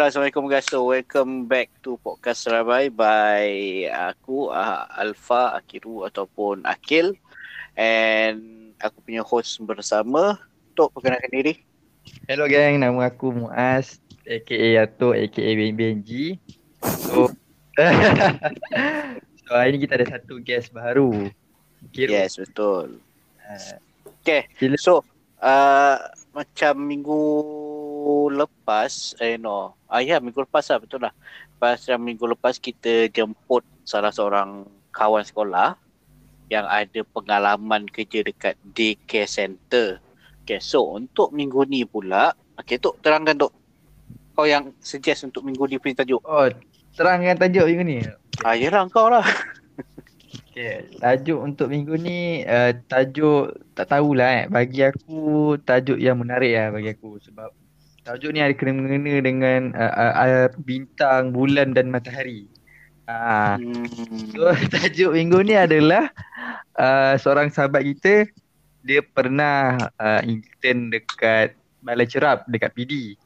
Assalamualaikum 0.00 0.48
guys. 0.48 0.64
So 0.64 0.88
welcome 0.88 1.44
back 1.44 1.68
to 1.84 2.00
podcast 2.00 2.48
Serabai 2.48 2.88
by 2.88 3.44
aku 3.92 4.48
uh, 4.48 4.88
Alfa 4.96 5.52
Akiru 5.60 6.08
ataupun 6.08 6.64
Akil 6.64 7.12
and 7.76 8.72
aku 8.80 9.04
punya 9.04 9.20
host 9.20 9.60
bersama 9.60 10.40
Tok 10.72 10.96
perkenalkan 10.96 11.28
diri. 11.28 11.60
Hello 12.24 12.48
gang, 12.48 12.80
nama 12.80 13.12
aku 13.12 13.28
Muaz 13.28 14.00
aka 14.24 14.88
Ato 14.88 15.12
aka 15.12 15.44
Ben 15.52 15.76
Benji. 15.76 16.40
So, 16.80 17.28
so 19.44 19.50
hari 19.52 19.76
ni 19.76 19.84
kita 19.84 20.00
ada 20.00 20.16
satu 20.16 20.40
guest 20.40 20.72
baru. 20.72 21.28
Kira. 21.92 22.24
Yes, 22.24 22.40
betul. 22.40 23.04
Uh, 23.44 23.76
Okay, 24.20 24.48
Sila. 24.60 24.76
so 24.76 25.00
uh, 25.40 25.96
macam 26.36 26.76
minggu 26.76 27.20
lepas, 28.32 29.14
eh 29.22 29.36
no, 29.36 29.74
ah 29.86 30.00
ya 30.02 30.22
minggu 30.22 30.44
lepas 30.46 30.66
lah 30.70 30.78
betul 30.82 31.00
lah. 31.04 31.12
Pasal 31.60 32.00
minggu 32.00 32.24
lepas 32.24 32.56
kita 32.56 33.08
jemput 33.12 33.62
salah 33.84 34.12
seorang 34.12 34.64
kawan 34.90 35.24
sekolah 35.24 35.76
yang 36.50 36.66
ada 36.66 37.06
pengalaman 37.14 37.86
kerja 37.86 38.26
dekat 38.26 38.58
daycare 38.74 39.30
center. 39.30 40.02
Okay, 40.42 40.58
so 40.58 40.98
untuk 40.98 41.30
minggu 41.30 41.62
ni 41.70 41.86
pula, 41.86 42.34
okay 42.58 42.80
Tok 42.80 42.98
terangkan 42.98 43.38
Tok. 43.38 43.52
Kau 44.34 44.46
yang 44.48 44.74
suggest 44.82 45.28
untuk 45.28 45.46
minggu 45.46 45.62
ni 45.70 45.76
punya 45.78 46.02
tajuk. 46.02 46.20
oh, 46.26 46.50
terangkan 46.98 47.38
tajuk 47.38 47.70
minggu 47.70 47.84
ni. 47.86 47.98
Ah, 48.42 48.58
yelah 48.58 48.82
kau 48.90 49.06
lah. 49.12 49.22
Okay, 50.50 50.90
tajuk 50.98 51.38
untuk 51.38 51.70
minggu 51.70 51.94
ni 51.94 52.42
uh, 52.42 52.74
tajuk 52.90 53.54
tak 53.78 53.86
tahulah 53.94 54.42
eh. 54.42 54.46
Bagi 54.50 54.82
aku 54.82 55.54
tajuk 55.62 55.98
yang 56.02 56.18
menarik 56.18 56.50
lah 56.50 56.66
bagi 56.74 56.90
aku 56.90 57.22
sebab 57.22 57.54
tajuk 58.02 58.30
ni 58.30 58.40
ada 58.40 58.52
kena-mengena 58.52 59.20
dengan 59.20 59.60
uh, 59.72 59.92
uh, 59.92 60.12
uh, 60.16 60.46
bintang, 60.60 61.30
bulan 61.30 61.72
dan 61.72 61.88
matahari. 61.88 62.48
Ah, 63.04 63.58
Hmm. 63.58 64.30
So 64.30 64.46
tajuk 64.74 65.12
minggu 65.12 65.42
ni 65.42 65.54
adalah 65.54 66.14
uh, 66.74 67.18
seorang 67.18 67.50
sahabat 67.50 67.82
kita 67.82 68.30
dia 68.80 69.02
pernah 69.02 69.76
uh, 69.98 70.20
intern 70.22 70.88
dekat 70.88 71.52
Balai 71.80 72.06
Cerap 72.06 72.46
dekat 72.46 72.70
PD 72.72 73.18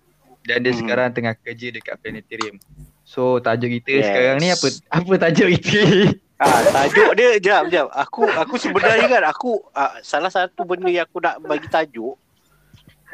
dan 0.43 0.65
dia 0.65 0.73
Hmm. 0.73 0.81
sekarang 0.81 1.09
tengah 1.13 1.35
kerja 1.37 1.69
dekat 1.69 1.95
planetarium. 2.01 2.57
So 3.05 3.39
tajuk 3.39 3.69
kita 3.71 3.93
Yes. 4.01 4.07
sekarang 4.09 4.37
ni 4.41 4.49
apa 4.51 4.67
apa 4.91 5.13
tajuk 5.21 5.49
kita? 5.61 5.81
Ah, 6.35 6.61
tajuk 6.67 7.15
dia 7.15 7.39
jap 7.39 7.71
jap. 7.71 7.87
Aku 7.95 8.27
aku 8.27 8.59
sebenarnya 8.59 9.07
kan 9.07 9.23
aku 9.23 9.63
ah, 9.71 9.95
salah 10.03 10.29
satu 10.29 10.67
benda 10.67 10.91
yang 10.91 11.07
aku 11.07 11.23
nak 11.23 11.39
bagi 11.41 11.71
tajuk 11.71 12.19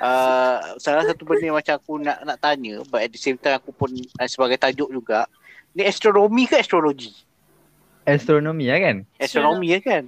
ah, 0.01 0.75
salah 0.77 1.05
satu 1.05 1.23
benda 1.23 1.45
yang 1.45 1.57
macam 1.57 1.77
aku 1.77 2.01
nak 2.01 2.25
nak 2.25 2.37
tanya 2.37 2.81
but 2.89 3.05
at 3.05 3.11
the 3.13 3.21
same 3.21 3.37
time 3.37 3.55
aku 3.55 3.71
pun 3.71 3.93
ah, 4.17 4.27
sebagai 4.27 4.57
tajuk 4.57 4.89
juga. 4.89 5.29
Ni 5.71 5.87
astronomi 5.87 6.51
ke 6.51 6.59
astrologi? 6.59 7.15
Astronomi 8.03 8.67
lah 8.67 8.79
kan? 8.81 8.97
Astronomi 9.17 9.67
ya 9.71 9.79
kan? 9.79 10.05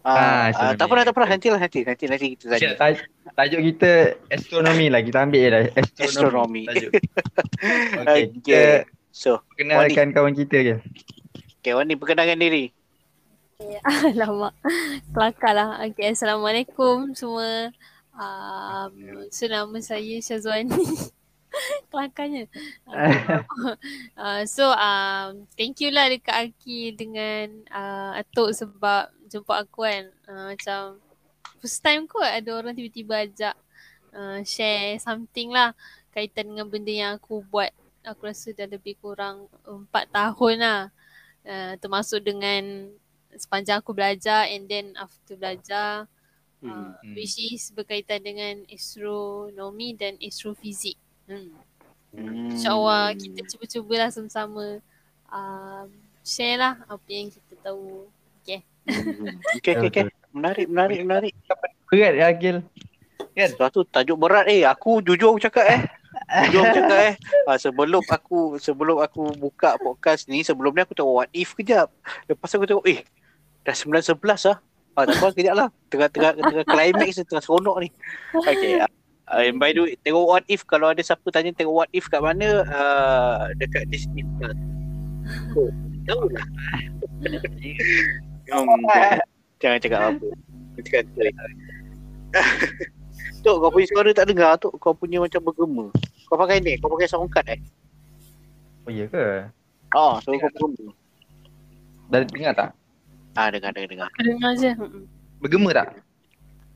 Ah, 0.00 0.48
Ah, 0.48 0.72
ah, 0.72 0.72
tak 0.72 0.88
apa 0.88 0.94
dah, 0.96 1.04
tak 1.04 1.12
apa 1.12 1.20
dah. 1.20 1.28
Nanti 1.36 1.48
lah 1.52 1.60
nanti 1.60 1.80
nanti 1.84 2.04
nanti 2.08 2.26
kita 2.32 2.44
tanya. 2.48 2.60
Okay, 2.62 2.72
taj- 2.78 3.08
tajuk 3.36 3.60
kita 3.68 3.90
astronomi 4.30 4.86
lah 4.88 5.00
kita 5.02 5.18
ambil 5.20 5.40
je 5.40 5.50
lah 5.50 5.60
astronomi. 5.74 6.08
Astronomi. 6.08 6.62
Tajuk. 6.68 6.92
Okay, 8.00 8.22
kita 8.32 8.56
Okay. 8.80 8.98
So, 9.10 9.42
kenalkan 9.58 10.14
kawan 10.14 10.32
kita 10.32 10.56
je. 10.62 10.76
okay, 11.60 11.76
Wani 11.76 11.98
perkenalkan 11.98 12.40
diri. 12.40 12.72
Alamak, 14.08 14.56
kelakar 15.12 15.52
lah. 15.52 15.68
Okay, 15.84 16.16
Assalamualaikum 16.16 17.12
semua. 17.12 17.68
Um, 18.20 18.92
so 19.32 19.48
nama 19.48 19.80
saya 19.80 20.20
Syazwani. 20.20 20.76
Kelakarnya. 21.90 22.46
uh, 24.20 24.42
so 24.44 24.68
um, 24.76 25.48
thank 25.56 25.80
you 25.80 25.88
lah 25.88 26.12
dekat 26.12 26.52
Aki 26.52 27.00
dengan 27.00 27.64
uh, 27.72 28.20
Atok 28.20 28.52
sebab 28.52 29.08
jemput 29.32 29.56
aku 29.56 29.88
kan. 29.88 30.04
Uh, 30.28 30.52
macam 30.52 31.00
first 31.64 31.80
time 31.80 32.04
kot 32.04 32.28
ada 32.28 32.50
orang 32.52 32.76
tiba-tiba 32.76 33.24
ajak 33.24 33.56
uh, 34.12 34.44
share 34.44 35.00
something 35.00 35.48
lah 35.50 35.72
kaitan 36.12 36.52
dengan 36.52 36.68
benda 36.68 36.92
yang 36.92 37.12
aku 37.16 37.40
buat. 37.48 37.72
Aku 38.04 38.28
rasa 38.28 38.52
dah 38.52 38.68
lebih 38.68 39.00
kurang 39.00 39.48
empat 39.64 40.12
tahun 40.12 40.56
lah. 40.60 40.82
Uh, 41.40 41.72
termasuk 41.80 42.20
dengan 42.20 42.92
sepanjang 43.32 43.80
aku 43.80 43.96
belajar 43.96 44.44
and 44.52 44.68
then 44.68 44.92
after 45.00 45.40
belajar 45.40 46.04
Hmm. 46.60 46.92
uh, 46.92 46.92
which 47.16 47.40
is 47.40 47.72
berkaitan 47.72 48.20
dengan 48.20 48.64
astronomi 48.68 49.96
dan 49.96 50.20
astrofizik. 50.20 51.00
Hmm. 51.24 51.56
Hmm. 52.12 52.52
InsyaAllah 52.52 53.16
kita 53.16 53.40
cuba-cubalah 53.54 54.12
sama-sama 54.12 54.84
um, 55.32 55.88
share 56.20 56.60
lah 56.60 56.74
apa 56.84 57.08
yang 57.08 57.32
kita 57.32 57.54
tahu. 57.64 58.04
Okay. 58.44 58.60
Hmm. 58.84 59.40
Okay, 59.60 59.72
okay, 59.76 59.88
okay. 59.88 60.04
Menarik, 60.30 60.66
menarik, 60.68 60.98
menarik. 61.02 61.34
Berat 61.90 62.14
ya 62.14 62.30
Agil. 62.30 62.56
Sebab 63.34 63.68
tu 63.72 63.80
tajuk 63.88 64.18
berat 64.20 64.46
eh. 64.50 64.62
Aku 64.68 65.00
jujur 65.00 65.32
aku 65.34 65.40
cakap 65.42 65.64
eh. 65.64 65.80
Jujur 66.46 66.60
aku 66.66 66.76
cakap 66.76 66.98
eh. 67.02 67.14
Ah, 67.48 67.56
sebelum 67.56 68.02
aku 68.04 68.38
sebelum 68.60 69.00
aku 69.00 69.32
buka 69.38 69.80
podcast 69.80 70.28
ni, 70.28 70.44
sebelum 70.44 70.76
ni 70.76 70.84
aku 70.84 70.92
tengok 70.92 71.24
what 71.24 71.30
if 71.32 71.56
kejap. 71.56 71.88
Lepas 72.28 72.52
aku 72.52 72.68
tengok 72.68 72.86
eh 72.86 73.00
dah 73.64 73.76
9.11 73.76 74.50
lah. 74.50 74.58
Ah, 74.98 75.06
tak 75.06 75.22
apa 75.22 75.28
kejap 75.32 75.54
lah. 75.54 75.68
Tengah-tengah 75.88 76.30
tengah 76.38 76.66
climax 76.66 77.10
ni, 77.18 77.24
tengah 77.24 77.44
seronok 77.44 77.76
ni. 77.86 77.88
Okay. 78.34 78.82
Uh, 79.30 79.46
and 79.46 79.62
by 79.62 79.70
the 79.70 79.86
way, 79.86 79.94
tengok 80.02 80.26
what 80.26 80.44
if 80.50 80.66
kalau 80.66 80.90
ada 80.90 80.98
siapa 81.06 81.22
tanya 81.30 81.54
tengok 81.54 81.86
what 81.86 81.90
if 81.94 82.10
kat 82.10 82.18
mana 82.18 82.66
uh, 82.66 83.46
dekat 83.54 83.86
Disney 83.86 84.26
Plus. 84.38 84.58
Oh, 85.54 85.70
tahu 86.10 86.26
lah. 86.34 86.46
Jangan 89.62 89.78
cakap 89.78 90.00
apa. 90.10 90.26
Cakap 90.82 91.04
Tok, 93.46 93.56
kau 93.56 93.72
punya 93.72 93.86
suara 93.88 94.10
tak 94.12 94.26
dengar 94.28 94.58
Tok. 94.58 94.74
Kau 94.82 94.92
punya 94.92 95.22
macam 95.22 95.40
bergema. 95.46 95.86
Kau 96.28 96.36
pakai 96.36 96.60
ni, 96.60 96.76
kau 96.76 96.92
pakai 96.92 97.08
sound 97.08 97.30
card 97.32 97.56
eh? 97.56 97.60
Oh 98.84 98.90
iya 98.92 99.08
ke? 99.08 99.48
Ah, 99.94 100.18
so 100.20 100.34
kau 100.34 100.50
bergema. 100.74 100.92
Dah 102.10 102.20
dengar 102.26 102.52
tak? 102.58 102.70
Ah, 103.40 103.48
dengar, 103.48 103.72
dengar, 103.72 103.88
dengar. 103.88 104.08
Aku 104.12 104.20
dengar 104.20 104.52
je. 104.52 104.68
Mm-mm. 104.76 105.08
Bergema 105.40 105.72
tak? 105.72 105.96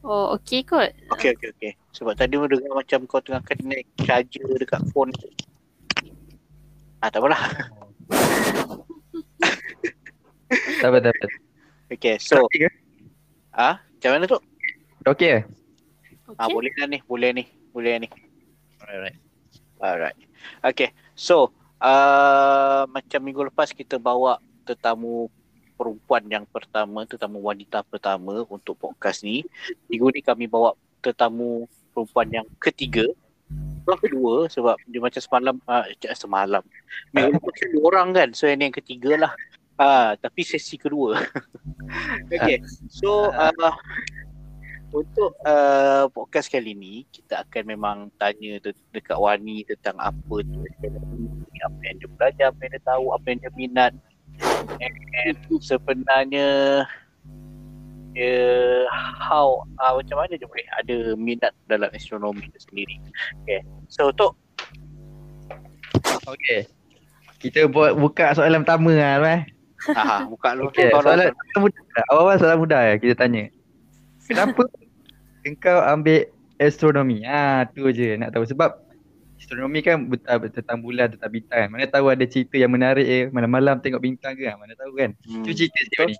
Oh, 0.01 0.33
okay 0.33 0.65
kot. 0.65 0.97
Okey, 1.13 1.37
okey, 1.37 1.49
okey. 1.53 1.73
Sebab 1.93 2.17
tadi 2.17 2.41
aku 2.41 2.49
dengar 2.49 2.73
macam 2.73 3.05
kau 3.05 3.21
tengah 3.21 3.45
connect 3.45 3.85
charger 4.01 4.49
dekat 4.57 4.81
phone. 4.89 5.13
Ah, 7.05 7.13
tak 7.13 7.21
apalah. 7.21 7.41
Tak 10.55 10.89
apa, 10.93 10.99
tak 11.03 11.13
apa. 11.17 11.27
Okay, 11.91 12.15
so, 12.21 12.47
Okey 12.47 12.69
ke? 12.69 12.71
ah, 13.51 13.81
macam 13.81 14.11
mana 14.13 14.25
tu? 14.25 14.39
Okey 15.05 15.29
ke? 15.29 15.41
Ah, 16.37 16.47
Okay. 16.47 16.55
boleh 16.55 16.73
lah 16.79 16.87
ni, 16.87 16.99
boleh 17.05 17.31
ni, 17.33 17.45
boleh 17.73 17.95
ni. 18.01 18.09
Alright. 18.81 19.17
Alright. 19.81 20.17
Okay, 20.63 20.93
so, 21.13 21.51
uh, 21.81 22.87
macam 22.87 23.21
minggu 23.21 23.49
lepas 23.49 23.73
kita 23.73 23.97
bawa 23.99 24.37
tetamu 24.63 25.27
perempuan 25.75 26.25
yang 26.31 26.45
pertama, 26.49 27.05
tetamu 27.05 27.43
wanita 27.43 27.83
pertama 27.87 28.47
untuk 28.49 28.79
podcast 28.79 29.23
ni. 29.27 29.45
Minggu 29.91 30.11
ni 30.15 30.21
kami 30.23 30.47
bawa 30.47 30.73
tetamu 31.03 31.69
perempuan 31.93 32.43
yang 32.43 32.47
ketiga. 32.63 33.05
Yang 33.85 34.01
kedua 34.09 34.35
sebab 34.49 34.77
dia 34.89 35.01
macam 35.03 35.21
semalam, 35.21 35.57
uh, 35.69 35.85
semalam. 36.17 36.63
Minggu 37.13 37.37
lepas 37.37 37.53
kan 37.53 37.69
dua 37.75 37.85
orang 37.93 38.09
kan, 38.17 38.29
so 38.33 38.49
yang 38.49 38.59
ni 38.63 38.65
yang 38.73 38.77
ketiga 38.77 39.13
lah. 39.29 39.33
Ah, 39.75 40.15
tapi 40.15 40.47
sesi 40.47 40.79
kedua. 40.79 41.19
okay, 42.35 42.63
so 42.87 43.29
uh, 43.35 43.75
untuk 44.95 45.35
uh, 45.43 46.07
podcast 46.15 46.47
kali 46.47 46.71
ni 46.79 47.03
kita 47.11 47.43
akan 47.43 47.63
memang 47.67 47.97
tanya 48.15 48.63
de- 48.63 48.87
dekat 48.95 49.19
Wani 49.19 49.67
tentang 49.67 49.99
apa 49.99 50.37
tu 50.47 50.63
apa 51.65 51.81
yang 51.83 51.97
dia 51.99 52.11
belajar, 52.15 52.47
apa 52.55 52.61
yang 52.63 52.73
dia 52.79 52.85
tahu, 52.87 53.05
apa 53.11 53.27
yang 53.27 53.39
dia 53.43 53.53
minat. 53.59 53.93
And, 54.81 55.39
sebenarnya 55.63 56.49
dia 58.15 58.87
how 58.95 59.67
uh, 59.83 59.99
macam 59.99 60.23
mana 60.23 60.39
dia 60.39 60.47
boleh 60.47 60.67
ada 60.79 60.97
minat 61.19 61.51
dalam 61.67 61.91
astronomi 61.91 62.47
itu 62.47 62.59
sendiri. 62.63 62.97
Okay. 63.43 63.67
So 63.91 64.15
Tok, 64.15 64.39
Okey. 66.31 66.65
Kita 67.43 67.69
buat 67.69 67.99
buka 67.99 68.33
soalan 68.33 68.65
pertama 68.65 68.95
lah, 68.97 69.21
eh. 69.29 69.41
ah, 69.93 70.25
buka 70.25 70.57
lu 70.57 70.73
Okey, 70.73 70.89
kau 70.89 71.05
soalan, 71.05 71.29
soalan 71.29 71.61
mudah. 71.61 71.83
Awal-awal 72.09 72.35
soalan 72.41 72.59
mudah 72.63 72.81
ya 72.81 72.95
kita 72.97 73.15
tanya. 73.19 73.53
Kenapa 74.25 74.63
engkau 75.49 75.79
ambil 75.85 76.25
astronomi? 76.57 77.21
Ha, 77.29 77.69
tu 77.69 77.85
je 77.93 78.17
nak 78.17 78.33
tahu 78.33 78.49
sebab 78.49 78.81
astronomi 79.45 79.85
kan 79.85 80.09
betul 80.09 80.49
tentang 80.49 80.81
bulan 80.81 81.13
tentang 81.13 81.29
bintang 81.29 81.59
kan. 81.61 81.69
Mana 81.69 81.85
tahu 81.85 82.09
ada 82.09 82.25
cerita 82.25 82.57
yang 82.57 82.73
menarik 82.73 83.05
eh 83.05 83.25
malam-malam 83.29 83.77
tengok 83.85 84.01
bintang 84.01 84.33
ke 84.33 84.49
kan. 84.49 84.57
Mana 84.57 84.73
tahu 84.73 84.97
kan. 84.97 85.13
Hmm. 85.29 85.45
Tu 85.45 85.53
cerita 85.53 85.79
sikit 85.85 86.09
ni. 86.09 86.17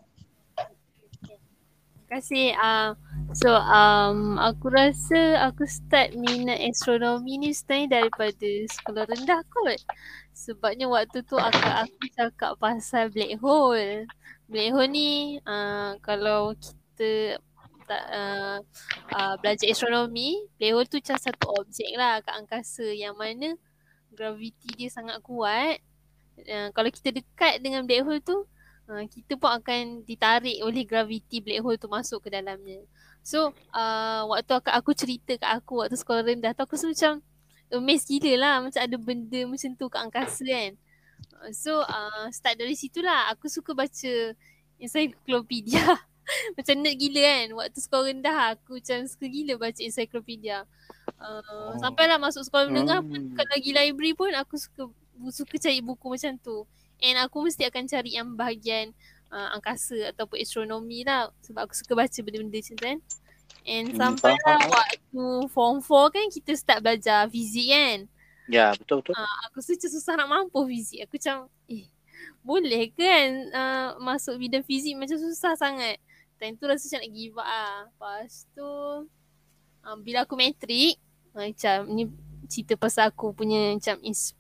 kasih. 2.15 2.55
Uh, 2.55 2.95
so 3.35 3.51
um, 3.51 4.39
aku 4.39 4.71
rasa 4.71 5.51
aku 5.51 5.67
start 5.67 6.15
minat 6.15 6.63
astronomi 6.63 7.43
ni 7.43 7.51
sebenarnya 7.51 8.07
daripada 8.07 8.51
sekolah 8.71 9.05
rendah 9.11 9.41
kot. 9.51 9.81
Sebabnya 10.35 10.87
waktu 10.87 11.27
tu 11.27 11.35
aku, 11.35 11.59
aku 11.59 12.05
cakap 12.15 12.55
pasal 12.63 13.11
black 13.11 13.35
hole. 13.43 14.07
Black 14.47 14.71
hole 14.71 14.91
ni 14.91 15.43
uh, 15.43 15.99
kalau 16.07 16.55
kita 16.55 17.43
uh, 17.91 18.59
uh, 19.13 19.35
belajar 19.41 19.67
astronomi, 19.69 20.41
black 20.57 20.73
hole 20.73 20.89
tu 20.89 20.97
macam 21.03 21.19
satu 21.21 21.47
objek 21.61 21.91
lah 21.99 22.23
kat 22.25 22.35
angkasa 22.39 22.87
yang 22.95 23.15
mana 23.19 23.59
graviti 24.15 24.71
dia 24.79 24.89
sangat 24.89 25.21
kuat. 25.21 25.83
Uh, 26.41 26.71
kalau 26.73 26.91
kita 26.91 27.11
dekat 27.13 27.61
dengan 27.61 27.85
black 27.85 28.03
hole 28.07 28.23
tu, 28.23 28.47
uh, 28.89 29.05
kita 29.11 29.35
pun 29.37 29.51
akan 29.53 30.07
ditarik 30.07 30.63
oleh 30.63 30.87
graviti 30.87 31.43
black 31.43 31.61
hole 31.61 31.79
tu 31.79 31.91
masuk 31.91 32.25
ke 32.25 32.29
dalamnya. 32.33 32.81
So, 33.25 33.57
uh, 33.73 34.23
waktu 34.29 34.61
aku, 34.61 34.93
cerita 34.93 35.35
kat 35.41 35.51
aku 35.51 35.81
waktu 35.81 35.97
sekolah 35.97 36.23
rendah 36.25 36.53
tu, 36.53 36.63
aku 36.65 36.77
rasa 36.77 36.93
macam 36.93 37.13
amazed 37.73 38.07
gila 38.07 38.33
lah 38.39 38.55
macam 38.63 38.81
ada 38.85 38.97
benda 39.01 39.41
macam 39.49 39.71
tu 39.75 39.87
kat 39.89 40.01
angkasa 40.05 40.45
kan. 40.45 40.73
So, 41.53 41.83
uh, 41.83 42.29
start 42.31 42.61
dari 42.61 42.77
situlah 42.77 43.33
aku 43.33 43.49
suka 43.49 43.73
baca 43.73 44.13
encyclopedia. 44.79 45.83
macam 46.57 46.75
nerd 46.81 46.97
gila 46.99 47.21
kan. 47.23 47.47
Waktu 47.59 47.79
sekolah 47.81 48.05
rendah 48.11 48.39
aku 48.57 48.81
macam 48.81 48.99
suka 49.09 49.27
gila 49.29 49.53
baca 49.61 49.81
encyclopedia. 49.81 50.69
Uh, 51.21 51.41
oh. 51.41 51.71
Sampailah 51.81 52.19
masuk 52.21 52.43
sekolah 52.47 52.69
menengah 52.69 53.01
pun 53.05 53.21
hmm. 53.21 53.37
kat 53.37 53.47
lagi 53.53 53.71
library 53.73 54.13
pun 54.17 54.33
aku 54.35 54.57
suka 54.57 54.89
suka 55.31 55.55
cari 55.61 55.81
buku 55.81 56.07
macam 56.09 56.35
tu. 56.41 56.67
And 57.03 57.21
aku 57.21 57.45
mesti 57.45 57.69
akan 57.69 57.85
cari 57.91 58.17
yang 58.17 58.33
bahagian 58.39 58.97
uh, 59.35 59.55
angkasa 59.59 60.15
ataupun 60.15 60.41
astronomi 60.41 61.03
lah 61.03 61.29
sebab 61.45 61.69
aku 61.69 61.75
suka 61.77 61.93
baca 61.99 62.19
benda-benda 62.23 62.59
macam 62.59 62.75
tu 62.77 62.85
kan. 62.85 62.99
And 63.65 63.87
hmm, 63.93 63.99
sampai 63.99 64.35
lah 64.45 64.61
waktu 64.69 65.25
form 65.53 65.81
4 65.81 66.15
kan 66.15 66.27
kita 66.29 66.53
start 66.57 66.81
belajar 66.85 67.29
fizik 67.29 67.69
kan. 67.73 67.99
Ya 68.49 68.77
betul 68.77 69.01
betul. 69.01 69.17
Uh, 69.17 69.39
aku 69.49 69.65
suka 69.65 69.89
susah 69.89 70.21
nak 70.21 70.29
mampu 70.29 70.61
fizik. 70.69 71.09
Aku 71.09 71.17
macam 71.17 71.49
eh 71.69 71.89
boleh 72.45 72.93
kan 72.93 73.29
uh, 73.57 73.89
masuk 74.05 74.37
bidang 74.37 74.65
fizik 74.65 74.95
macam 74.95 75.17
susah 75.17 75.57
sangat. 75.57 75.97
Time 76.39 76.55
tu 76.59 76.67
rasa 76.67 76.85
macam 76.87 77.01
nak 77.01 77.13
give 77.15 77.37
up 77.39 77.47
lah. 77.47 77.75
Lepas 77.89 78.31
tu 78.53 78.71
um, 79.85 79.99
bila 80.03 80.25
aku 80.27 80.35
matrik 80.35 80.99
macam 81.35 81.89
ni 81.91 82.09
cerita 82.47 82.79
pasal 82.79 83.11
aku 83.11 83.35
punya 83.35 83.75
macam 83.75 83.99
ins- 84.05 84.37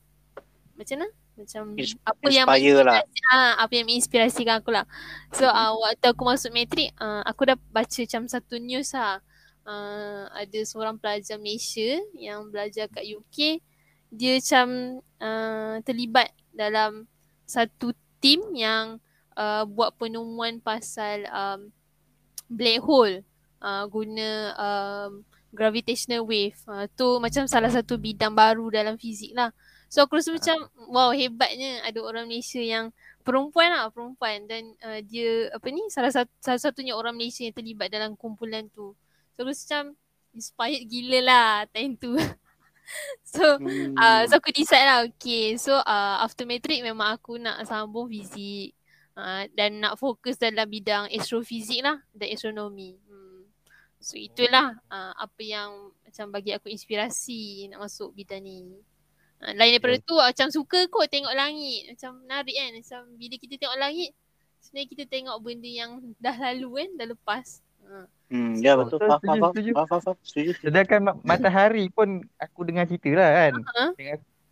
macam 0.74 1.02
mana? 1.02 1.08
Macam 1.34 1.62
Ins- 1.74 1.98
apa 2.06 2.26
yang 2.30 2.46
lah. 2.46 3.02
ah, 3.34 3.52
apa 3.66 3.72
yang 3.74 3.86
menginspirasikan 3.90 4.62
aku 4.62 4.70
lah. 4.70 4.86
So 5.34 5.46
uh, 5.50 5.74
waktu 5.82 6.06
aku 6.14 6.22
masuk 6.22 6.54
matrik 6.54 6.94
uh, 7.02 7.26
aku 7.26 7.50
dah 7.50 7.56
baca 7.74 8.00
macam 8.06 8.22
satu 8.30 8.58
news 8.62 8.94
lah. 8.94 9.18
Uh, 9.64 10.28
ada 10.36 10.60
seorang 10.60 11.00
pelajar 11.00 11.40
Malaysia 11.40 11.96
yang 12.12 12.52
belajar 12.52 12.84
kat 12.84 13.00
UK 13.08 13.64
dia 14.14 14.38
macam 14.38 15.00
uh, 15.18 15.74
terlibat 15.82 16.30
dalam 16.54 17.10
satu 17.44 17.90
team 18.22 18.40
yang 18.54 19.02
uh, 19.34 19.66
buat 19.66 19.98
penemuan 19.98 20.62
pasal 20.62 21.26
um, 21.28 21.74
black 22.48 22.80
hole 22.84 23.24
uh, 23.64 23.84
guna 23.88 24.28
um, 24.56 25.10
gravitational 25.54 26.26
wave. 26.26 26.58
Uh, 26.68 26.84
tu 26.92 27.18
macam 27.22 27.48
salah 27.48 27.70
satu 27.72 27.96
bidang 27.96 28.34
baru 28.34 28.68
dalam 28.68 29.00
fizik 29.00 29.32
lah. 29.32 29.54
So 29.88 30.02
aku 30.02 30.18
rasa 30.18 30.34
macam 30.34 30.68
wow 30.90 31.14
hebatnya 31.14 31.80
ada 31.86 32.02
orang 32.02 32.26
Malaysia 32.26 32.58
yang 32.58 32.90
perempuan 33.22 33.70
lah 33.70 33.88
perempuan 33.94 34.44
dan 34.50 34.74
uh, 34.82 34.98
dia 35.00 35.48
apa 35.54 35.70
ni 35.70 35.86
salah 35.88 36.10
satu 36.10 36.32
salah 36.42 36.60
satunya 36.60 36.98
orang 36.98 37.14
Malaysia 37.14 37.46
yang 37.46 37.54
terlibat 37.54 37.88
dalam 37.88 38.18
kumpulan 38.18 38.66
tu. 38.74 38.92
So 39.38 39.46
aku 39.46 39.54
rasa 39.54 39.62
macam 39.64 39.84
inspired 40.34 40.84
gila 40.90 41.20
lah 41.22 41.50
time 41.70 41.94
tu. 41.94 42.18
so 43.24 43.56
hmm. 43.56 43.96
uh, 43.96 44.28
so 44.28 44.36
aku 44.36 44.52
decide 44.52 44.84
lah 44.84 44.98
okay 45.08 45.56
so 45.56 45.72
uh, 45.72 46.20
after 46.20 46.44
matric 46.44 46.84
memang 46.84 47.16
aku 47.16 47.40
nak 47.40 47.64
sambung 47.64 48.12
fizik 48.12 48.76
uh, 49.18 49.44
dan 49.54 49.80
nak 49.82 49.98
fokus 49.98 50.38
dalam 50.38 50.66
bidang 50.66 51.10
astrofizik 51.10 51.82
lah 51.82 51.98
dan 52.14 52.28
astronomi. 52.30 52.98
Hmm. 53.08 53.48
So 53.98 54.20
itulah 54.20 54.76
uh, 54.92 55.12
apa 55.16 55.42
yang 55.42 55.94
macam 56.04 56.30
bagi 56.30 56.52
aku 56.52 56.68
inspirasi 56.68 57.72
nak 57.72 57.88
masuk 57.88 58.12
bidang 58.12 58.44
ni. 58.44 58.78
Ha, 59.42 59.56
lain 59.56 59.76
daripada 59.76 59.96
tu 60.04 60.14
macam 60.14 60.48
suka 60.52 60.86
kot 60.92 61.08
tengok 61.08 61.32
langit. 61.34 61.90
Macam 61.90 62.22
menarik 62.22 62.54
kan. 62.54 62.70
Macam 62.76 63.00
bila 63.16 63.34
kita 63.40 63.54
tengok 63.58 63.78
langit 63.80 64.10
sebenarnya 64.64 64.88
kita 64.88 65.04
tengok 65.04 65.36
benda 65.44 65.68
yang 65.68 65.90
dah 66.16 66.36
lalu 66.50 66.70
kan, 66.80 66.90
dah 66.96 67.06
lepas. 67.12 67.46
Hmm, 68.32 68.56
ya 68.64 68.80
betul. 68.80 68.96
Faham, 69.04 69.20
faham, 69.20 69.52
faham, 69.52 70.00
faham. 70.00 70.16
Sedangkan 70.56 71.00
matahari 71.20 71.92
pun 71.92 72.24
aku 72.40 72.64
dengar 72.64 72.88
cerita 72.88 73.12
lah 73.12 73.30
kan. 73.30 73.52
Uh-huh. 73.60 73.90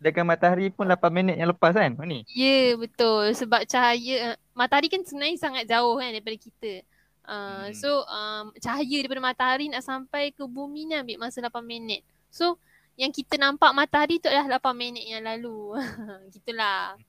Sedangkan 0.03 0.27
matahari 0.27 0.67
pun 0.67 0.83
8 0.83 0.99
minit 1.15 1.39
yang 1.39 1.55
lepas 1.55 1.71
kan. 1.71 1.95
Ni. 2.03 2.27
Ya 2.27 2.43
yeah, 2.43 2.67
betul. 2.75 3.31
Sebab 3.31 3.63
cahaya, 3.63 4.35
matahari 4.51 4.91
kan 4.91 4.99
sebenarnya 5.07 5.39
sangat 5.39 5.63
jauh 5.63 5.95
kan 5.95 6.11
daripada 6.11 6.35
kita. 6.35 6.83
Uh, 7.23 7.71
hmm. 7.71 7.79
So 7.79 8.03
um, 8.03 8.51
cahaya 8.59 8.97
daripada 8.99 9.23
matahari 9.23 9.71
nak 9.71 9.79
sampai 9.79 10.35
ke 10.35 10.43
bumi 10.43 10.91
ni 10.91 10.99
ambil 10.99 11.23
masa 11.23 11.39
8 11.39 11.55
minit. 11.63 12.03
So 12.27 12.59
yang 12.99 13.15
kita 13.15 13.39
nampak 13.39 13.71
matahari 13.71 14.19
tu 14.19 14.27
adalah 14.27 14.59
8 14.59 14.75
minit 14.75 15.07
yang 15.07 15.23
lalu. 15.23 15.79
Gitulah. 16.35 16.99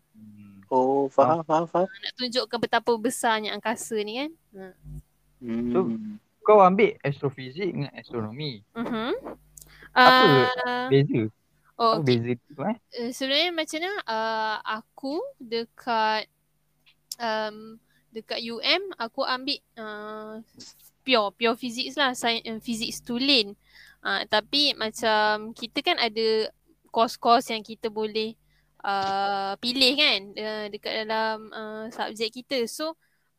Oh, 0.70 1.10
faham, 1.10 1.42
faham, 1.42 1.66
faham. 1.66 1.90
Nak 1.90 2.14
tunjukkan 2.14 2.58
betapa 2.62 2.94
besarnya 2.94 3.58
angkasa 3.58 3.98
ni 4.06 4.22
kan. 4.22 4.30
Hmm. 5.42 5.70
So, 5.74 5.78
kau 6.46 6.62
ambil 6.62 6.94
astrofizik 7.02 7.74
dengan 7.74 7.90
astronomi. 7.90 8.62
Uh-huh. 8.72 9.12
Apa 9.94 10.26
uh, 10.62 10.86
beza? 10.94 11.26
Oh, 11.74 11.98
Apa 11.98 12.06
beza 12.06 12.32
tu 12.38 12.52
eh? 12.62 12.76
Uh, 13.02 13.10
sebenarnya 13.10 13.50
macam 13.50 13.78
mana 13.82 13.92
uh, 14.06 14.56
aku 14.62 15.18
dekat 15.42 16.30
um, 17.18 17.82
dekat 18.14 18.38
UM 18.46 18.94
aku 18.94 19.26
ambil 19.26 19.58
uh, 19.74 20.38
pure 21.02 21.34
pure 21.34 21.58
physics 21.58 21.98
lah, 21.98 22.14
science 22.14 22.46
uh, 22.46 22.62
physics 22.62 23.02
tulen. 23.02 23.58
Uh, 24.04 24.22
tapi 24.30 24.76
macam 24.78 25.50
kita 25.50 25.82
kan 25.82 25.98
ada 25.98 26.46
course-course 26.94 27.50
yang 27.50 27.66
kita 27.66 27.90
boleh 27.90 28.38
uh, 28.86 29.58
pilih 29.58 29.92
kan 29.98 30.20
uh, 30.36 30.66
dekat 30.70 30.92
dalam 31.04 31.50
uh, 31.50 31.84
subjek 31.90 32.38
kita. 32.38 32.70
So 32.70 32.94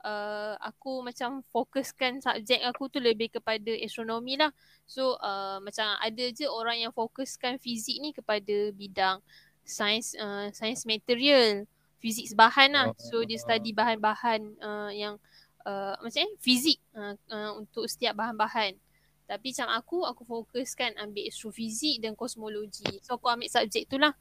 uh, 0.06 0.54
aku 0.62 1.02
macam 1.02 1.42
fokuskan 1.50 2.22
subjek 2.22 2.62
aku 2.62 2.88
tu 2.94 3.02
lebih 3.02 3.34
kepada 3.34 3.74
astronomi 3.82 4.38
lah. 4.38 4.54
So 4.86 5.18
uh, 5.18 5.58
macam 5.60 5.98
ada 5.98 6.26
je 6.30 6.46
orang 6.46 6.86
yang 6.86 6.94
fokuskan 6.94 7.58
fizik 7.58 7.98
ni 7.98 8.14
kepada 8.14 8.70
bidang 8.72 9.26
sains 9.66 10.14
uh, 10.22 10.54
sains 10.54 10.86
material, 10.86 11.66
fizik 11.98 12.30
bahan 12.38 12.78
lah. 12.78 12.88
So 13.02 13.26
dia 13.26 13.42
study 13.42 13.74
bahan-bahan 13.74 14.42
uh, 14.62 14.92
yang 14.94 15.18
uh, 15.66 15.98
macam 16.00 16.22
eh, 16.22 16.32
fizik 16.38 16.78
uh, 16.94 17.18
uh, 17.34 17.52
untuk 17.58 17.90
setiap 17.90 18.14
bahan-bahan. 18.16 18.78
Tapi 19.26 19.58
macam 19.58 19.70
aku, 19.74 19.98
aku 20.06 20.22
fokuskan 20.22 21.02
ambil 21.02 21.26
astrofizik 21.26 21.98
dan 21.98 22.14
kosmologi. 22.14 23.02
So 23.02 23.18
aku 23.18 23.26
ambil 23.34 23.50
subjek 23.50 23.90
tu 23.90 23.98
lah. 23.98 24.14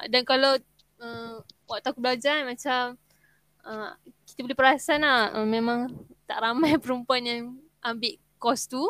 Ah, 0.00 0.08
dan 0.08 0.24
kalau 0.24 0.56
uh, 1.00 1.36
waktu 1.68 1.86
aku 1.92 2.00
belajar 2.00 2.40
macam 2.48 2.96
uh, 3.66 3.92
kita 4.30 4.46
boleh 4.46 4.56
perasan 4.56 5.02
lah 5.02 5.34
uh, 5.34 5.46
memang 5.46 5.90
tak 6.24 6.38
ramai 6.38 6.78
perempuan 6.82 7.22
yang 7.26 7.42
ambil 7.82 8.14
kos 8.38 8.70
tu. 8.70 8.82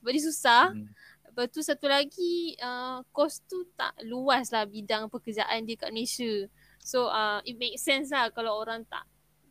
Sebab 0.00 0.10
dia 0.14 0.22
susah. 0.24 0.64
Hmm. 0.72 0.88
Lepas 1.30 1.46
tu 1.52 1.60
satu 1.62 1.86
lagi 1.86 2.54
uh, 2.58 3.02
kos 3.10 3.42
tu 3.46 3.66
tak 3.74 3.94
luas 4.06 4.50
lah 4.54 4.66
bidang 4.66 5.10
pekerjaan 5.10 5.66
dia 5.66 5.78
kat 5.78 5.90
Malaysia. 5.90 6.46
So 6.80 7.10
uh, 7.10 7.42
it 7.44 7.58
makes 7.60 7.84
sense 7.84 8.10
lah 8.10 8.32
kalau 8.32 8.56
orang 8.58 8.86
tak 8.88 9.04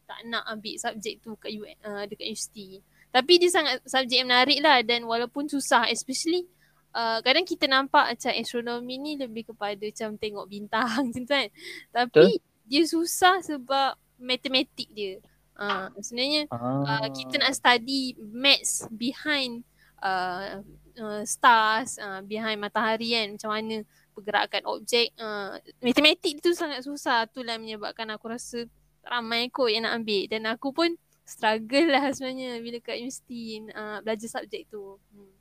tak 0.09 0.25
nak 0.25 0.41
ambil 0.49 0.73
subjek 0.81 1.21
tu 1.21 1.37
kat 1.37 1.53
UN, 1.53 1.77
uh, 1.85 2.03
dekat 2.09 2.33
universiti. 2.33 2.81
Tapi 3.13 3.37
dia 3.37 3.49
sangat 3.53 3.85
subjek 3.85 4.25
yang 4.25 4.29
menarik 4.33 4.59
lah 4.61 4.81
dan 4.81 5.05
walaupun 5.05 5.45
susah 5.45 5.85
especially 5.85 6.49
uh, 6.97 7.21
kadang 7.21 7.45
kita 7.45 7.69
nampak 7.69 8.17
macam 8.17 8.33
astronomi 8.33 8.97
ni 8.97 9.11
lebih 9.21 9.53
kepada 9.53 9.85
macam 9.85 10.17
tengok 10.17 10.45
bintang 10.49 10.89
macam 11.05 11.13
tu 11.13 11.29
kan. 11.29 11.47
Tapi 11.93 12.41
Betul? 12.41 12.65
dia 12.65 12.83
susah 12.89 13.35
sebab 13.45 13.97
matematik 14.19 14.87
dia. 14.91 15.17
Uh, 15.59 15.91
sebenarnya 15.99 16.47
uh, 16.55 17.07
kita 17.11 17.35
nak 17.35 17.51
study 17.51 18.15
maths 18.31 18.87
behind 18.95 19.67
uh, 19.99 20.63
uh, 20.95 21.23
stars, 21.27 21.99
uh, 21.99 22.23
behind 22.23 22.63
matahari 22.63 23.11
kan 23.11 23.35
macam 23.35 23.49
mana 23.51 23.75
pergerakan 24.15 24.63
objek. 24.71 25.11
Uh, 25.19 25.59
matematik 25.83 26.39
tu 26.39 26.55
sangat 26.55 26.83
susah 26.83 27.27
tu 27.27 27.43
lah 27.43 27.59
menyebabkan 27.59 28.07
aku 28.11 28.31
rasa 28.31 28.67
ramai 29.03 29.51
kot 29.51 29.71
yang 29.71 29.87
nak 29.87 29.99
ambil 29.99 30.23
dan 30.31 30.47
aku 30.47 30.71
pun 30.71 30.95
struggle 31.23 31.87
lah 31.91 32.09
sebenarnya 32.11 32.59
bila 32.63 32.77
kat 32.81 32.99
universiti 32.99 33.63
uh, 33.75 33.99
belajar 34.03 34.27
subjek 34.27 34.67
tu. 34.71 34.95
Hmm. 35.11 35.33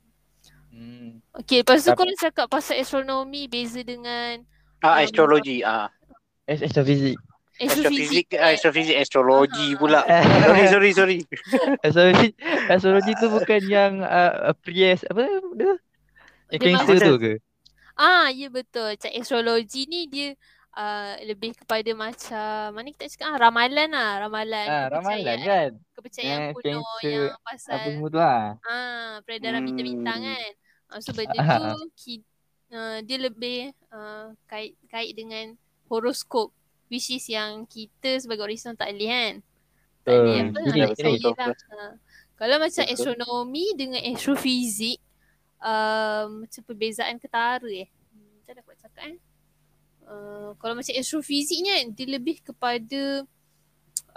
hmm. 0.71 1.09
Okay, 1.43 1.63
lepas 1.63 1.79
tu 1.79 1.91
korang 1.95 2.19
cakap 2.19 2.47
pasal 2.51 2.79
astronomi 2.79 3.47
beza 3.47 3.83
dengan 3.83 4.43
Ah, 4.79 4.99
um, 4.99 5.03
astrologi. 5.03 5.59
Ah. 5.59 5.91
Astrofizik. 6.47 6.71
Astrofizik, 6.71 7.17
Astrofizik. 7.61 8.27
ah, 8.35 8.51
astrofizik, 8.51 8.95
astrologi 8.95 9.67
Ah. 9.69 9.77
pula. 9.77 10.01
Sorry, 10.43 10.63
sorry, 10.65 10.91
sorry. 10.91 11.17
Astrologi, 11.79 12.27
astrologi 12.67 13.11
tu 13.15 13.27
bukan 13.27 13.61
yang 13.65 13.93
uh, 13.99 14.55
Pries 14.55 15.03
apa 15.03 15.27
dia? 15.53 15.73
Yang 16.49 16.55
Dia 16.55 16.69
cancer 16.73 16.97
tu 16.99 17.15
ke? 17.17 17.33
Ah, 17.93 18.27
ya 18.29 18.47
betul. 18.47 18.95
Macam 18.95 19.11
astrologi 19.13 19.83
ni 19.85 20.07
dia 20.07 20.29
uh, 20.71 21.19
lebih 21.21 21.51
kepada 21.53 21.91
macam 21.91 22.47
mana 22.71 22.87
kita 22.89 23.05
cakap 23.07 23.27
ah, 23.29 23.37
ramalan 23.41 23.89
lah, 23.89 24.11
ramalan. 24.21 24.65
Ah, 24.65 24.85
ramalan 24.87 25.19
kepercayaan, 25.19 25.39
kan? 25.43 25.69
Kepercayaan 25.93 26.39
Eh, 26.39 26.51
kuno 26.51 26.63
Cancer, 26.63 27.11
yang 27.11 27.27
Apa 27.29 27.43
pasal 27.45 27.77
semua 27.85 28.07
tu 28.07 28.17
lah. 28.17 28.41
ah 28.61 29.13
peredaran 29.21 29.61
bintang-bintang 29.61 30.19
Hmm. 30.21 30.31
kan. 30.31 30.51
Ah, 30.87 30.99
so 30.99 31.11
benda 31.11 31.37
Ah. 31.37 31.59
tu 31.75 31.85
ki, 31.93 32.13
uh, 32.71 32.97
dia 33.03 33.17
lebih 33.19 33.59
uh, 33.89 34.31
kait 34.45 34.73
kait 34.87 35.11
dengan 35.11 35.53
horoskop 35.85 36.55
which 36.89 37.13
is 37.13 37.25
yang 37.29 37.63
kita 37.69 38.17
sebagai 38.19 38.43
orang 38.43 38.57
Islam 38.57 38.75
tak 38.75 38.91
boleh 38.91 39.09
kan. 39.09 39.33
Tak 40.03 40.13
boleh 40.17 40.37
Betul. 40.49 40.49
apa? 40.49 40.59
Anak 40.73 40.89
jadi. 40.97 41.01
saya 41.01 41.29
lah. 41.37 41.47
Ha. 41.53 41.85
Kalau 42.39 42.55
macam 42.57 42.83
Betul. 42.83 42.93
astronomi 42.97 43.65
dengan 43.77 44.01
astrofizik 44.09 44.99
um, 45.61 46.27
macam 46.43 46.61
perbezaan 46.65 47.15
ketara 47.21 47.69
eh. 47.69 47.87
Hmm, 48.11 48.27
Macam 48.41 48.51
mana 48.51 48.59
aku 48.59 48.69
nak 48.73 48.81
cakap 48.81 49.03
eh? 49.05 49.19
Uh, 50.09 50.49
kalau 50.57 50.73
macam 50.73 50.93
astrofizik 50.97 51.57
ni 51.61 51.69
kan, 51.69 51.85
dia 51.93 52.07
lebih 52.09 52.37
kepada 52.41 53.01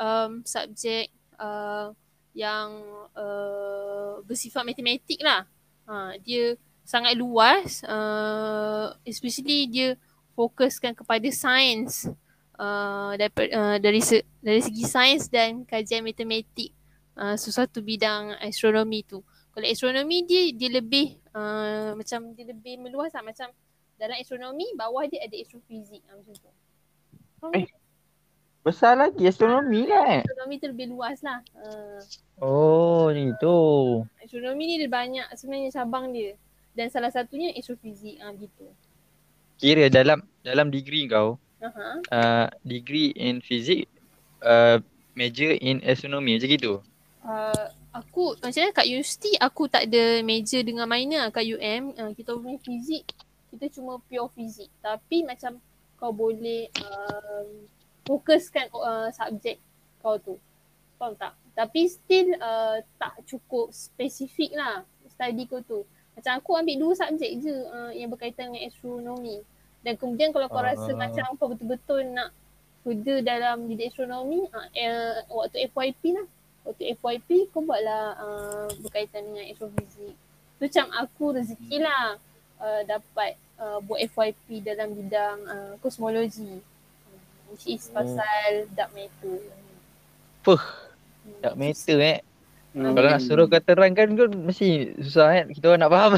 um, 0.01 0.41
subjek 0.49 1.13
uh, 1.37 1.93
yang 2.33 2.81
uh, 3.13 4.25
bersifat 4.25 4.65
matematik 4.65 5.21
lah. 5.21 5.45
Ha, 5.85 6.17
dia 6.23 6.57
sangat 6.87 7.15
luas 7.19 7.83
uh, 7.87 8.95
especially 9.07 9.71
dia 9.71 9.89
fokuskan 10.35 10.97
kepada 10.97 11.29
sains 11.31 12.11
uh, 12.63 13.13
dari, 13.19 13.51
uh, 13.51 13.77
dari, 13.83 14.01
se, 14.01 14.23
dari 14.39 14.63
segi 14.63 14.85
sains 14.87 15.27
dan 15.27 15.67
kajian 15.67 16.07
matematik 16.07 16.71
uh, 17.19 17.35
sesuatu 17.35 17.83
bidang 17.83 18.39
astronomi 18.39 19.03
tu. 19.03 19.19
Kalau 19.53 19.67
astronomi 19.69 20.25
dia 20.25 20.49
dia 20.55 20.71
lebih 20.73 21.19
uh, 21.35 21.93
macam 21.93 22.33
dia 22.33 22.47
lebih 22.49 22.81
meluas 22.81 23.13
lah 23.13 23.21
macam 23.21 23.53
dalam 24.01 24.17
astronomi 24.17 24.65
bawah 24.79 25.05
dia 25.11 25.21
ada 25.27 25.37
astrofizik 25.37 26.01
uh, 26.09 26.15
macam 26.17 26.35
tu. 26.39 26.51
Faham? 27.43 27.53
Eh. 27.59 27.67
Besar 28.63 28.95
lagi 28.95 29.27
astronomi 29.27 29.91
kan? 29.91 30.23
Astronomi 30.23 30.55
tu 30.63 30.67
lebih 30.71 30.87
luas 30.95 31.19
lah. 31.27 31.43
Uh, 31.59 31.99
Oh, 32.43 33.11
ni 33.15 33.31
tu. 33.39 34.03
astronomi 34.23 34.67
ni 34.67 34.75
dia 34.83 34.91
banyak 34.91 35.27
sebenarnya 35.35 35.71
cabang 35.75 36.15
dia. 36.15 36.39
Dan 36.73 36.89
salah 36.89 37.13
satunya 37.13 37.53
astrofizik 37.53 38.23
ah 38.23 38.31
uh, 38.31 38.33
gitu. 38.39 38.67
Kira 39.61 39.87
dalam 39.93 40.25
dalam 40.41 40.73
degree 40.73 41.07
kau, 41.07 41.37
Aha. 41.63 41.89
uh, 42.11 42.47
degree 42.67 43.15
in 43.15 43.39
physics, 43.39 43.87
uh, 44.43 44.83
major 45.15 45.55
in 45.55 45.79
astronomy. 45.87 46.37
Macam 46.37 46.51
gitu. 46.51 46.75
Uh, 47.23 47.67
aku 47.95 48.35
macam 48.43 48.59
mana 48.59 48.75
kat 48.75 48.87
universiti 48.91 49.31
aku 49.39 49.71
tak 49.71 49.87
ada 49.87 50.27
major 50.27 50.61
dengan 50.67 50.91
minor 50.91 51.31
kat 51.31 51.47
UM 51.47 51.95
uh, 51.95 52.11
kita 52.19 52.35
punya 52.35 52.59
fizik 52.59 53.07
kita 53.53 53.69
cuma 53.69 54.01
pure 54.09 54.33
fizik. 54.33 54.73
Tapi 54.81 55.29
macam 55.29 55.61
kau 56.01 56.11
boleh 56.11 56.73
um, 56.81 57.69
fokuskan 58.09 58.73
uh, 58.73 59.13
subjek 59.13 59.61
kau 60.01 60.17
tu. 60.17 60.41
Faham 60.97 61.15
tak? 61.21 61.37
Tapi 61.53 61.85
still 61.85 62.33
uh, 62.41 62.81
tak 62.97 63.21
cukup 63.29 63.69
spesifik 63.71 64.57
lah 64.57 64.83
study 65.13 65.45
kau 65.45 65.61
tu. 65.61 65.85
Macam 66.17 66.41
aku 66.41 66.57
ambil 66.57 66.77
dua 66.81 66.93
subjek 66.97 67.45
je 67.45 67.53
uh, 67.53 67.93
yang 67.93 68.09
berkaitan 68.09 68.51
dengan 68.51 68.73
astronomi 68.73 69.45
dan 69.83 69.95
kemudian 69.99 70.31
kalau 70.31 70.47
kau 70.47 70.63
rasa 70.63 70.91
Ah. 70.91 70.99
macam 70.99 71.25
kau 71.37 71.51
betul-betul 71.51 72.07
nak 72.09 72.31
further 72.83 73.23
dalam 73.23 73.67
bidang 73.67 73.91
astronomi 73.91 74.43
uh, 74.51 74.67
eh, 74.75 75.23
waktu 75.31 75.71
FYP 75.71 76.19
lah 76.19 76.27
waktu 76.63 76.95
FYP 76.95 77.51
kau 77.51 77.63
buatlah 77.63 78.05
uh, 78.19 78.67
berkaitan 78.83 79.23
dengan 79.27 79.47
astrofizik. 79.51 80.15
Tu 80.59 80.63
macam 80.71 80.87
aku 80.95 81.25
rezeki 81.35 81.83
lah 81.83 82.15
uh, 82.59 82.83
dapat 82.87 83.35
uh, 83.59 83.83
buat 83.83 83.99
FYP 84.07 84.63
dalam 84.63 84.95
bidang 84.95 85.39
uh, 85.43 85.73
kosmologi. 85.83 86.63
Uh, 86.63 87.19
which 87.51 87.67
is 87.67 87.91
Oh. 87.91 87.99
pasal 87.99 88.71
dark 88.73 88.95
matter. 88.95 89.43
Puh, 90.43 90.63
Hmm, 91.23 91.39
is- 91.39 91.55
matter 91.59 91.99
eh. 92.03 92.19
Hmm. 92.73 92.93
Kalau 92.93 93.05
nak 93.07 93.21
suruh 93.21 93.45
kau 93.47 93.61
terangkan 93.61 94.09
kan 94.11 94.31
mesti 94.33 94.69
susah 94.97 95.29
kan. 95.31 95.47
Kita 95.49 95.65
orang 95.69 95.81
nak 95.83 95.93
faham. 95.93 96.13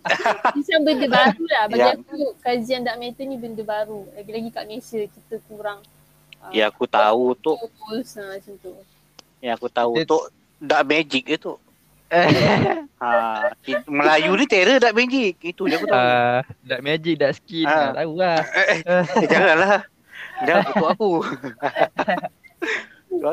Macam 0.56 0.78
benda 0.80 1.06
baru 1.08 1.42
lah. 1.44 1.62
Bagi 1.66 1.82
Ya. 1.82 1.92
aku 1.92 2.16
kajian 2.40 2.80
dark 2.80 2.96
matter 2.96 3.24
ni 3.24 3.34
benda 3.34 3.62
baru. 3.62 4.06
Lagi-lagi 4.12 4.48
kat 4.48 4.64
Malaysia 4.64 5.00
kita 5.02 5.34
kurang 5.44 5.82
uh, 6.38 6.50
Ya 6.50 6.70
aku 6.70 6.86
tahu 6.86 7.34
tu, 7.36 7.58
tools 7.76 8.14
uh, 8.14 8.30
macam 8.30 8.54
tu. 8.56 8.70
ya 9.38 9.52
aku 9.52 9.66
tahu 9.66 9.98
tu 10.00 10.18
dark 10.56 10.84
magic 10.84 11.26
je 11.26 11.36
tu. 11.36 11.54
Ha, 12.96 13.52
Melayu 13.84 14.32
ni 14.32 14.46
terror 14.46 14.78
dark 14.78 14.94
magic. 14.94 15.36
Itu 15.42 15.66
je 15.66 15.74
aku 15.74 15.84
tahu. 15.84 16.00
uh, 16.00 16.40
dark 16.62 16.80
magic, 16.80 17.14
dark 17.18 17.34
skin, 17.34 17.66
Ah. 17.66 17.90
ah. 17.90 17.92
tahu 17.92 18.12
lah. 18.14 18.38
Eh, 18.72 19.26
janganlah. 19.26 19.78
Jangan 20.38 20.62
kutuk 20.66 20.88
aku. 20.88 21.10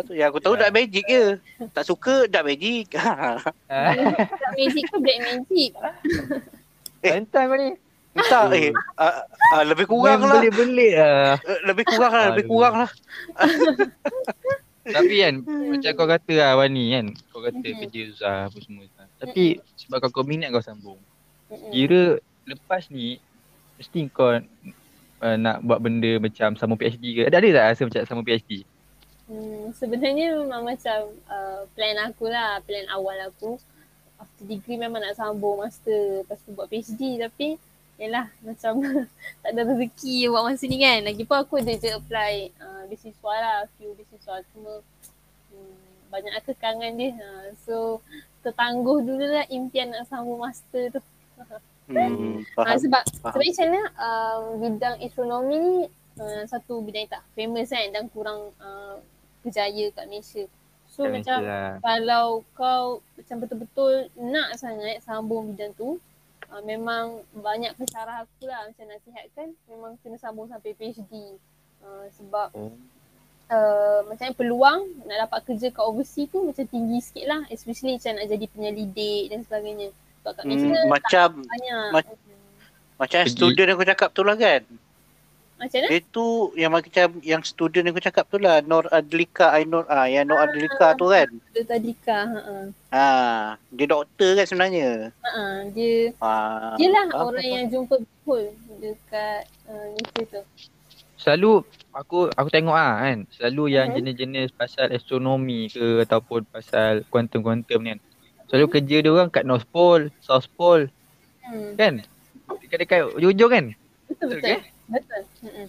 Yang 0.10 0.28
aku 0.30 0.40
tahu 0.40 0.56
dark 0.56 0.72
magic 0.72 1.04
je. 1.06 1.24
Tak 1.72 1.84
suka 1.84 2.28
dark 2.28 2.46
magic. 2.46 2.94
Ah. 2.96 3.40
Dark 4.42 4.54
magic 4.56 4.84
ke 4.86 4.98
black 4.98 5.20
magic? 5.22 5.72
Entah 7.02 7.44
kau 7.46 7.58
ni. 7.58 7.70
Entah 8.14 8.46
eh 8.54 8.70
uh, 8.96 9.26
uh, 9.58 9.64
lebih 9.66 9.90
kurang 9.90 10.22
lah. 10.22 10.38
Belit-belit 10.38 10.94
lah. 10.96 11.42
Uh, 11.42 11.60
lebih 11.66 11.84
kurang 11.84 12.14
lah, 12.14 12.26
lebih 12.32 12.46
kurang 12.46 12.74
lah. 12.86 12.92
Tapi 14.84 15.16
kan 15.24 15.36
macam 15.48 15.92
kau 15.96 16.08
kata 16.08 16.34
lah 16.36 16.52
Wani 16.60 16.84
kan. 16.92 17.06
Kau 17.32 17.42
kata 17.42 17.64
Mhm. 17.64 17.78
kerja 17.82 18.02
susah 18.14 18.38
apa 18.52 18.58
semua. 18.60 18.86
kan. 18.94 19.08
Tapi 19.18 19.44
sebab 19.80 19.98
kau, 20.04 20.22
kau 20.22 20.26
minat 20.28 20.52
kau 20.52 20.60
sambung. 20.60 21.00
Mm-mm. 21.48 21.72
Kira 21.72 22.04
lepas 22.44 22.92
ni 22.92 23.18
mesti 23.80 24.12
kau 24.12 24.36
uh, 24.36 25.36
nak 25.40 25.64
buat 25.64 25.80
benda 25.80 26.20
macam 26.20 26.54
sambung 26.54 26.78
PhD 26.78 27.04
ke? 27.16 27.22
Ada 27.32 27.40
ada 27.40 27.50
tak 27.50 27.66
rasa 27.72 27.82
macam 27.88 28.02
sambung 28.06 28.28
PhD? 28.28 28.52
Hmm, 29.24 29.72
sebenarnya 29.76 30.36
memang 30.36 30.68
macam 30.68 31.16
uh, 31.32 31.64
plan 31.74 31.98
aku 32.04 32.28
lah, 32.28 32.60
plan 32.68 32.86
awal 32.92 33.16
aku. 33.32 33.56
After 34.20 34.44
degree 34.46 34.80
memang 34.80 35.04
nak 35.04 35.16
sambung 35.16 35.64
master, 35.64 36.24
lepas 36.24 36.40
tu 36.44 36.52
buat 36.56 36.68
PhD 36.68 37.20
tapi 37.20 37.60
Yelah 38.02 38.26
macam 38.42 38.82
tak 39.46 39.50
ada 39.54 39.62
rezeki 39.70 40.28
buat 40.34 40.44
masa 40.50 40.66
ni 40.66 40.82
kan. 40.82 41.06
Lagipun 41.06 41.38
aku 41.38 41.62
ada 41.62 41.74
je 41.78 41.94
apply 41.94 42.50
uh, 42.58 42.82
beasiswa 42.90 43.34
lah, 43.38 43.70
few 43.78 43.94
beasiswa 43.94 44.42
cuma 44.50 44.82
hmm, 45.54 46.10
banyak 46.10 46.34
kekangan 46.42 46.92
dia. 46.98 47.14
Uh, 47.14 47.48
so 47.62 47.76
tertangguh 48.42 49.06
dulu 49.06 49.24
lah 49.24 49.46
impian 49.54 49.94
nak 49.94 50.10
sambung 50.10 50.42
master 50.42 50.90
tu. 50.94 51.02
Hmm, 51.84 52.40
Uh, 52.56 52.64
faham. 52.64 52.80
sebab 52.80 53.04
faham. 53.20 53.36
sebab 53.36 53.44
macam 53.44 53.66
mana 53.68 53.82
uh, 54.00 54.40
bidang 54.56 54.96
astronomi 55.04 55.56
ni 55.60 55.76
uh, 56.16 56.42
satu 56.48 56.80
bidang 56.80 57.04
yang 57.04 57.12
tak 57.12 57.24
famous 57.36 57.76
kan 57.76 57.92
dan 57.92 58.08
kurang 58.08 58.56
uh, 58.56 59.04
berjaya 59.44 59.86
kat 59.90 60.06
Malaysia. 60.06 60.44
So 60.88 61.04
Tak 61.04 61.12
macam 61.12 61.38
lah. 61.42 61.72
kalau 61.80 62.26
kau 62.54 62.84
macam 63.14 63.36
betul-betul 63.40 63.94
nak 64.16 64.56
sangat 64.56 65.02
sambung 65.02 65.52
bidang 65.52 65.74
tu 65.74 65.98
uh, 66.48 66.62
memang 66.62 67.04
banyak 67.34 67.74
pensyarah 67.74 68.22
aku 68.22 68.46
lah 68.46 68.62
macam 68.64 68.86
nasihatkan 68.88 69.58
memang 69.66 69.98
kena 70.00 70.16
sambung 70.16 70.46
sampai 70.46 70.72
PhD 70.72 71.34
uh, 71.82 72.06
sebab 72.12 72.54
Oh. 72.54 72.70
uh, 73.50 74.06
macam 74.06 74.32
peluang 74.32 74.86
nak 75.04 75.18
dapat 75.24 75.40
kerja 75.44 75.68
kat 75.68 75.82
overseas 75.82 76.30
tu 76.30 76.46
macam 76.46 76.62
tinggi 76.64 77.00
sikit 77.00 77.26
lah 77.26 77.42
especially 77.48 77.98
macam 77.98 78.14
nak 78.14 78.28
jadi 78.28 78.46
penyelidik 78.48 79.24
dan 79.28 79.40
sebagainya 79.42 79.88
sebab 80.20 80.32
kat 80.32 80.44
Malaysia 80.46 80.66
Hmm, 80.66 80.78
tak 80.78 80.88
macam 80.88 81.30
banyak 81.44 81.82
mac- 81.90 82.22
macam 82.96 83.20
Pergi. 83.20 83.34
student 83.34 83.68
aku 83.68 83.84
cakap 83.84 84.10
tu 84.10 84.22
lah 84.22 84.38
kan. 84.38 84.62
Macam 85.64 85.80
mana? 85.80 85.90
Dia 85.90 86.00
tu 86.06 86.26
yang 86.54 86.72
macam 86.72 87.08
yang 87.22 87.42
student 87.42 87.84
yang 87.84 87.94
aku 87.94 88.04
cakap 88.04 88.26
tu 88.28 88.38
lah 88.38 88.60
Nur 88.62 88.84
Adlika 88.90 89.52
I 89.52 89.64
Nur 89.64 89.88
ah 89.88 90.06
yang 90.06 90.28
Nur 90.28 90.38
Adlika 90.38 90.94
tu 90.94 91.08
kan. 91.08 91.32
Dia 91.50 91.64
tadika 91.64 92.18
ha 92.26 92.42
Ha, 92.90 93.08
dia 93.72 93.88
doktor 93.88 94.36
kan 94.36 94.46
sebenarnya. 94.46 95.10
ha 95.16 95.30
ha 95.30 95.46
dia 95.72 96.12
Ha. 96.20 96.32
dia 96.76 96.88
lah 96.88 97.04
faham, 97.08 97.26
orang 97.26 97.40
faham. 97.40 97.56
yang 97.56 97.66
jumpa 97.70 97.96
betul 97.98 98.44
dekat 98.78 99.42
uh, 99.66 99.86
Malaysia 99.90 100.24
tu. 100.30 100.42
Selalu 101.16 101.52
aku 101.90 102.28
aku 102.30 102.50
tengok 102.50 102.76
ah 102.76 103.00
kan. 103.00 103.24
Selalu 103.32 103.64
yang 103.72 103.88
Mhm. 103.90 103.96
jenis-jenis 103.98 104.50
pasal 104.52 104.92
astronomi 104.92 105.68
ke 105.68 106.04
ataupun 106.04 106.44
pasal 106.46 107.08
kuantum-kuantum 107.08 107.80
ni 107.80 107.96
kan. 107.96 108.00
Selalu 108.46 108.68
kerja 108.70 108.98
dia 109.00 109.10
orang 109.10 109.32
kat 109.32 109.44
North 109.44 109.66
Pole, 109.68 110.12
South 110.20 110.52
Pole 110.54 110.92
Hmm. 111.42 111.74
kan. 111.74 111.94
Dekat-dekat 112.60 113.16
ujung-ujung 113.16 113.50
kan. 113.50 113.66
Betul 114.06 114.28
betul. 114.36 114.44
Okay. 114.44 114.73
Betul. 114.90 115.22
Hmm. 115.44 115.68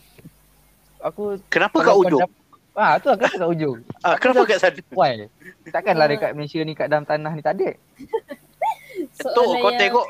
Aku 1.04 1.22
Kenapa 1.52 1.76
kat 1.78 1.86
kalau 1.86 2.00
kau 2.00 2.06
ujung? 2.08 2.30
Ah 2.74 2.98
tu 2.98 3.06
lah 3.06 3.16
kenapa 3.16 3.36
kat 3.38 3.50
ujung. 3.54 3.76
Ah, 4.06 4.16
kenapa 4.18 4.42
kat 4.44 4.58
sana? 4.58 4.80
Why? 4.92 5.30
Takkanlah 5.70 6.06
dekat 6.10 6.30
Malaysia 6.34 6.60
ni 6.60 6.74
kat 6.74 6.90
dalam 6.90 7.06
tanah 7.06 7.32
ni 7.32 7.42
tak 7.42 7.56
ada. 7.56 7.70
Tu 9.14 9.42
kau 9.42 9.72
tengok 9.74 10.06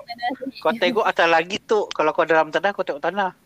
kau 0.60 0.72
tengok 0.72 1.04
atas 1.04 1.28
langit 1.28 1.60
tu 1.68 1.84
kalau 1.92 2.10
kau 2.16 2.24
dalam 2.24 2.48
tanah 2.48 2.72
kau 2.72 2.84
tengok 2.84 3.04
tanah. 3.04 3.36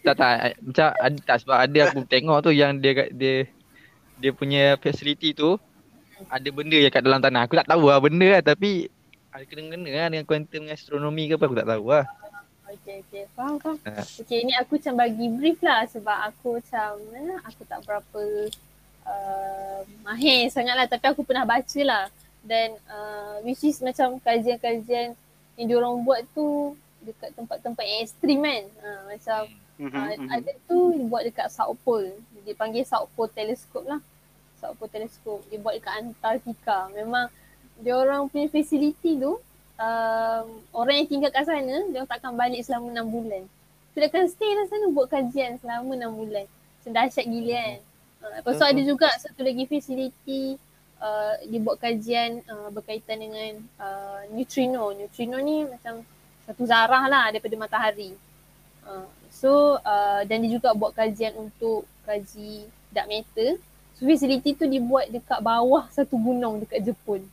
Tak 0.00 0.14
tak 0.16 0.30
I- 0.40 0.58
macam 0.62 0.86
ada, 0.96 1.18
tak 1.26 1.36
sebab 1.44 1.56
ada 1.60 1.78
aku 1.90 2.00
tengok 2.14 2.38
tu 2.40 2.50
yang 2.54 2.78
dia 2.78 2.92
kat- 2.94 3.12
dia 3.12 3.34
dia 4.16 4.30
punya 4.30 4.78
facility 4.78 5.34
tu 5.34 5.58
ada 6.28 6.48
benda 6.52 6.76
yang 6.78 6.92
kat 6.92 7.02
dalam 7.02 7.18
tanah. 7.18 7.44
Aku 7.48 7.58
tak 7.58 7.68
tahu 7.68 7.90
lah 7.90 7.98
benda 7.98 8.38
lah 8.38 8.42
tapi 8.44 8.86
ada 9.30 9.44
kena-kena 9.46 9.90
lah 9.90 10.06
dengan 10.10 10.24
kuantum 10.26 10.66
astronomi 10.70 11.30
ke 11.30 11.34
apa 11.38 11.44
aku 11.46 11.56
tak 11.58 11.68
tahu 11.68 11.84
lah. 11.90 12.04
Okay, 12.70 13.02
okay. 13.06 13.24
Faham, 13.34 13.58
faham. 13.58 13.76
Ha. 13.82 14.02
Okay, 14.22 14.46
ni 14.46 14.54
aku 14.54 14.78
macam 14.78 14.94
bagi 14.94 15.26
brief 15.34 15.58
lah 15.60 15.82
sebab 15.90 16.18
aku 16.30 16.62
macam, 16.62 16.90
eh, 17.18 17.38
aku 17.42 17.62
tak 17.66 17.80
berapa 17.82 18.22
uh, 19.06 19.80
mahir 20.06 20.46
sangat 20.54 20.74
lah 20.78 20.86
tapi 20.86 21.04
aku 21.10 21.26
pernah 21.26 21.42
baca 21.42 21.80
lah. 21.82 22.04
Dan 22.40 22.78
uh, 22.88 23.42
which 23.42 23.66
is 23.66 23.82
macam 23.82 24.16
kajian-kajian 24.22 25.12
yang 25.58 25.66
diorang 25.66 26.00
buat 26.06 26.24
tu 26.32 26.78
dekat 27.02 27.34
tempat-tempat 27.34 27.84
yang 27.84 28.00
ekstrim 28.06 28.38
kan. 28.40 28.64
Uh, 28.80 29.02
macam 29.10 29.40
Mhm, 29.80 29.96
uh, 29.96 30.12
mhm. 30.12 30.28
ada 30.28 30.52
tu 30.68 30.78
dibuat 30.92 31.24
dekat 31.24 31.48
South 31.48 31.80
Pole. 31.80 32.12
Dia 32.44 32.52
panggil 32.52 32.84
South 32.84 33.08
Pole 33.16 33.32
Telescope 33.32 33.88
lah. 33.88 34.00
South 34.60 34.76
Pole 34.76 34.92
Telescope. 34.92 35.40
Dia 35.48 35.56
buat 35.56 35.72
dekat 35.80 36.04
Antartika. 36.04 36.92
Memang 36.92 37.32
dia 37.80 37.96
orang 37.96 38.28
punya 38.28 38.52
facility 38.52 39.16
tu 39.16 39.40
um, 39.80 40.44
orang 40.76 40.94
yang 41.02 41.08
tinggal 41.08 41.30
kat 41.32 41.48
sana 41.48 41.88
dia 41.88 42.04
takkan 42.04 42.36
balik 42.36 42.60
selama 42.62 42.92
6 43.00 43.08
bulan. 43.08 43.42
Dia 43.96 44.06
akan 44.06 44.24
stay 44.30 44.52
lah 44.54 44.66
sana 44.70 44.86
buat 44.92 45.08
kajian 45.10 45.58
selama 45.58 45.92
6 45.96 46.20
bulan. 46.20 46.46
Macam 46.46 46.92
dahsyat 46.94 47.26
gila 47.26 47.56
kan. 47.56 47.78
Uh, 48.20 48.32
lepas 48.40 48.52
tu 48.60 48.66
ada 48.68 48.80
juga 48.84 49.08
satu 49.16 49.40
lagi 49.40 49.64
facility 49.64 50.60
uh, 51.00 51.34
dia 51.48 51.60
buat 51.60 51.80
kajian 51.80 52.44
uh, 52.46 52.68
berkaitan 52.70 53.18
dengan 53.18 53.52
uh, 53.80 54.20
neutrino. 54.30 54.92
Neutrino 54.94 55.36
ni 55.40 55.64
macam 55.66 56.04
satu 56.44 56.62
zarah 56.68 57.04
lah 57.08 57.32
daripada 57.32 57.56
matahari. 57.56 58.14
Uh, 58.84 59.08
so 59.32 59.80
uh, 59.80 60.20
dan 60.28 60.44
dia 60.44 60.60
juga 60.60 60.76
buat 60.76 60.92
kajian 60.92 61.34
untuk 61.40 61.88
kaji 62.04 62.68
dark 62.92 63.08
matter. 63.08 63.56
So 63.96 64.08
facility 64.08 64.56
tu 64.56 64.64
dibuat 64.64 65.12
dekat 65.12 65.40
bawah 65.44 65.88
satu 65.92 66.16
gunung 66.16 66.64
dekat 66.64 66.84
Jepun. 66.84 67.24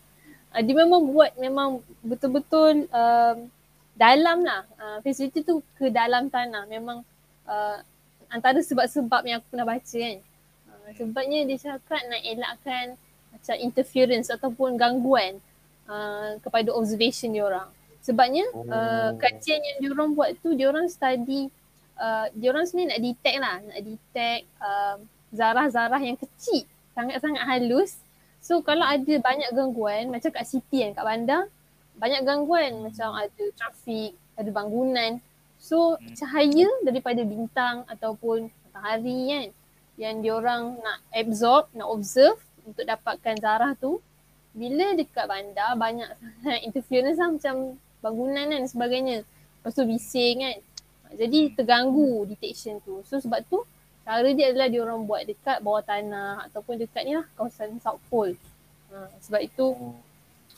Uh, 0.57 0.61
dia 0.65 0.73
memang 0.73 1.05
buat 1.05 1.37
memang 1.37 1.85
betul-betul 2.01 2.89
um, 2.89 3.37
dalam 3.93 4.41
lah. 4.41 4.65
Uh, 4.81 4.97
facility 5.05 5.45
tu 5.45 5.61
ke 5.77 5.93
dalam 5.93 6.33
tanah. 6.33 6.65
Memang 6.65 7.05
uh, 7.45 7.77
antara 8.33 8.57
sebab-sebab 8.65 9.21
yang 9.29 9.37
aku 9.37 9.53
pernah 9.53 9.69
baca 9.69 9.97
kan. 10.01 10.17
Uh, 10.65 10.89
sebabnya 10.97 11.45
dia 11.45 11.57
cakap 11.61 12.01
nak 12.09 12.21
elakkan 12.25 12.85
macam 13.29 13.55
interference 13.61 14.33
ataupun 14.33 14.81
gangguan 14.81 15.37
uh, 15.85 16.41
kepada 16.41 16.73
observation 16.73 17.29
dia 17.29 17.45
orang. 17.45 17.69
Sebabnya 18.01 18.49
uh, 18.49 19.13
kajian 19.21 19.61
yang 19.61 19.77
dia 19.77 19.89
orang 19.93 20.17
buat 20.17 20.33
tu 20.41 20.57
dia 20.57 20.73
orang 20.73 20.89
study 20.89 21.53
uh, 22.01 22.25
dia 22.33 22.49
orang 22.49 22.65
sebenarnya 22.65 22.97
nak 22.97 23.01
detect 23.03 23.37
lah, 23.37 23.55
nak 23.61 23.79
detect 23.83 24.43
um, 24.57 24.97
zarah-zarah 25.35 26.01
yang 26.01 26.17
kecil, 26.17 26.63
sangat-sangat 26.95 27.43
halus. 27.45 27.99
So 28.47 28.63
kalau 28.63 28.87
ada 28.87 29.11
banyak 29.19 29.51
gangguan 29.51 30.07
macam 30.07 30.31
kat 30.31 30.47
city 30.47 30.87
kan, 30.87 30.95
kat 30.95 31.03
bandar, 31.03 31.43
banyak 31.99 32.23
gangguan 32.23 32.79
macam 32.79 33.11
ada 33.11 33.43
trafik, 33.59 34.15
ada 34.39 34.47
bangunan. 34.55 35.19
So 35.59 35.99
cahaya 36.15 36.63
daripada 36.87 37.27
bintang 37.27 37.83
ataupun 37.91 38.47
matahari 38.47 39.19
kan 39.35 39.47
yang 39.99 40.23
diorang 40.23 40.79
nak 40.79 41.03
absorb, 41.11 41.67
nak 41.75 41.91
observe 41.91 42.39
untuk 42.63 42.87
dapatkan 42.87 43.35
zarah 43.35 43.75
tu 43.75 43.99
bila 44.55 44.95
dekat 44.95 45.27
bandar 45.27 45.75
banyak 45.75 46.07
sangat 46.39 46.61
interference 46.63 47.19
lah 47.19 47.29
macam 47.35 47.75
bangunan 47.99 48.47
kan 48.47 48.63
dan 48.63 48.71
sebagainya. 48.71 49.17
Lepas 49.27 49.75
tu 49.75 49.83
bising 49.83 50.35
kan. 50.47 50.57
Jadi 51.19 51.51
terganggu 51.51 52.23
detection 52.31 52.79
tu. 52.79 53.03
So 53.03 53.19
sebab 53.19 53.43
tu 53.51 53.67
cara 54.07 54.29
dia 54.31 54.55
adalah 54.55 54.71
dia 54.71 54.79
orang 54.79 55.03
buat 55.03 55.27
dekat 55.27 55.59
bawah 55.59 55.83
tanah 55.83 56.47
ataupun 56.47 56.79
dekat 56.79 57.03
ni 57.03 57.19
lah 57.19 57.27
kawasan 57.35 57.75
South 57.83 57.99
Pole. 58.07 58.39
Ha, 58.87 59.11
sebab 59.19 59.43
itu 59.43 59.75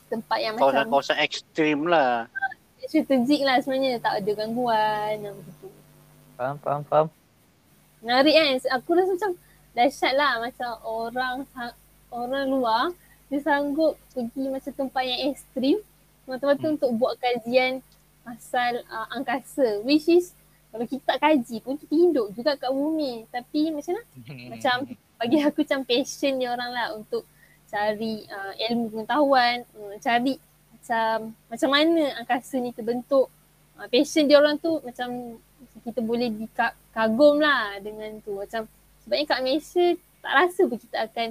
tempat 0.06 0.38
yang 0.38 0.54
macam 0.54 0.70
Kawasan-kawasan 0.70 1.18
ekstrim 1.26 1.90
lah. 1.90 2.30
strategik 2.86 3.42
lah 3.42 3.58
sebenarnya 3.58 3.98
tak 3.98 4.22
ada 4.22 4.32
gangguan 4.38 5.18
yang 5.18 5.34
begitu. 5.34 5.68
Faham, 6.38 6.56
faham, 6.62 6.82
faham. 6.86 7.08
Menarik 8.06 8.34
kan? 8.38 8.46
Aku 8.80 8.94
rasa 8.94 9.12
macam 9.18 9.32
dahsyat 9.74 10.14
lah 10.14 10.42
macam 10.42 10.70
orang 10.86 11.36
orang 12.10 12.46
luar 12.50 12.84
dia 13.30 13.38
sanggup 13.42 13.94
pergi 14.14 14.50
macam 14.50 14.74
tempat 14.74 15.04
yang 15.06 15.20
ekstrim 15.30 15.78
semata-mata 16.26 16.66
Hmm. 16.66 16.74
untuk 16.78 16.92
buat 16.98 17.14
kajian 17.22 17.86
pasal 18.26 18.82
uh, 18.90 19.06
angkasa 19.14 19.82
which 19.86 20.10
is 20.10 20.34
kalau 20.70 20.86
kita 20.86 21.04
tak 21.18 21.20
kaji 21.26 21.58
pun 21.66 21.74
kita 21.82 21.94
hidup 21.98 22.28
juga 22.38 22.54
kat 22.54 22.70
bumi. 22.70 23.26
Tapi 23.34 23.74
macam 23.74 23.92
mana? 23.98 24.04
Macam 24.54 24.76
bagi 25.20 25.38
aku 25.42 25.60
macam 25.66 25.82
passion 25.84 26.34
dia 26.38 26.50
orang 26.54 26.72
lah 26.72 26.88
untuk 26.94 27.26
cari 27.70 28.26
uh, 28.30 28.54
ilmu 28.70 28.86
pengetahuan 28.90 29.62
uh, 29.78 29.96
cari 30.02 30.42
macam 30.74 31.38
macam 31.50 31.70
mana 31.70 32.04
angkasa 32.22 32.56
ni 32.62 32.70
terbentuk. 32.74 33.28
Uh, 33.78 33.88
passion 33.90 34.30
dia 34.30 34.38
orang 34.38 34.62
tu 34.62 34.78
macam 34.86 35.38
kita 35.82 36.00
boleh 36.06 36.30
dikagum 36.30 37.42
lah 37.42 37.82
dengan 37.82 38.22
tu. 38.22 38.38
Macam 38.38 38.70
sebabnya 39.02 39.26
kat 39.26 39.42
Malaysia 39.42 39.86
tak 40.22 40.34
rasa 40.38 40.62
pun 40.70 40.78
kita 40.78 40.98
akan 41.10 41.30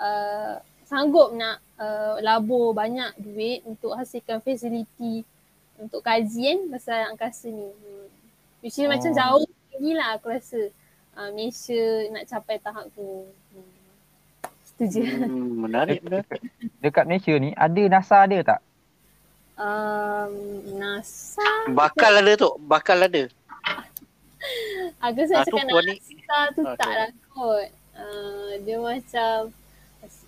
uh, 0.00 0.54
sanggup 0.90 1.32
nak 1.32 1.62
uh, 1.78 2.18
labur 2.20 2.74
banyak 2.74 3.14
duit 3.16 3.62
untuk 3.64 3.94
hasilkan 3.94 4.42
facility 4.42 5.24
untuk 5.80 6.04
kajian 6.04 6.68
pasal 6.68 7.14
angkasa 7.14 7.48
ni. 7.48 7.70
Hmm. 7.70 8.08
Which 8.62 8.78
is 8.78 8.86
oh. 8.86 8.90
macam 8.90 9.10
jauh 9.10 9.42
tinggi 9.74 9.92
lah 9.98 10.14
aku 10.16 10.30
rasa 10.30 10.70
uh, 11.18 11.30
Malaysia 11.34 11.82
nak 12.14 12.24
capai 12.30 12.56
tahap 12.62 12.86
tu. 12.94 13.26
Hmm. 13.52 13.70
Itu 14.78 14.84
je. 14.86 15.02
Hmm, 15.02 15.58
menarik 15.66 16.00
benar. 16.06 16.22
Dekat 16.78 17.04
Malaysia 17.10 17.34
ni 17.36 17.50
ada 17.58 17.82
NASA 17.90 18.22
ada 18.22 18.38
tak? 18.40 18.60
Um, 19.52 20.32
NASA, 20.80 21.68
Bakal 21.70 22.24
ada 22.24 22.32
tu, 22.34 22.50
bakal 22.66 22.98
ada. 23.04 23.28
aku 25.04 25.16
rasa 25.22 25.34
Ah, 25.38 25.44
tu 25.46 25.54
cakap 25.54 25.82
NASA 25.86 26.38
tu 26.56 26.62
Okay. 26.64 26.78
tak 26.78 26.92
lah 26.94 27.10
kot. 27.30 27.68
Uh, 27.92 28.50
dia 28.64 28.80
macam 28.80 29.52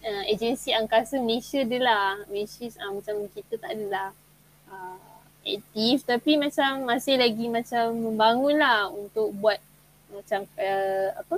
uh, 0.04 0.24
agensi 0.28 0.70
angkasa 0.76 1.18
Malaysia 1.18 1.62
dia 1.64 1.80
lah. 1.80 2.20
Malaysia 2.28 2.68
uh, 2.82 2.92
macam 2.94 3.26
kita 3.32 3.58
tak 3.58 3.70
adalah 3.74 4.10
uh, 4.12 4.23
aktif 5.44 6.08
tapi 6.08 6.40
macam 6.40 6.88
masih 6.88 7.20
lagi 7.20 7.46
macam 7.52 7.92
membangun 7.92 8.56
lah 8.58 8.88
untuk 8.90 9.30
buat 9.36 9.60
macam 10.10 10.48
uh, 10.56 11.08
apa 11.20 11.36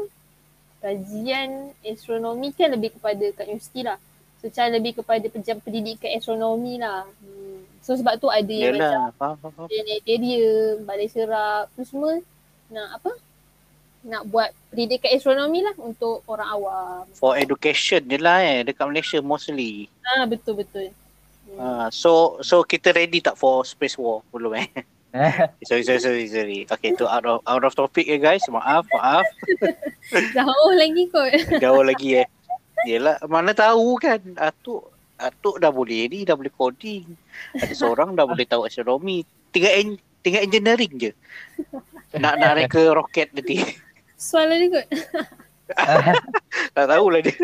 kajian 0.81 1.75
astronomi 1.83 2.55
kan 2.55 2.71
lebih 2.71 2.95
kepada 2.95 3.25
kat 3.35 3.51
universiti 3.51 3.83
lah. 3.83 3.99
So 4.39 4.53
macam 4.53 4.65
lebih 4.71 4.93
kepada 5.03 5.27
pejam 5.27 5.57
pendidikan 5.59 6.11
astronomi 6.15 6.79
lah. 6.79 7.09
Hmm. 7.25 7.65
So 7.81 7.97
sebab 7.97 8.21
tu 8.21 8.29
ada 8.31 8.51
yang 8.51 8.77
macam 8.77 9.11
Yalah, 9.11 9.11
faham, 9.17 9.37
faham. 9.41 9.67
planetarium, 9.67 10.85
balai 10.85 11.09
serap 11.09 11.73
tu 11.75 11.83
semua 11.83 12.21
nak 12.71 13.01
apa? 13.01 13.11
Nak 14.07 14.23
buat 14.31 14.55
pendidikan 14.71 15.11
astronomi 15.17 15.67
lah 15.67 15.75
untuk 15.83 16.23
orang 16.31 16.49
awam. 16.55 17.03
For 17.17 17.35
education 17.35 18.07
je 18.07 18.19
lah 18.21 18.39
eh, 18.45 18.63
dekat 18.63 18.87
Malaysia 18.87 19.19
mostly. 19.19 19.91
Ah 20.07 20.29
betul 20.29 20.63
betul. 20.63 20.93
Uh, 21.57 21.89
so 21.89 22.37
so 22.45 22.61
kita 22.61 22.93
ready 22.93 23.25
tak 23.25 23.41
for 23.41 23.65
space 23.65 23.97
war 23.97 24.21
belum 24.29 24.61
eh? 24.61 24.69
sorry, 25.69 25.83
sorry, 25.85 26.01
sorry, 26.01 26.27
sorry. 26.29 26.59
Okay, 26.69 26.93
tu 26.93 27.09
out 27.09 27.25
of, 27.25 27.41
out 27.49 27.65
of 27.65 27.73
topic 27.73 28.05
ya 28.05 28.21
guys. 28.21 28.45
Maaf, 28.53 28.85
maaf. 28.93 29.25
Jauh 30.37 30.73
lagi 30.77 31.09
kot. 31.09 31.33
Jauh 31.65 31.81
lagi 31.81 32.25
eh. 32.25 32.29
Yelah, 32.85 33.17
mana 33.25 33.57
tahu 33.57 33.97
kan. 33.97 34.21
Atuk, 34.37 34.93
Atuk 35.17 35.57
dah 35.59 35.73
boleh 35.73 36.13
ni, 36.13 36.29
dah 36.29 36.37
boleh 36.37 36.53
coding. 36.53 37.09
Ada 37.57 37.73
seorang 37.73 38.13
dah 38.13 38.29
boleh 38.29 38.45
tahu 38.45 38.69
astronomi. 38.69 39.25
Tinggal, 39.57 39.73
en, 39.73 39.89
tinggal 40.21 40.45
engineering 40.45 40.93
je. 41.01 41.13
Nak 42.21 42.35
nak 42.37 42.53
reka 42.61 42.93
roket 42.93 43.33
nanti. 43.33 43.65
Soalan 44.21 44.69
dia 44.69 44.69
kot. 44.77 44.87
tak 46.77 46.87
tahulah 46.93 47.21
dia. 47.25 47.37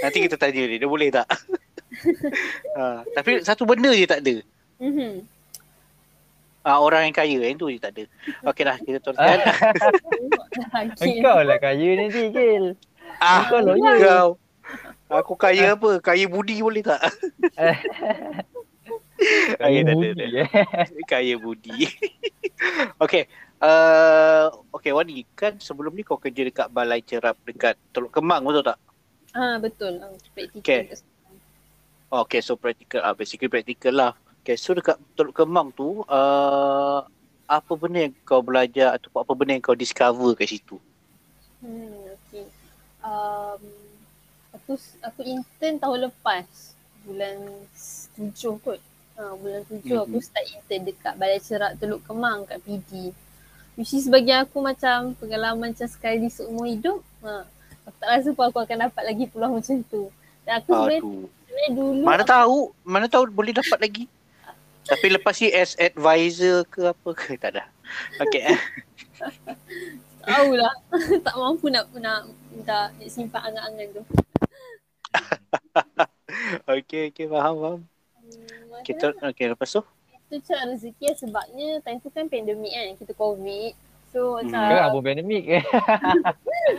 Nanti 0.00 0.18
kita 0.24 0.40
tanya 0.40 0.64
dia, 0.64 0.80
dia 0.80 0.88
boleh 0.88 1.12
tak? 1.12 1.28
Ha, 2.78 3.02
tapi 3.14 3.40
satu 3.44 3.64
benda 3.64 3.90
je 3.92 4.06
tak 4.08 4.20
ada. 4.24 4.36
Mhm. 4.80 5.24
Ha, 6.64 6.80
orang 6.80 7.04
yang 7.04 7.12
kaya, 7.12 7.36
yang 7.44 7.60
tu 7.60 7.68
je 7.68 7.76
tak 7.76 7.92
ada. 7.92 8.04
Okey 8.48 8.64
dah, 8.64 8.76
kita 8.80 8.98
teruskan. 9.00 9.38
Okay. 10.54 11.18
Engkau 11.18 11.42
lah 11.42 11.58
kaya 11.58 11.98
nanti 11.98 12.30
Gil. 12.30 12.78
ah, 13.18 13.42
Engkau 13.42 13.58
lawyer. 13.62 13.98
kau. 13.98 14.28
Aku 15.10 15.34
kaya 15.34 15.74
apa? 15.74 15.98
Kaya 15.98 16.30
budi 16.30 16.62
boleh 16.62 16.82
tak? 16.82 17.02
Kaya 19.62 19.86
tak 19.86 19.94
ada, 19.94 19.94
budi 19.94 20.10
tak 20.14 20.26
eh. 20.30 20.48
Kaya 21.06 21.34
budi. 21.38 21.86
okay. 23.04 23.30
Uh, 23.62 24.50
okay 24.74 24.92
Wani, 24.92 25.24
kan 25.38 25.56
sebelum 25.56 25.94
ni 25.94 26.02
kau 26.02 26.18
kerja 26.18 26.44
dekat 26.44 26.68
balai 26.68 27.00
cerap 27.00 27.38
dekat 27.46 27.78
Teluk 27.94 28.12
Kemang 28.12 28.42
betul 28.44 28.66
tak? 28.66 28.78
Ah 29.34 29.56
betul. 29.58 29.98
Ah. 30.02 30.10
Okay. 30.58 30.94
Okay, 32.14 32.38
so 32.38 32.54
practical, 32.54 33.02
ah, 33.02 33.10
basically 33.10 33.50
practical 33.50 33.90
lah. 33.90 34.12
Okay, 34.44 34.54
so 34.54 34.70
dekat 34.70 34.94
Teluk 35.18 35.34
Kemang 35.34 35.74
tu, 35.74 36.06
uh, 36.06 37.02
apa 37.50 37.72
benda 37.74 38.06
yang 38.06 38.14
kau 38.22 38.38
belajar 38.38 38.94
atau 38.94 39.10
apa 39.18 39.32
benda 39.34 39.58
yang 39.58 39.64
kau 39.64 39.74
discover 39.74 40.38
kat 40.38 40.46
situ? 40.46 40.78
Hmm, 41.58 42.14
okay. 42.14 42.46
Um, 43.02 43.60
aku 44.54 44.78
aku 45.02 45.20
intern 45.26 45.82
tahun 45.82 46.06
lepas 46.06 46.46
bulan 47.02 47.36
tujuh 48.14 48.62
kot. 48.62 48.78
Ha, 49.18 49.34
bulan 49.34 49.66
tujuh 49.66 49.98
aku 49.98 50.18
Mhm. 50.18 50.24
start 50.24 50.46
intern 50.54 50.82
dekat 50.86 51.14
Balai 51.18 51.42
Cerak 51.42 51.82
Teluk 51.82 52.02
Kemang 52.06 52.46
kat 52.46 52.62
PD. 52.62 53.10
Which 53.74 53.90
is 53.90 54.06
bagi 54.06 54.30
aku 54.30 54.62
macam 54.62 55.18
pengalaman 55.18 55.74
macam 55.74 55.88
sekali 55.90 56.30
seumur 56.30 56.70
hidup. 56.70 57.02
Ha, 57.26 57.42
aku 57.90 57.96
tak 57.98 58.08
rasa 58.08 58.28
pun 58.30 58.44
aku 58.46 58.62
akan 58.62 58.86
dapat 58.86 59.02
lagi 59.02 59.24
peluang 59.26 59.58
macam 59.58 59.82
tu. 59.90 60.14
Dan 60.46 60.60
aku 60.62 60.70
sebenarnya 60.78 61.02
dulu 61.72 62.02
Mana 62.04 62.22
tahu, 62.26 62.74
mana 62.84 63.06
tahu 63.06 63.30
boleh 63.30 63.54
dapat 63.54 63.78
lagi. 63.80 64.04
Tapi 64.84 65.06
lepas 65.16 65.32
ni 65.40 65.48
as 65.48 65.72
advisor 65.80 66.68
ke 66.68 66.92
apa 66.92 67.10
ke 67.16 67.40
tak 67.40 67.56
ada. 67.56 67.64
Okay. 68.20 68.52
eh. 68.52 68.60
tahu 70.28 70.50
lah. 70.56 70.74
tak 71.24 71.34
mampu 71.36 71.72
nak 71.72 71.88
nak 71.96 72.28
nak, 72.64 72.92
nak 72.96 73.08
simpan 73.08 73.40
angan-angan 73.48 73.88
tu. 73.96 74.02
okay, 76.76 77.08
okay, 77.08 77.26
faham, 77.28 77.54
faham. 77.56 77.80
Hmm, 78.24 78.82
Kita, 78.84 79.16
okay, 79.24 79.52
lepas 79.52 79.72
tu? 79.72 79.80
Itu 80.28 80.40
macam 80.40 80.74
rezeki 80.74 81.04
lah 81.12 81.16
sebabnya 81.16 81.68
time 81.84 81.98
tu 82.00 82.08
kan 82.12 82.24
pandemik 82.28 82.72
kan. 82.72 82.88
Kita 83.00 83.12
COVID. 83.16 83.72
So 84.12 84.38
macam 84.38 84.52
Hmm. 84.52 84.68
Sekarang 84.68 84.88
pun 84.92 85.02
pandemik. 85.02 85.44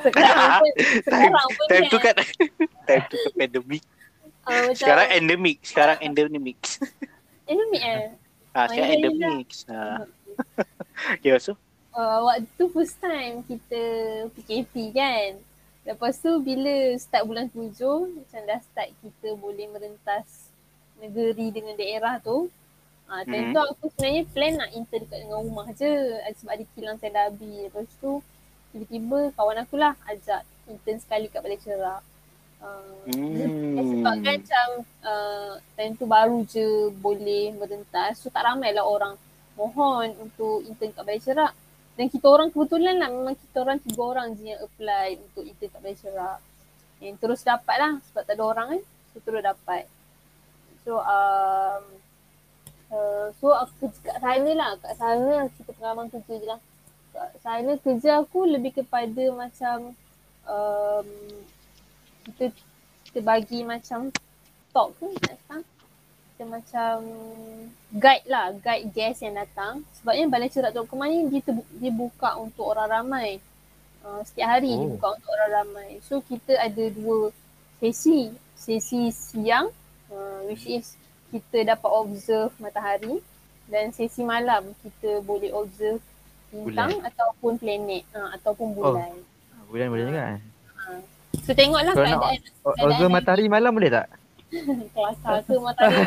sekarang 0.05 0.49
pun 0.61 0.71
sekarang 1.03 1.47
pun 1.49 1.65
Time 1.67 1.85
tu 1.89 1.97
kan. 1.97 2.15
kan, 2.15 2.27
time 2.85 3.03
tu 3.09 3.15
kan 3.17 3.31
pandemik. 3.33 3.83
Uh, 4.45 4.69
macam 4.69 4.77
Sekarang 4.77 5.07
endemik, 5.09 5.57
sekarang 5.61 5.97
endemik. 5.99 6.59
pandemik 7.43 7.81
eh. 7.91 8.09
Ha, 8.53 8.59
sekarang 8.69 8.77
ya, 8.77 8.85
ya, 8.85 8.85
ya. 8.85 8.95
endemik. 8.95 9.47
Ha. 9.67 9.79
Okay, 11.19 11.35
tu? 11.39 11.53
Uh, 11.91 12.19
waktu 12.23 12.47
tu 12.55 12.65
first 12.69 12.95
time 12.99 13.43
kita 13.43 13.81
PKP 14.31 14.73
kan. 14.91 15.29
Lepas 15.83 16.17
tu 16.17 16.39
bila 16.39 16.71
start 16.95 17.23
bulan 17.23 17.45
tujuh 17.47 18.09
macam 18.11 18.39
dah 18.43 18.59
start 18.59 18.89
kita 18.99 19.35
boleh 19.35 19.69
merentas 19.69 20.49
negeri 20.97 21.51
dengan 21.51 21.75
daerah 21.75 22.17
tu. 22.19 22.47
Ah, 23.05 23.21
time 23.21 23.49
Mhm. 23.49 23.53
tu 23.53 23.59
aku 23.61 23.85
sebenarnya 23.93 24.23
plan 24.33 24.53
nak 24.55 24.69
intern 24.73 25.05
dekat 25.05 25.19
dengan 25.21 25.39
rumah 25.41 25.67
je 25.71 25.91
Ah, 26.25 26.33
sebab 26.33 26.51
ada 26.53 26.65
kilang 26.73 26.97
saya 26.97 27.11
dah 27.13 27.23
habis. 27.29 27.69
Lepas 27.69 27.85
tu 28.01 28.11
tiba-tiba 28.71 29.19
kawan 29.33 29.57
aku 29.61 29.75
lah 29.77 29.93
ajak 30.05 30.41
intern 30.65 30.97
sekali 30.97 31.29
kat 31.29 31.39
Balai 31.39 31.59
Cerak. 31.59 32.01
Hmm. 33.05 33.77
Sebab 33.77 34.15
kan 34.25 34.37
macam 34.41 34.67
uh, 35.05 35.61
time 35.77 35.93
tu 35.93 36.05
baru 36.09 36.41
je 36.49 36.89
boleh 36.97 37.53
merentas 37.53 38.17
so 38.17 38.33
tak 38.33 38.49
ramai 38.49 38.73
lah 38.73 38.81
orang 38.81 39.13
mohon 39.53 40.09
untuk 40.17 40.65
intern 40.65 40.91
kat 40.91 41.05
Balai 41.05 41.21
Cerak. 41.21 41.53
Dan 41.95 42.11
kita 42.11 42.27
orang 42.27 42.51
kebetulan 42.51 42.99
lah 42.99 43.07
memang 43.07 43.37
kita 43.37 43.63
orang 43.63 43.79
tiga 43.79 44.01
orang 44.03 44.27
je 44.35 44.51
yang 44.51 44.59
apply 44.59 45.21
untuk 45.21 45.43
intern 45.45 45.69
kat 45.69 45.81
Balai 45.85 45.97
Cerak. 46.01 46.39
And 47.05 47.15
terus 47.21 47.45
dapat 47.45 47.75
lah 47.77 47.93
sebab 48.09 48.21
tak 48.25 48.35
ada 48.35 48.43
orang 48.43 48.67
kan. 48.73 48.81
So 49.13 49.17
terus 49.21 49.41
dapat. 49.45 49.83
So 50.81 50.97
um, 50.99 51.83
uh, 52.89 53.27
so 53.37 53.53
aku 53.53 53.85
kerja 53.85 53.99
kat 54.01 54.17
sana 54.17 54.51
lah. 54.57 54.69
Kat 54.81 54.93
sana 54.97 55.33
kita 55.53 55.69
pengalaman 55.77 56.07
kerja 56.09 56.33
je 56.41 56.47
lah. 56.49 56.59
Kat 57.13 57.31
sana 57.45 57.71
kerja 57.79 58.11
aku 58.25 58.49
lebih 58.49 58.81
kepada 58.81 59.23
macam 59.29 59.93
um, 60.49 61.07
kita 62.25 62.51
kita 63.05 63.19
bagi 63.21 63.61
macam 63.63 64.09
talk 64.73 64.91
ke 64.97 65.05
nak 65.07 65.23
datang. 65.23 65.61
Kita 66.35 66.43
macam 66.51 66.95
guide 67.95 68.27
lah, 68.27 68.51
guide 68.59 68.91
guest 68.91 69.23
yang 69.23 69.39
datang. 69.39 69.87
Sebabnya 69.95 70.27
Balai 70.27 70.51
Cerak 70.51 70.75
Teluk 70.75 70.91
Kemang 70.91 71.07
ni 71.07 71.31
dia, 71.31 71.39
terbu- 71.39 71.71
dia 71.79 71.91
buka 71.95 72.35
untuk 72.35 72.75
orang 72.75 72.91
ramai. 72.91 73.39
Uh, 74.03 74.19
setiap 74.27 74.59
hari 74.59 74.75
oh. 74.75 74.77
dia 74.77 74.85
Oh. 74.85 74.91
buka 74.99 75.07
untuk 75.15 75.29
orang 75.31 75.51
ramai. 75.63 75.89
So 76.03 76.19
kita 76.19 76.59
ada 76.59 76.85
dua 76.91 77.31
sesi. 77.79 78.35
Sesi 78.55 79.11
siang 79.11 79.71
uh, 80.11 80.39
which 80.47 80.67
is 80.67 80.99
kita 81.31 81.63
dapat 81.67 81.91
observe 81.91 82.51
matahari 82.59 83.19
dan 83.67 83.89
sesi 83.91 84.21
malam 84.21 84.75
kita 84.83 85.19
boleh 85.23 85.51
observe 85.51 85.99
bintang 86.53 86.99
Bulan. 86.99 87.09
ataupun 87.11 87.51
planet 87.59 88.03
uh, 88.11 88.29
ataupun 88.35 88.67
bulan. 88.75 89.11
Bulan 89.67 89.87
boleh 89.87 90.05
juga. 90.07 90.25
So 91.43 91.51
tengoklah 91.51 91.91
Kalau 91.91 92.05
nak 92.05 92.19
keadaan 92.21 92.39
Keadaan 92.39 92.85
Observe 92.87 93.11
matahari 93.11 93.45
malam 93.51 93.71
boleh 93.75 93.91
tak? 93.91 94.07
kelakar 94.95 95.43
ke 95.43 95.53
matahari. 95.59 95.99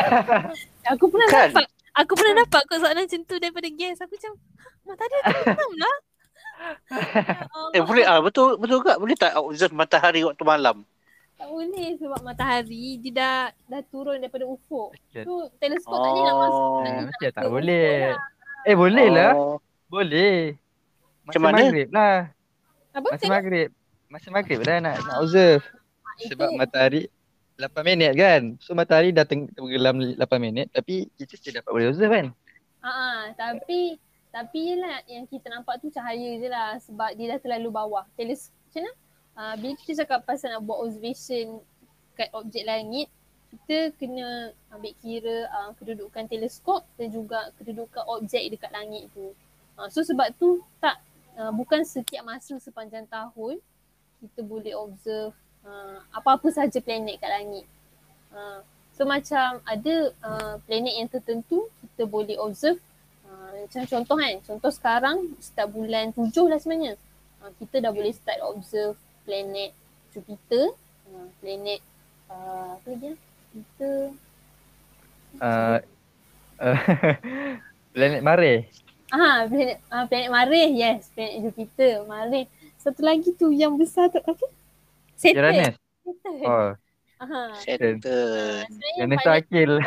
aku 0.96 1.04
pernah 1.12 1.28
Kan? 1.28 1.48
dapat 1.52 1.66
aku 1.92 2.12
pernah 2.16 2.34
dapat 2.40 2.62
kot 2.64 2.78
soalan 2.80 3.04
macam 3.04 3.20
tu 3.28 3.36
daripada 3.36 3.68
guest. 3.68 4.00
Aku 4.00 4.12
macam 4.16 4.32
matahari 4.88 5.14
aku 5.20 5.40
hitam 5.44 5.72
lah. 5.76 5.96
Eh 7.74 7.82
boleh 7.82 8.06
ah 8.06 8.22
betul 8.22 8.54
betul 8.54 8.86
tak 8.86 8.96
boleh 9.02 9.18
tak 9.18 9.34
observe 9.34 9.74
matahari 9.74 10.22
waktu 10.22 10.44
malam? 10.46 10.86
tak 11.42 11.50
boleh 11.50 11.98
sebab 11.98 12.22
matahari 12.22 13.02
dia 13.02 13.10
dah 13.18 13.38
dah 13.66 13.82
turun 13.90 14.22
daripada 14.22 14.46
ufuk. 14.46 14.94
Okay. 15.10 15.26
Tu 15.26 15.34
teleskop 15.58 15.98
tak 15.98 16.10
boleh 16.14 16.22
nak 16.22 16.36
masuk. 16.38 16.62
Oh. 16.62 16.78
tak 17.18 17.42
Eh, 17.42 17.50
boleh 17.50 17.82
nak 17.82 17.98
ke 17.98 18.06
lah. 18.06 18.18
Eh 18.62 18.76
boleh 18.78 19.08
lah. 19.10 19.32
Oh. 19.34 19.56
Boleh. 19.90 20.54
Macam 21.26 21.40
mana? 21.42 21.66
maghrib 21.66 21.88
lah. 21.90 22.16
Apa? 22.94 23.08
Masa 23.10 23.26
maghrib. 23.26 23.68
Masa 24.12 24.28
maghrib 24.28 24.60
lah 24.60 24.76
nak, 24.84 25.00
nak 25.08 25.24
observe. 25.24 25.64
Sebab 26.28 26.52
matahari 26.52 27.08
8 27.56 27.72
minit 27.80 28.12
kan. 28.12 28.60
So 28.60 28.76
matahari 28.76 29.08
dah 29.08 29.24
teng- 29.24 29.48
tenggelam 29.48 30.20
8 30.20 30.20
minit 30.36 30.68
tapi 30.68 31.08
kita 31.16 31.32
still 31.40 31.56
dapat 31.56 31.70
boleh 31.72 31.88
observe 31.88 32.12
kan. 32.12 32.26
Ha 32.84 32.92
ah, 32.92 33.22
tapi 33.32 33.96
tapi 34.28 34.76
yelah 34.76 35.00
yang 35.08 35.24
kita 35.24 35.48
nampak 35.48 35.80
tu 35.80 35.88
cahaya 35.88 36.36
je 36.36 36.48
lah 36.52 36.76
sebab 36.84 37.16
dia 37.16 37.36
dah 37.36 37.40
terlalu 37.40 37.72
bawah. 37.72 38.04
Teles 38.12 38.52
macam 38.68 38.84
mana? 38.84 38.92
Uh, 39.32 39.54
bila 39.56 39.72
kita 39.80 40.04
cakap 40.04 40.28
pasal 40.28 40.52
nak 40.52 40.60
buat 40.68 40.84
observation 40.84 41.64
kat 42.12 42.28
objek 42.36 42.68
langit, 42.68 43.08
kita 43.48 43.96
kena 43.96 44.52
ambil 44.68 44.92
kira 45.00 45.48
uh, 45.48 45.72
kedudukan 45.76 46.28
teleskop 46.28 46.84
dan 47.00 47.08
juga 47.08 47.48
kedudukan 47.56 48.04
objek 48.12 48.52
dekat 48.52 48.72
langit 48.72 49.08
tu. 49.16 49.32
Uh, 49.76 49.88
so 49.88 50.04
sebab 50.04 50.32
tu 50.36 50.60
tak 50.80 51.00
uh, 51.36 51.52
bukan 51.52 51.80
setiap 51.84 52.24
masa 52.24 52.60
sepanjang 52.60 53.08
tahun 53.08 53.60
kita 54.22 54.46
boleh 54.46 54.70
observe 54.78 55.34
uh, 55.66 55.98
apa-apa 56.14 56.54
saja 56.54 56.78
planet 56.78 57.18
kat 57.18 57.26
langit. 57.26 57.66
Uh, 58.30 58.62
so 58.94 59.02
macam 59.02 59.58
ada 59.66 59.94
uh, 60.22 60.54
planet 60.64 60.94
yang 60.94 61.10
tertentu 61.10 61.66
kita 61.82 62.06
boleh 62.06 62.38
observe 62.38 62.78
uh, 63.26 63.66
macam 63.66 63.82
contoh 63.90 64.16
kan, 64.16 64.34
contoh 64.46 64.70
sekarang 64.70 65.16
start 65.42 65.68
bulan 65.74 66.14
tujuh 66.14 66.46
lah 66.46 66.62
sebenarnya. 66.62 66.94
Uh, 67.42 67.50
kita 67.58 67.82
dah 67.82 67.90
boleh 67.90 68.14
start 68.14 68.38
observe 68.46 68.94
planet 69.26 69.74
Jupiter, 70.14 70.70
uh, 71.10 71.28
planet 71.42 71.82
uh, 72.30 72.78
apa 72.78 72.86
lagi 72.86 73.06
ah? 73.12 73.18
Jupiter, 73.50 73.98
Uh, 75.40 75.80
uh, 76.60 76.76
planet 77.96 78.20
Mare. 78.20 78.68
Ah, 79.12 79.44
planet 79.48 79.78
ah, 79.88 80.04
planet 80.08 80.30
Marih. 80.32 80.68
Yes, 80.72 81.08
planet 81.12 81.40
Jupiter, 81.40 82.04
Marih. 82.04 82.48
Satu 82.82 83.00
lagi 83.06 83.30
tu 83.38 83.54
yang 83.54 83.78
besar 83.78 84.10
tu 84.10 84.18
apa? 84.18 84.46
Saturn. 85.14 85.38
Uranus. 85.38 85.74
Saturn. 86.02 86.42
Oh, 86.42 86.70
Aha. 87.22 87.42
Saturn. 87.62 87.96
Paling, 88.02 89.22
akil. 89.22 89.72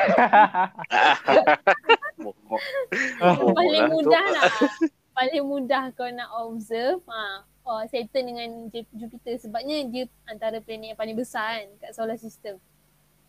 Paling 3.60 3.86
mudah 3.92 4.26
lah. 4.32 4.52
paling 5.16 5.48
mudah 5.48 5.84
kau 5.96 6.12
nak 6.12 6.28
observe 6.44 7.00
ah 7.08 7.44
oh, 7.64 7.80
Saturn 7.88 8.32
dengan 8.32 8.68
Ju- 8.68 8.92
Jupiter 8.96 9.40
sebabnya 9.40 9.88
dia 9.88 10.12
antara 10.28 10.60
planet 10.60 10.92
yang 10.92 11.00
paling 11.00 11.16
besar 11.16 11.64
kan 11.64 11.68
kat 11.80 11.92
solar 11.96 12.20
system. 12.20 12.60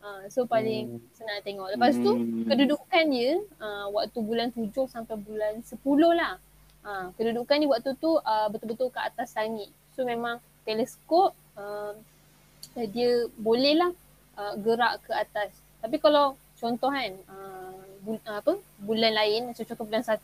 Ah, 0.02 0.22
so 0.30 0.46
paling 0.46 1.02
senang 1.14 1.42
tengok. 1.42 1.74
Lepas 1.74 1.98
tu 1.98 2.14
Hmm. 2.14 2.46
kedudukan 2.46 3.04
dia 3.10 3.42
uh, 3.58 3.90
waktu 3.90 4.18
bulan 4.22 4.54
7 4.54 4.70
sampai 4.86 5.16
bulan 5.18 5.62
10 5.62 5.74
lah. 6.14 6.38
Uh, 6.86 7.10
kedudukan 7.18 7.58
dia 7.58 7.66
waktu 7.66 7.98
tu 7.98 8.14
uh, 8.14 8.46
betul-betul 8.46 8.94
ke 8.94 9.00
atas 9.02 9.34
langit. 9.34 9.74
So 9.98 10.06
memang 10.06 10.38
teleskop 10.62 11.34
uh, 11.58 11.98
dia 12.94 13.26
boleh 13.34 13.74
lah 13.74 13.90
uh, 14.38 14.54
gerak 14.54 15.02
ke 15.02 15.10
atas. 15.10 15.50
Tapi 15.82 15.98
kalau 15.98 16.38
contoh 16.54 16.94
kan 16.94 17.10
uh, 17.26 17.74
bul- 18.06 18.22
uh, 18.22 18.38
apa 18.38 18.54
bulan 18.78 19.12
lain 19.18 19.50
macam 19.50 19.66
contoh 19.66 19.82
bulan 19.82 20.04
1 20.06 20.14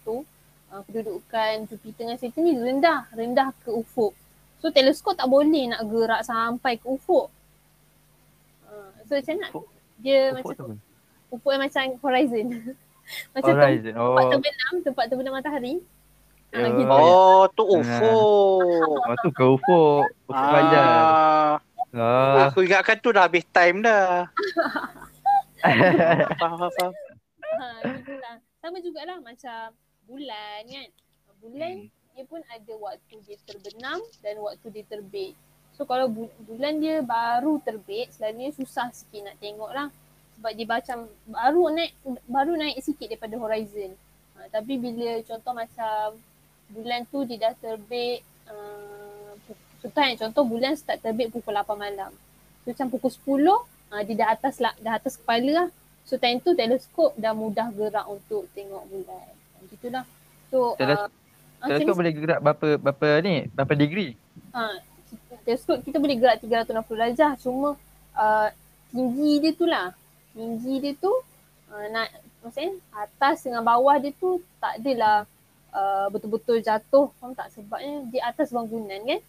uh, 0.70 0.82
kedudukan 0.86 1.52
Jupiter 1.66 2.06
dengan 2.06 2.16
Saturn 2.16 2.44
ni 2.46 2.54
rendah, 2.54 3.10
rendah 3.10 3.50
ke 3.66 3.74
ufuk. 3.74 4.14
So 4.62 4.70
teleskop 4.70 5.18
tak 5.18 5.26
boleh 5.26 5.66
nak 5.66 5.82
gerak 5.90 6.22
sampai 6.22 6.78
ke 6.78 6.86
ufuk. 6.86 7.26
Uh, 8.70 8.94
so 9.10 9.18
macam 9.18 9.34
nak 9.34 9.50
dia 9.98 10.30
Ufuk 10.30 10.54
macam 10.54 10.66
tu 10.70 10.78
ufuk 11.32 11.50
yang 11.50 11.62
macam 11.64 11.82
horizon. 11.98 12.46
macam 13.34 13.50
tem- 13.50 13.58
Horizon. 13.58 13.92
tempat 13.98 14.22
Oh, 14.22 14.30
terbenam, 14.30 14.72
tempat 14.84 15.04
terbenam 15.10 15.32
matahari. 15.34 15.74
Ah, 16.52 16.58
Ya. 16.58 16.68
gitu. 16.70 16.92
Oh, 16.92 17.42
tu 17.50 17.64
UFO. 17.64 18.16
oh 18.84 19.16
tu 19.18 19.28
ke. 19.30 19.44
Ufuk 19.46 20.04
fajar. 20.26 20.84
Ah, 20.84 21.52
Ah. 21.92 22.48
aku 22.48 22.60
ingatkan 22.62 22.96
tu 22.98 23.08
dah 23.08 23.24
habis 23.24 23.44
time 23.46 23.80
dah. 23.80 24.28
faham, 26.38 26.56
faham, 26.58 26.70
faham. 26.70 26.92
Ha. 27.52 27.66
Sama 28.58 28.78
jugalah 28.78 29.18
macam 29.18 29.72
bulan 30.04 30.60
kan. 30.62 30.88
Bulan 31.38 31.72
Hmm. 31.80 31.88
dia 32.12 32.24
pun 32.24 32.40
ada 32.46 32.72
waktu 32.76 33.14
dia 33.22 33.36
terbenam 33.42 33.98
dan 34.20 34.34
waktu 34.38 34.66
dia 34.70 34.84
terbit. 34.86 35.32
So 35.72 35.82
kalau 35.82 36.06
bu- 36.06 36.32
bulan 36.38 36.78
dia 36.78 37.00
baru 37.00 37.58
terbit, 37.58 38.12
selalunya 38.12 38.52
susah 38.52 38.92
sikit 38.92 39.22
nak 39.22 39.36
tengok 39.38 39.70
lah. 39.70 39.88
Sebab 40.34 40.52
dia 40.52 40.66
macam 40.66 40.98
baru 41.24 41.62
naik 41.70 41.92
baru 42.26 42.52
naik 42.54 42.78
sikit 42.78 43.06
daripada 43.06 43.36
horizon. 43.36 43.92
Ha, 44.34 44.48
tapi 44.50 44.76
bila 44.76 45.20
contoh 45.22 45.52
macam 45.52 46.18
bulan 46.72 47.04
tu 47.12 47.28
dia 47.28 47.36
dah 47.48 47.52
terbit 47.60 48.24
uh, 48.48 49.36
contoh 49.82 50.00
kan, 50.00 50.14
contoh 50.16 50.44
bulan 50.48 50.72
start 50.74 51.04
terbit 51.04 51.28
pukul 51.28 51.52
8 51.52 51.76
malam. 51.76 52.12
So 52.64 52.72
macam 52.72 52.86
pukul 52.88 53.12
10 53.12 53.92
uh, 53.92 54.02
dia 54.06 54.14
dah 54.16 54.28
atas 54.32 54.54
lah, 54.62 54.74
dah 54.80 54.96
atas 54.96 55.20
kepala 55.20 55.50
lah. 55.52 55.68
So 56.08 56.18
time 56.18 56.42
tu 56.42 56.56
teleskop 56.56 57.14
dah 57.14 57.34
mudah 57.36 57.70
gerak 57.74 58.06
untuk 58.08 58.48
tengok 58.56 58.88
bulan. 58.90 59.28
Macam 59.62 59.90
lah. 59.92 60.04
So 60.50 60.74
Teles- 60.80 60.98
uh, 61.62 61.68
Teleskop 61.68 61.94
boleh 61.94 62.12
gerak 62.14 62.40
berapa 62.42 62.68
berapa 62.78 63.06
ni? 63.22 63.46
Berapa 63.54 63.72
degree? 63.78 64.12
Ha, 64.50 64.82
teleskop 65.46 65.78
kita 65.86 66.02
boleh 66.02 66.16
gerak 66.18 66.42
360 66.42 67.02
darjah 67.02 67.32
cuma 67.38 67.78
uh, 68.18 68.48
tinggi 68.90 69.32
dia 69.42 69.52
tu 69.54 69.66
lah. 69.66 69.94
Tinggi 70.32 70.74
dia 70.82 70.92
tu 70.98 71.12
uh, 71.70 71.86
nak 71.90 72.08
maksudnya 72.42 72.74
atas 72.94 73.46
dengan 73.46 73.62
bawah 73.62 73.96
dia 74.02 74.10
tu 74.18 74.42
tak 74.58 74.82
adalah 74.82 75.26
uh, 75.72 76.06
betul-betul 76.12 76.60
jatuh 76.60 77.10
faham 77.18 77.32
tak 77.32 77.50
sebabnya 77.52 78.06
dia 78.12 78.28
atas 78.28 78.52
bangunan 78.52 79.00
kan. 79.02 79.20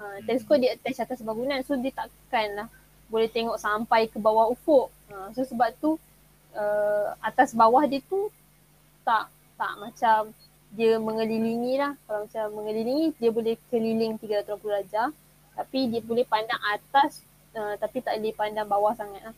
Uh, 0.00 0.16
teleskop 0.24 0.56
dia 0.56 0.72
attach 0.72 0.96
atas 1.04 1.20
bangunan 1.20 1.60
so 1.60 1.76
dia 1.76 1.92
takkan 1.92 2.48
lah 2.56 2.68
boleh 3.12 3.28
tengok 3.28 3.60
sampai 3.60 4.08
ke 4.08 4.16
bawah 4.16 4.48
ufuk. 4.48 4.88
Uh, 5.12 5.28
so 5.36 5.44
sebab 5.44 5.70
tu 5.78 6.00
uh, 6.56 7.12
atas 7.20 7.52
bawah 7.52 7.84
dia 7.84 8.00
tu 8.08 8.32
tak 9.04 9.28
tak 9.60 9.72
macam 9.76 10.32
dia 10.72 10.96
mengelilingi 10.96 11.76
lah. 11.76 11.92
Kalau 12.08 12.24
macam 12.24 12.44
mengelilingi 12.62 13.12
dia 13.20 13.30
boleh 13.30 13.54
keliling 13.68 14.16
360 14.16 14.56
darjah 14.56 15.10
tapi 15.58 15.92
dia 15.92 16.00
boleh 16.00 16.24
pandang 16.24 16.62
atas 16.72 17.20
uh, 17.52 17.76
tapi 17.76 18.00
tak 18.00 18.16
boleh 18.16 18.32
pandang 18.32 18.68
bawah 18.70 18.96
sangat 18.96 19.20
lah. 19.20 19.36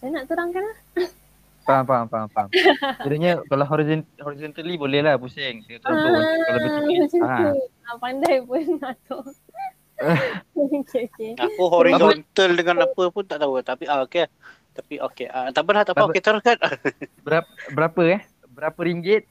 Saya 0.00 0.10
nak 0.10 0.26
terangkan 0.26 0.64
lah. 0.64 0.78
Faham, 1.64 1.84
faham, 1.84 2.06
faham, 2.06 2.28
faham. 2.28 2.48
Kiranya 3.00 3.40
kalau 3.44 3.64
horizon, 3.64 4.04
horizontally 4.20 4.76
boleh 4.76 5.00
lah 5.00 5.16
pusing. 5.16 5.64
Tengok 5.64 5.80
contoh 5.80 6.10
kalau 6.44 6.60
bertinggi. 6.60 6.94
macam 7.00 7.20
Ha. 7.24 7.36
tu. 7.36 7.48
Ah, 7.84 7.96
pandai 7.96 8.36
pun 8.40 8.60
atuk. 8.92 9.24
okay, 10.84 11.02
okay. 11.08 11.30
Aku 11.38 11.62
horizontal 11.70 12.50
dengan 12.52 12.76
apa 12.84 13.02
pun 13.08 13.24
tak 13.24 13.40
tahu 13.40 13.62
tapi 13.62 13.88
ah 13.88 14.04
okey. 14.04 14.28
Tapi 14.74 14.94
okey. 15.00 15.26
Ah 15.28 15.48
tak 15.50 15.64
apa 15.64 15.70
dah, 15.72 15.82
tak 15.86 15.94
apa. 15.96 16.04
Okey 16.10 16.20
teruskan. 16.20 16.56
Berapa, 17.26 17.48
berapa 17.72 18.00
eh? 18.12 18.20
Berapa 18.52 18.80
ringgit 18.80 19.24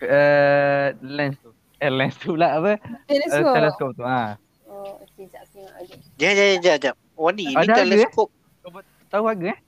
uh, 0.00 0.96
lens 1.02 1.36
tu? 1.38 1.50
Eh 1.76 1.90
lens 1.90 2.16
tu 2.16 2.32
pula 2.32 2.56
apa? 2.56 2.80
Uh, 2.80 3.04
Teleskop. 3.04 3.52
teleskop 3.52 3.90
tu. 3.94 4.04
Ha. 4.06 4.38
Oh, 4.64 4.96
sekejap 5.12 5.44
aku 5.44 5.52
tengok 5.52 5.72
lagi. 5.76 5.94
Jap 6.16 6.32
jap 6.32 6.48
jap 6.62 6.76
jap. 6.80 6.94
Wani 7.14 7.44
ini 7.50 7.66
teleskop. 7.68 8.28
Tahu 9.10 9.24
harga 9.26 9.46
eh? 9.52 9.58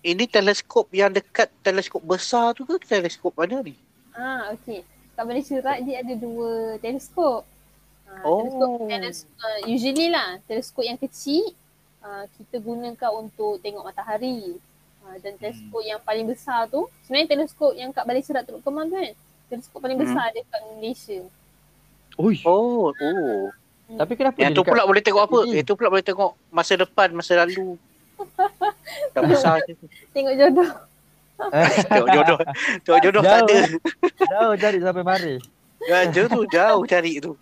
Ini 0.00 0.24
teleskop 0.26 0.88
yang 0.90 1.12
dekat 1.12 1.52
teleskop 1.60 2.00
besar 2.00 2.52
tu 2.52 2.64
ke 2.64 2.80
teleskop 2.80 3.36
mana 3.36 3.60
ni? 3.60 3.76
Ah, 4.10 4.48
okay. 4.50 4.80
Kat 5.12 5.22
Balai 5.22 5.42
Surat 5.42 5.76
dia 5.80 6.00
ada 6.00 6.14
dua 6.14 6.50
teleskop. 6.78 7.44
Ah, 8.06 8.22
Oh. 8.22 8.42
Teleskop, 8.42 8.70
teleskop 8.86 9.36
uh, 9.38 9.60
usually 9.66 10.08
lah 10.08 10.40
teleskop 10.44 10.82
yang 10.82 10.96
kecil 10.96 11.52
uh, 12.00 12.24
kita 12.32 12.58
gunakan 12.58 13.10
untuk 13.14 13.60
tengok 13.60 13.84
matahari. 13.84 14.56
Uh, 15.00 15.16
dan 15.18 15.36
teleskop 15.36 15.80
yang 15.80 15.96
paling 15.98 16.24
besar 16.24 16.64
tu 16.66 16.88
sebenarnya 17.04 17.28
teleskop 17.30 17.72
yang 17.72 17.88
kat 17.90 18.02
Balai 18.02 18.20
Surat 18.20 18.42
Teluk 18.42 18.60
Kemang 18.60 18.88
tu 18.88 18.96
kan. 18.96 19.12
Teleskop 19.48 19.78
paling 19.78 19.96
Hmm. 19.96 20.06
besar 20.06 20.24
dia 20.30 20.42
kat 20.44 20.60
Malaysia. 20.70 21.20
Uish. 22.16 22.42
Oh, 22.42 22.88
oh. 22.90 23.52
Tapi 23.90 24.12
kenapa 24.14 24.36
Yang 24.38 24.48
dia 24.48 24.56
tu 24.56 24.62
dekat- 24.62 24.72
pula 24.72 24.82
boleh 24.86 25.02
tengok 25.02 25.22
apa? 25.22 25.38
Itu 25.50 25.72
pula 25.74 25.88
boleh 25.88 26.02
tengok 26.02 26.30
masa 26.48 26.72
depan, 26.74 27.08
masa 27.12 27.36
lalu. 27.36 27.76
Dah 29.14 29.22
besar 29.24 29.62
je. 29.66 29.74
Tengok 30.12 30.34
jodoh. 30.36 30.70
Tengok 31.88 32.08
jodoh. 32.12 32.38
Tengok 32.84 33.00
jodoh 33.00 33.22
tak 33.24 33.38
ada. 33.46 33.58
Jauh 34.28 34.54
cari 34.56 34.78
sampai 34.80 35.04
mari. 35.04 35.34
Gajah 35.80 36.26
tu 36.28 36.44
jauh 36.52 36.84
cari 36.84 37.12
tu. 37.24 37.32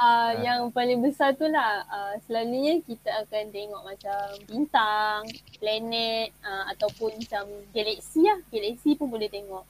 Uh, 0.00 0.32
yang 0.40 0.70
paling 0.70 1.02
besar 1.02 1.34
tu 1.34 1.44
lah 1.50 1.84
uh, 1.90 2.14
selalunya 2.24 2.78
kita 2.86 3.10
akan 3.26 3.52
tengok 3.52 3.82
macam 3.84 4.22
bintang, 4.48 5.26
planet 5.58 6.30
uh, 6.46 6.64
ataupun 6.70 7.18
macam 7.18 7.44
galaksi 7.74 8.22
lah. 8.22 8.38
Galaksi 8.54 8.94
pun 8.94 9.10
boleh 9.10 9.26
tengok. 9.26 9.66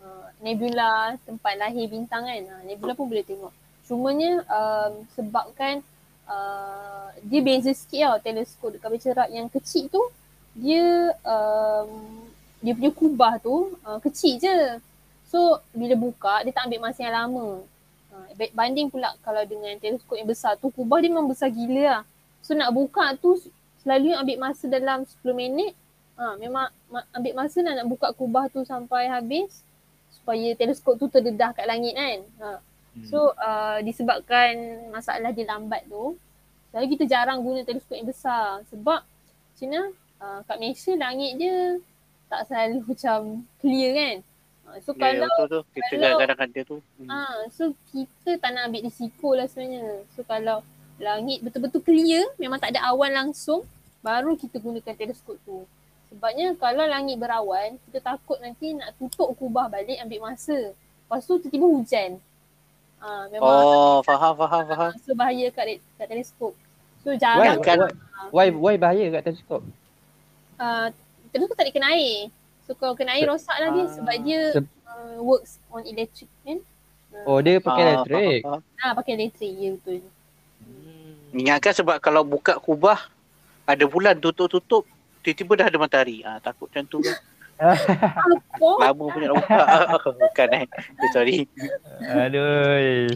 Uh, 0.00 0.26
nebula, 0.40 1.20
tempat 1.28 1.60
lahir 1.60 1.86
bintang 1.92 2.24
kan. 2.24 2.40
Uh, 2.40 2.62
nebula 2.64 2.96
pun 2.96 3.06
boleh 3.12 3.22
tengok. 3.22 3.52
Cumanya 3.84 4.40
um, 4.48 5.04
sebabkan 5.12 5.84
uh, 6.30 7.10
dia 7.26 7.40
beza 7.42 7.74
sikit 7.74 8.00
tau 8.06 8.16
teleskop 8.22 8.70
dekat 8.78 8.88
bercerak 8.88 9.28
yang 9.34 9.50
kecil 9.50 9.90
tu 9.90 10.02
dia 10.54 11.14
um, 11.26 11.90
dia 12.60 12.72
punya 12.76 12.92
kubah 12.92 13.34
tu 13.42 13.74
uh, 13.82 13.98
kecil 13.98 14.38
je. 14.38 14.56
So 15.30 15.58
bila 15.74 15.94
buka 15.98 16.46
dia 16.46 16.54
tak 16.54 16.70
ambil 16.70 16.90
masa 16.90 17.02
yang 17.02 17.16
lama. 17.16 17.66
Ba- 18.36 18.54
banding 18.54 18.88
pula 18.90 19.14
kalau 19.20 19.42
dengan 19.46 19.74
teleskop 19.78 20.16
yang 20.18 20.28
besar 20.28 20.56
tu 20.58 20.68
kubah 20.70 20.98
dia 21.00 21.10
memang 21.10 21.30
besar 21.30 21.48
gila 21.50 21.82
lah. 22.00 22.02
So 22.42 22.56
nak 22.56 22.72
buka 22.74 23.14
tu 23.18 23.38
selalu 23.84 24.16
ambil 24.16 24.36
masa 24.40 24.64
dalam 24.66 25.06
10 25.06 25.32
minit. 25.32 25.72
Ha, 26.20 26.36
memang 26.36 26.68
ma- 26.92 27.08
ambil 27.16 27.32
masa 27.32 27.64
lah 27.64 27.80
nak 27.80 27.88
buka 27.88 28.12
kubah 28.12 28.52
tu 28.52 28.60
sampai 28.66 29.08
habis 29.08 29.64
supaya 30.12 30.52
teleskop 30.52 31.00
tu 31.00 31.08
terdedah 31.08 31.56
kat 31.56 31.64
langit 31.64 31.96
kan. 31.96 32.18
Ha. 32.42 32.48
So 33.06 33.32
uh, 33.32 33.78
disebabkan 33.80 34.52
masalah 34.90 35.30
dia 35.30 35.46
lambat 35.46 35.86
tu 35.86 36.18
selalu 36.70 36.86
kita 36.94 37.04
jarang 37.06 37.38
guna 37.40 37.62
teleskop 37.62 37.94
yang 37.94 38.06
besar 38.06 38.62
sebab 38.66 39.02
Cina 39.54 39.90
uh, 40.18 40.40
kat 40.44 40.56
Malaysia 40.58 40.92
langit 40.94 41.38
dia 41.38 41.78
tak 42.26 42.46
selalu 42.46 42.82
macam 42.90 43.18
clear 43.58 43.90
kan. 43.92 44.16
Ha, 44.60 44.68
so 44.80 44.90
Ya, 44.92 44.98
kalau 45.00 45.26
betul 45.26 45.46
tu. 45.46 45.60
Kita 45.72 45.92
kalau- 45.92 46.18
kadang-kadang 46.18 46.50
ada 46.50 46.60
tu. 46.62 46.76
Hmm. 46.98 47.08
Ah, 47.10 47.38
so 47.50 47.62
kita 47.90 48.30
tak 48.38 48.50
nak 48.54 48.70
ambil 48.70 48.82
risiko 48.86 49.28
lah 49.34 49.46
sebenarnya. 49.46 50.06
So 50.14 50.22
kalau 50.22 50.62
langit 50.98 51.42
betul-betul 51.42 51.82
clear, 51.82 52.22
memang 52.36 52.58
tak 52.58 52.76
ada 52.76 52.86
awan 52.86 53.10
langsung, 53.10 53.66
baru 53.98 54.34
kita 54.34 54.58
gunakan 54.58 54.94
teleskop 54.94 55.38
tu. 55.42 55.66
Sebabnya 56.10 56.54
kalau 56.54 56.84
langit 56.84 57.16
berawan, 57.16 57.78
kita 57.86 58.02
takut 58.04 58.38
nanti 58.38 58.74
nak 58.74 58.98
tutup 58.98 59.30
kubah 59.34 59.66
balik 59.66 59.98
ambil 59.98 60.28
masa. 60.28 60.74
Lepas 60.74 61.22
tu 61.22 61.38
tiba-tiba 61.38 61.66
hujan. 61.66 62.10
Ah, 63.00 63.24
memang 63.26 63.48
Oh, 63.48 63.98
faham, 64.02 64.36
faham, 64.36 64.62
faham. 64.66 64.90
so 65.00 65.12
bahaya 65.12 65.48
kat, 65.48 65.80
kat 65.96 66.06
teleskop. 66.06 66.52
So 67.00 67.08
Why, 67.08 67.16
jarang 67.16 67.58
kan- 67.60 67.88
why, 68.30 68.46
why, 68.46 68.46
why 68.52 68.74
bahaya 68.76 69.08
kat 69.10 69.22
teleskop? 69.26 69.64
uh, 70.56 70.92
teleskop 71.32 71.56
tak 71.56 71.72
kena 71.72 71.90
air. 71.90 72.28
So 72.62 72.76
kalau 72.76 72.92
kena 72.92 73.16
air 73.16 73.24
rosak 73.26 73.56
lah 73.56 73.72
dia 73.72 73.82
Ah. 73.82 73.90
sebab 73.90 74.14
dia 74.20 74.40
Seb- 74.52 74.68
uh, 74.84 75.16
works 75.18 75.56
on 75.66 75.82
electric 75.82 76.28
kan. 76.44 76.60
Oh 77.24 77.40
dia 77.40 77.56
pakai 77.58 77.82
Ah, 77.82 77.88
elektrik. 77.90 78.40
faham. 78.42 78.60
Ah 78.78 78.92
pakai 78.94 79.12
elektrik 79.16 79.52
ya 79.52 79.70
betul. 79.74 79.98
Ingatkan 81.32 81.72
sebab 81.72 81.96
kalau 81.98 82.22
buka 82.22 82.58
kubah, 82.58 82.98
ada 83.64 83.84
bulan 83.84 84.14
tutup-tutup, 84.14 84.82
tiba-tiba 85.20 85.52
dah 85.56 85.66
ada 85.68 85.78
matahari. 85.78 86.20
Ah, 86.20 86.36
takut 86.36 86.66
macam 86.66 86.84
tu. 86.84 86.98
kan. 87.00 87.16
Apa? 87.60 88.68
Lama 88.80 89.04
punya 89.06 89.26
nak 89.28 89.36
buka. 89.38 89.62
Bukan 90.22 90.48
eh. 90.50 90.64
Eh, 90.96 91.10
Sorry. 91.10 91.38
Aduh. 92.02 93.12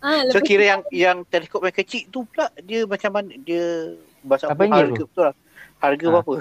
Ah, 0.00 0.24
So 0.26 0.40
kira 0.40 0.64
yang 0.66 0.82
yang 0.88 1.18
teleskop 1.22 1.60
yang 1.62 1.74
kecil 1.74 2.08
tu 2.08 2.24
pula 2.24 2.48
dia 2.58 2.84
macam 2.84 3.10
mana 3.12 3.32
dia 3.36 3.92
bahasa 4.20 4.48
Apa 4.48 4.64
apa 4.64 4.74
harga 4.74 4.92
tu? 4.94 5.06
betul 5.06 5.24
lah. 5.24 5.34
Harga 5.76 6.04
Ah. 6.04 6.12
berapa? 6.12 6.34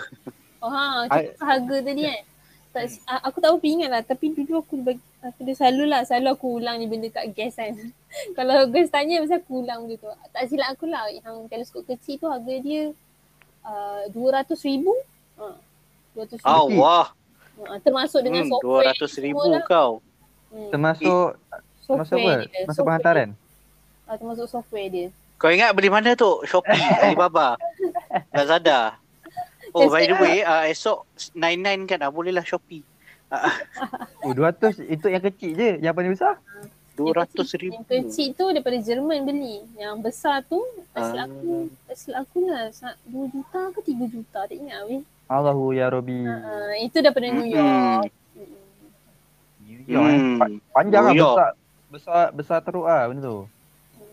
Oh 0.57 0.71
ha, 0.71 0.83
kita 1.05 1.43
harga 1.43 1.75
tadi 1.81 2.01
kan. 2.03 2.21
Tak, 2.71 2.83
aku 3.21 3.37
tak 3.39 3.49
berapa 3.49 3.67
ingat 3.69 3.89
lah 3.89 4.01
tapi 4.01 4.25
dulu 4.29 4.53
aku 4.59 4.75
bagi, 4.77 4.99
aku 5.21 5.39
dia 5.41 5.55
selalu 5.55 5.83
lah 5.87 6.03
selalu 6.03 6.27
aku 6.29 6.47
ulang 6.59 6.75
ni 6.75 6.85
benda 6.85 7.07
kat 7.07 7.31
gas 7.31 7.55
kan. 7.55 7.71
Kalau 8.37 8.67
gas 8.67 8.87
tanya 8.89 9.19
mesti 9.19 9.35
aku 9.35 9.63
ulang 9.63 9.83
benda 9.83 9.95
tu. 9.97 10.07
Tak 10.29 10.43
silap 10.47 10.67
aku 10.71 10.85
lah 10.85 11.07
yang 11.09 11.47
teleskop 11.47 11.83
kecil 11.85 12.17
tu 12.17 12.27
harga 12.27 12.53
dia 12.57 12.91
uh, 13.63 14.03
200 14.11 14.51
ribu. 14.65 14.91
Ha, 15.35 15.55
200 16.15 16.39
ribu. 16.39 16.47
Allah. 16.47 17.05
Ha, 17.57 17.79
termasuk 17.79 18.19
dengan 18.19 18.43
Hmm, 18.43 18.51
software 18.51 18.91
200 18.91 19.13
ribu 19.17 19.43
lah. 19.45 19.63
kau. 19.65 19.91
Hmm, 20.49 20.69
Termasuk 20.69 21.27
termasuk 21.81 22.15
software 22.15 22.19
apa? 22.33 22.41
dia. 22.41 22.47
Termasuk 22.57 22.65
software 22.73 22.85
penghantaran. 22.87 23.29
Ah, 24.05 24.15
termasuk 24.15 24.47
software 24.47 24.89
dia. 24.89 25.07
Kau 25.35 25.49
ingat 25.49 25.71
beli 25.71 25.89
mana 25.89 26.15
tu? 26.15 26.41
Shopee, 26.43 26.71
Alibaba, 27.03 27.59
Lazada. 28.29 28.95
Oh, 29.69 29.91
by 29.91 30.03
the 30.03 30.15
way, 30.15 30.39
uh, 30.41 30.63
esok 30.63 31.03
99 31.33 31.83
kan? 31.85 31.99
Ah, 31.99 32.09
boleh 32.09 32.31
lah 32.31 32.41
Shopee. 32.41 32.79
Oh 34.21 34.31
200 34.31 34.79
itu 34.81 35.05
yang 35.05 35.19
kecil 35.21 35.51
je. 35.51 35.71
Yang 35.77 35.93
paling 35.93 36.11
besar? 36.13 36.33
200 36.95 37.35
ribu. 37.59 37.75
Yang 37.75 37.87
kecil 37.89 38.27
tu 38.31 38.45
daripada 38.47 38.77
Jerman 38.77 39.27
beli. 39.27 39.59
Yang 39.75 39.95
besar 40.01 40.39
tu 40.41 40.63
tak 40.89 41.11
silap 41.11 41.27
aku, 41.27 41.67
Ah. 41.67 41.83
tak 41.85 41.95
silap 41.97 42.19
aku 42.23 42.39
lah 42.45 42.63
sa- 42.71 42.95
2 43.03 43.27
juta 43.27 43.61
ke 43.69 43.79
3 43.83 44.07
juta 44.07 44.39
tak 44.41 44.55
ingat 44.55 44.79
weh. 44.87 45.03
Allahu 45.25 45.71
ya 45.71 45.89
Rabbi. 45.89 46.21
Uh, 46.21 46.73
itu 46.79 46.97
daripada 46.97 47.25
New 47.27 47.47
York. 47.47 48.11
Mm-mm. 48.31 48.61
New 49.63 49.81
York 49.83 50.05
eh. 50.07 50.19
Hmm. 50.19 50.37
Pa- 50.37 50.61
Panjang 50.75 51.03
lah 51.03 51.11
New 51.11 51.19
York. 51.19 51.35
besar. 51.35 51.51
Besar 51.87 52.23
besar 52.31 52.57
teruk 52.59 52.85
ah 52.85 53.05
benda 53.05 53.23
tu. 53.23 53.37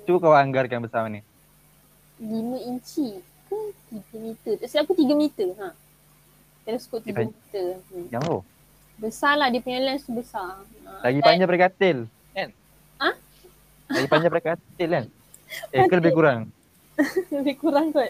Cuba 0.03 0.17
kau 0.21 0.33
anggarkan 0.33 0.81
besar 0.81 1.05
mana? 1.05 1.21
5 2.17 2.29
inci 2.65 3.19
ke 3.47 3.59
3 3.91 4.19
meter. 4.19 4.53
Tak 4.57 4.67
silap 4.67 4.85
aku 4.85 4.95
3 4.95 5.13
meter. 5.13 5.49
Ha. 5.59 5.69
Teleskop 6.63 7.01
3 7.01 7.13
Eh, 7.13 7.27
meter. 7.27 7.67
Hmm. 7.85 8.07
Yang 8.09 8.23
tu. 8.25 8.39
Besar 8.99 9.35
lah 9.35 9.49
dia 9.49 9.59
punya 9.59 9.81
lens 9.81 10.03
tu 10.03 10.13
besar. 10.13 10.63
Ha. 10.63 10.91
Lagi 11.03 11.19
Dan- 11.19 11.25
panjang 11.25 11.41
daripada 11.43 11.63
katil. 11.67 11.99
Kan? 12.33 12.49
Ha? 12.99 13.11
Lagi 13.91 14.07
panjang 14.07 14.27
daripada 14.27 14.47
katil 14.55 14.89
kan? 14.91 15.05
Eh 15.71 15.85
ke 15.85 15.95
lebih 15.95 16.13
kurang? 16.13 16.41
Lebih 17.35 17.55
kurang 17.59 17.87
kot. 17.91 18.09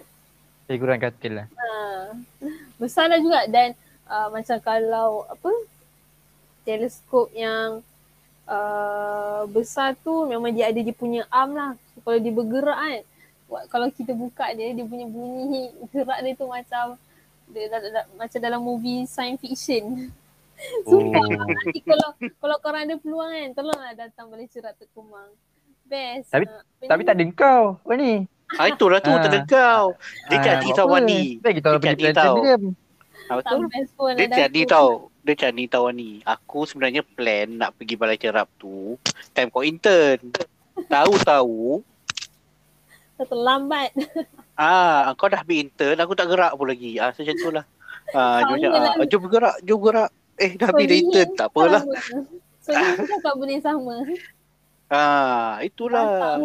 Lebih 0.64 0.78
kurang 0.78 1.00
katil 1.00 1.32
lah. 1.34 1.46
Ha. 1.50 1.66
Besar 2.82 3.06
lah 3.06 3.16
juga 3.16 3.46
dan 3.46 3.78
uh, 4.04 4.26
macam 4.28 4.58
kalau 4.58 5.08
apa 5.24 5.50
teleskop 6.62 7.30
yang 7.32 7.78
uh, 8.44 9.42
besar 9.48 9.94
tu 9.96 10.26
memang 10.26 10.50
dia 10.50 10.66
ada 10.66 10.78
dia 10.78 10.92
punya 10.92 11.22
arm 11.28 11.54
lah. 11.54 11.72
So, 11.92 12.02
kalau 12.02 12.18
dia 12.18 12.32
bergerak 12.32 12.74
kan 12.74 13.00
kalau 13.68 13.86
kita 13.88 14.12
buka 14.12 14.48
dia 14.50 14.72
dia 14.72 14.82
punya 14.82 15.04
bunyi 15.04 15.68
gerak 15.92 16.18
dia 16.20 16.32
tu 16.34 16.46
macam 16.46 16.96
dia, 17.46 17.68
da, 17.68 17.78
da, 17.78 18.02
macam 18.14 18.38
dalam 18.40 18.60
movie 18.60 19.04
science 19.04 19.38
fiction. 19.38 20.08
Sumpah 20.88 21.22
Oh. 21.22 21.42
nanti 21.44 21.82
kalau 21.82 22.08
kalau 22.38 22.56
korang 22.58 22.86
ada 22.86 22.94
peluang 22.94 23.28
kan 23.28 23.50
tolonglah 23.52 23.94
datang 23.98 24.26
boleh 24.26 24.46
cerak 24.46 24.74
Tok 24.74 24.88
Kumang. 24.90 25.30
Best. 25.84 26.30
Tapi- 26.30 26.46
Ah, 26.48 26.62
Tapi 26.82 27.02
tak 27.02 27.14
ada 27.14 27.24
kau. 27.30 27.62
Apa 27.78 27.94
ni? 27.94 28.24
Ah 28.54 28.66
itulah 28.66 28.98
tu 28.98 29.08
Ah. 29.08 29.20
terdekat. 29.20 29.96
Dia 30.26 30.36
Ah, 30.36 30.42
jadi 30.44 30.66
buat 30.66 30.76
tau? 30.76 30.86
Wani. 30.88 31.20
Dia 31.34 31.50
pergi 31.52 31.62
jadi 31.80 32.04
tau. 32.12 32.34
dia. 32.38 32.56
Ah, 33.24 33.34
tak 33.38 33.54
betul. 33.54 33.60
Dia 34.12 34.26
jadi 34.28 34.60
aku. 34.60 34.68
tau. 34.68 34.88
Dia 35.22 35.34
jadi 35.38 35.64
tau 35.66 35.86
ni. 35.88 36.10
Aku 36.22 36.58
sebenarnya 36.62 37.02
plan 37.02 37.48
nak 37.48 37.70
pergi 37.74 37.94
balai 37.94 38.16
cerap 38.16 38.48
tu. 38.56 38.98
Time 39.30 39.48
kau 39.48 39.62
intern. 39.62 40.20
Tahu-tahu. 40.86 41.80
Dah 43.14 43.26
terlambat. 43.26 43.90
Ah, 44.52 45.08
kau 45.16 45.26
dah 45.26 45.40
habis 45.40 45.64
intern. 45.64 45.96
Aku 45.96 46.12
tak 46.12 46.28
gerak 46.28 46.52
pun 46.52 46.68
lagi. 46.68 47.00
Ah, 47.00 47.08
macam 47.10 47.34
tu 47.34 47.50
lah. 47.50 47.64
Ah, 48.12 48.44
Sama 48.44 48.52
dia 48.54 48.68
macam, 48.68 48.70
lah. 48.76 48.92
ah, 48.94 49.06
jom 49.08 49.22
gerak, 49.26 49.56
jom 49.64 49.78
gerak. 49.80 50.10
Eh, 50.36 50.50
dah 50.54 50.66
habis 50.68 50.86
dah 50.86 50.98
intern. 51.00 51.30
Tak 51.32 51.46
apalah. 51.48 51.82
So 52.60 52.70
ni 52.70 53.32
benda 53.34 53.52
yang 53.54 53.64
sama. 53.64 53.94
Ah, 54.86 55.56
itulah. 55.62 56.36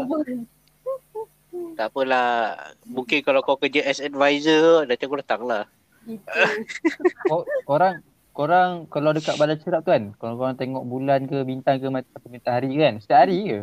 Tak 1.78 1.94
apalah. 1.94 2.58
Mungkin 2.90 3.22
kalau 3.22 3.46
kau 3.46 3.58
kerja 3.62 3.86
as 3.86 4.02
advisor, 4.02 4.86
dah 4.90 4.96
aku 4.98 5.18
datang 5.22 5.46
lah. 5.46 5.64
Itu. 6.08 6.24
Kor- 7.30 7.48
Korang 7.68 7.96
korang 8.38 8.86
kalau 8.94 9.18
dekat 9.18 9.34
balai 9.42 9.58
cerap 9.58 9.82
tu 9.82 9.90
kan, 9.90 10.14
kalau 10.22 10.38
korang 10.38 10.54
tengok 10.54 10.86
bulan 10.86 11.26
ke 11.26 11.42
bintang 11.42 11.82
ke 11.82 11.90
mat- 11.90 12.06
atau 12.14 12.30
matahari 12.30 12.70
kan, 12.78 13.02
setiap 13.02 13.26
hari 13.26 13.40
ke? 13.50 13.60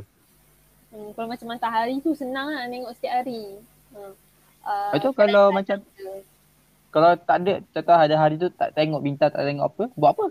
Hmm, 0.91 1.11
kalau 1.15 1.31
macam 1.31 1.47
matahari 1.47 2.03
tu 2.03 2.11
senang 2.11 2.51
lah 2.51 2.67
tengok 2.67 2.91
setiap 2.99 3.23
hari. 3.23 3.63
Hmm. 3.95 4.13
Uh, 4.67 4.91
Lepas 4.91 4.99
tu 5.07 5.11
kalau 5.15 5.45
macam 5.55 5.77
kalau 6.91 7.11
tak 7.19 7.37
ada 7.43 7.53
contoh 7.71 7.95
ada 7.95 8.17
hari 8.19 8.35
tu 8.35 8.51
tak 8.51 8.75
tengok 8.75 9.03
bintang, 9.03 9.31
tak 9.31 9.47
tengok 9.47 9.67
apa, 9.67 9.85
buat 9.95 10.11
apa? 10.15 10.27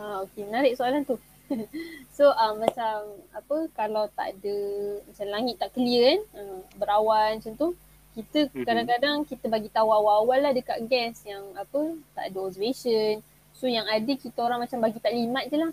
Ha, 0.00 0.24
okey, 0.24 0.48
menarik 0.48 0.72
soalan 0.72 1.04
tu. 1.04 1.20
so 2.16 2.30
uh, 2.30 2.54
macam 2.56 3.08
apa 3.32 3.56
kalau 3.72 4.04
tak 4.12 4.36
ada 4.36 4.56
macam 5.04 5.26
langit 5.32 5.56
tak 5.56 5.72
clear 5.72 6.16
kan, 6.16 6.20
uh, 6.40 6.60
berawan 6.76 7.40
macam 7.40 7.54
tu, 7.56 7.68
kita 8.18 8.50
Mhm. 8.50 8.64
kadang-kadang 8.66 9.16
kita 9.24 9.46
bagi 9.46 9.70
tahu 9.70 9.88
awal-awal 9.94 10.38
lah 10.42 10.52
dekat 10.52 10.82
guest 10.90 11.22
yang 11.24 11.44
apa 11.54 11.94
tak 12.18 12.30
ada 12.32 12.38
observation. 12.42 13.22
So 13.54 13.66
yang 13.66 13.86
ada 13.86 14.12
kita 14.14 14.38
orang 14.42 14.62
macam 14.66 14.78
bagi 14.82 14.98
taklimat 14.98 15.46
je 15.50 15.56
lah. 15.58 15.72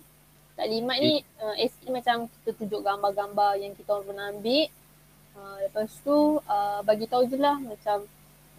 Taklimat 0.55 0.97
ni 1.01 1.13
uh, 1.41 1.55
SE 1.57 1.85
macam 1.91 2.29
kita 2.31 2.49
tunjuk 2.55 2.81
gambar-gambar 2.81 3.59
yang 3.59 3.73
kita 3.73 3.89
orang 3.91 4.05
pernah 4.07 4.25
ambil. 4.31 4.65
Uh, 5.35 5.57
lepas 5.67 5.91
tu 5.99 6.17
uh, 6.47 6.79
bagi 6.85 7.05
tahu 7.11 7.27
je 7.27 7.35
lah 7.35 7.59
macam 7.59 8.07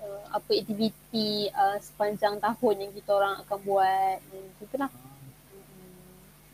uh, 0.04 0.22
apa 0.28 0.50
aktiviti 0.52 1.48
uh, 1.54 1.80
sepanjang 1.80 2.36
tahun 2.36 2.74
yang 2.84 2.92
kita 2.92 3.10
orang 3.16 3.34
akan 3.46 3.58
buat. 3.64 4.18
Hmm, 4.28 4.48
gitu 4.60 4.76
lah. 4.76 4.90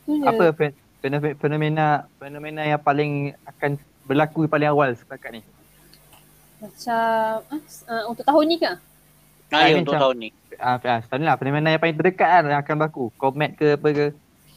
Apa 0.05 0.51
fe- 0.53 0.77
fenomena 0.99 1.35
fenomena 1.37 1.87
fenomena 2.19 2.63
yang 2.63 2.79
paling 2.79 3.13
akan 3.45 3.79
berlaku 4.03 4.47
paling 4.47 4.71
awal 4.71 4.91
setakat 4.93 5.39
ni? 5.39 5.43
Macam 6.59 7.43
ah, 7.43 7.59
uh, 7.91 8.03
untuk 8.07 8.23
tahun 8.23 8.45
ni 8.47 8.57
ke? 8.59 8.73
Ah, 9.53 9.69
ya, 9.69 9.79
untuk 9.79 9.95
macam- 9.95 10.03
tahun 10.09 10.17
ni. 10.19 10.29
Ah, 10.57 10.79
lah 11.13 11.37
fenomena 11.37 11.69
yang 11.71 11.83
paling 11.83 11.97
terdekat 11.99 12.29
kan 12.29 12.43
yang 12.47 12.61
akan 12.63 12.75
berlaku. 12.79 13.05
Komet 13.15 13.55
ke 13.55 13.75
apa 13.75 13.89
ke? 13.91 14.07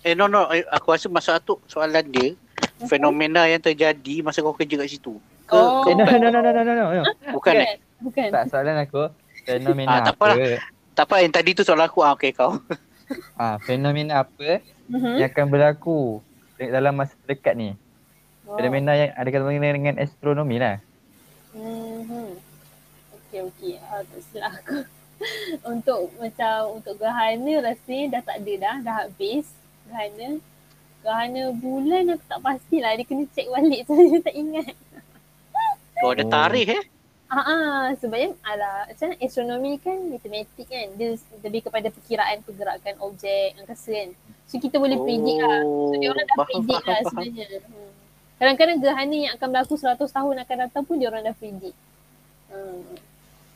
Eh, 0.05 0.13
no, 0.13 0.29
no. 0.29 0.45
Eh, 0.53 0.62
Aku 0.69 0.93
rasa 0.93 1.10
masa 1.10 1.41
tu 1.41 1.58
soalan 1.65 2.05
dia, 2.05 2.38
fenomena 2.86 3.49
yang 3.49 3.58
terjadi 3.58 4.21
masa 4.21 4.45
kau 4.45 4.53
kerja 4.53 4.77
kat 4.77 4.88
situ. 4.88 5.17
Ke, 5.45 5.58
Oh. 5.58 5.81
ke 5.81 5.91
Eh, 5.91 5.95
no, 5.97 6.05
bukan? 6.05 6.19
no, 6.21 6.29
no, 6.29 6.39
no, 6.41 6.51
no, 6.53 6.62
no, 6.63 6.86
no. 6.93 7.03
Bukan 7.34 7.53
eh? 7.58 7.77
Bukan. 7.97 8.29
Tak 8.29 8.53
soalan 8.53 8.77
aku 8.77 9.10
fenomena 9.41 9.97
Ah, 9.97 10.01
tak 10.03 10.13
apa? 10.13 10.29
apalah. 10.38 10.62
Tak 10.95 11.05
apa, 11.10 11.15
yang 11.25 11.34
tadi 11.34 11.49
tu 11.51 11.65
soalan 11.65 11.89
aku. 11.89 11.99
Ah, 12.01 12.13
okay, 12.13 12.29
kau. 12.31 12.53
Ah, 13.34 13.58
fenomena 13.60 14.23
apa 14.23 14.62
Mhm. 14.89 15.17
yang 15.17 15.29
akan 15.31 15.47
berlaku 15.49 16.21
dalam 16.57 16.93
masa 16.95 17.13
terdekat 17.25 17.53
ni? 17.57 17.69
Oh. 18.45 18.55
Fenomena 18.57 18.93
yang 18.93 19.11
ada 19.17 19.27
kaitan 19.29 19.57
dengan 19.57 19.95
astronomi 19.97 20.61
lah. 20.61 20.77
Mhm. 21.57 22.37
Okey 23.15 23.39
okey. 23.49 23.73
Ah 23.89 24.05
tak 24.05 24.21
silap 24.29 24.51
aku. 24.61 24.85
untuk 25.71 26.11
macam 26.19 26.77
untuk 26.77 26.99
gerhana 26.99 27.53
rasanya 27.63 28.19
dah 28.19 28.21
tak 28.27 28.37
ada 28.43 28.53
dah, 28.59 28.75
dah 28.83 28.95
habis 29.07 29.47
gerhana. 29.87 30.29
Gerhana 31.01 31.43
bulan 31.53 32.17
aku 32.17 32.25
tak 32.29 32.41
pastilah 32.41 32.91
dia 32.97 33.05
kena 33.05 33.25
check 33.33 33.47
balik 33.49 33.81
saya 33.87 34.17
tak 34.21 34.35
ingat. 34.35 34.73
Oh, 36.03 36.11
ada 36.11 36.25
tarikh 36.27 36.69
eh. 36.75 36.83
Ah 37.25 37.41
ah 37.41 37.81
sebabnya 37.97 38.38
alah 38.45 38.85
macam 38.85 39.05
mana, 39.09 39.15
astronomi 39.25 39.71
kan 39.81 39.97
matematik 40.13 40.67
kan. 40.69 40.88
Dia 40.93 41.17
lebih 41.41 41.65
kepada 41.65 41.89
perkiraan 41.89 42.45
pergerakan 42.45 42.95
objek 43.01 43.57
angkasa 43.57 43.91
kan. 43.97 44.09
So 44.45 44.61
kita 44.61 44.77
boleh 44.77 45.01
predict 45.01 45.41
lah. 45.41 45.61
So 45.65 45.95
dia 45.97 46.09
orang 46.13 46.25
dah 46.29 46.38
faham, 46.38 46.47
predict 46.53 46.83
faham, 46.85 46.93
lah 46.93 46.99
sebenarnya. 47.09 47.45
Hmm. 47.65 47.91
Kadang-kadang 48.35 48.77
gerhana 48.77 49.15
yang 49.15 49.33
akan 49.39 49.47
berlaku 49.49 49.73
100 49.73 50.05
tahun 50.05 50.35
akan 50.45 50.57
datang 50.69 50.83
pun 50.85 50.95
dia 51.01 51.07
orang 51.09 51.23
dah 51.25 51.35
predict. 51.35 51.77
Hmm. 52.53 52.83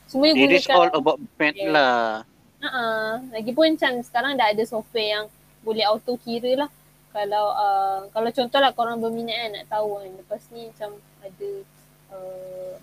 Semuanya 0.10 0.34
It 0.34 0.66
is 0.66 0.68
all 0.74 0.90
about 0.90 1.22
math 1.38 1.54
Yeah. 1.54 1.70
lah. 1.70 2.26
uh 2.66 3.22
Lagipun 3.30 3.78
macam 3.78 4.02
sekarang 4.02 4.34
dah 4.34 4.50
ada 4.50 4.64
software 4.66 5.10
yang 5.14 5.26
boleh 5.62 5.86
auto 5.86 6.18
kira 6.18 6.66
lah. 6.66 6.70
Kalau 7.14 7.54
uh, 7.54 8.02
kalau 8.10 8.30
contohlah 8.34 8.74
korang 8.74 8.98
berminat 8.98 9.38
kan 9.38 9.50
nak 9.62 9.66
tahu 9.70 10.02
kan. 10.02 10.10
Lepas 10.18 10.42
ni 10.50 10.74
macam 10.74 10.98
ada 11.22 11.50
uh, 12.18 12.74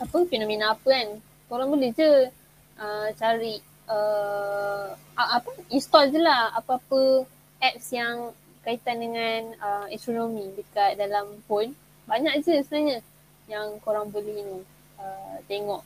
apa 0.00 0.16
fenomena 0.26 0.72
apa 0.74 0.88
kan. 0.88 1.08
Korang 1.52 1.68
boleh 1.70 1.92
je 1.92 2.32
uh, 2.80 3.08
cari 3.14 3.60
uh, 3.86 4.96
apa 5.14 5.50
install 5.68 6.08
je 6.10 6.20
lah 6.20 6.56
apa-apa 6.56 7.28
apps 7.60 7.92
yang 7.92 8.32
kaitan 8.64 9.00
dengan 9.00 9.52
uh, 9.60 9.86
astronomi 9.92 10.48
dekat 10.56 10.96
dalam 10.96 11.44
phone. 11.44 11.76
Banyak 12.08 12.40
je 12.42 12.64
sebenarnya 12.64 13.04
yang 13.46 13.76
korang 13.84 14.08
boleh 14.08 14.32
ni 14.32 14.64
uh, 14.96 15.36
tengok 15.46 15.84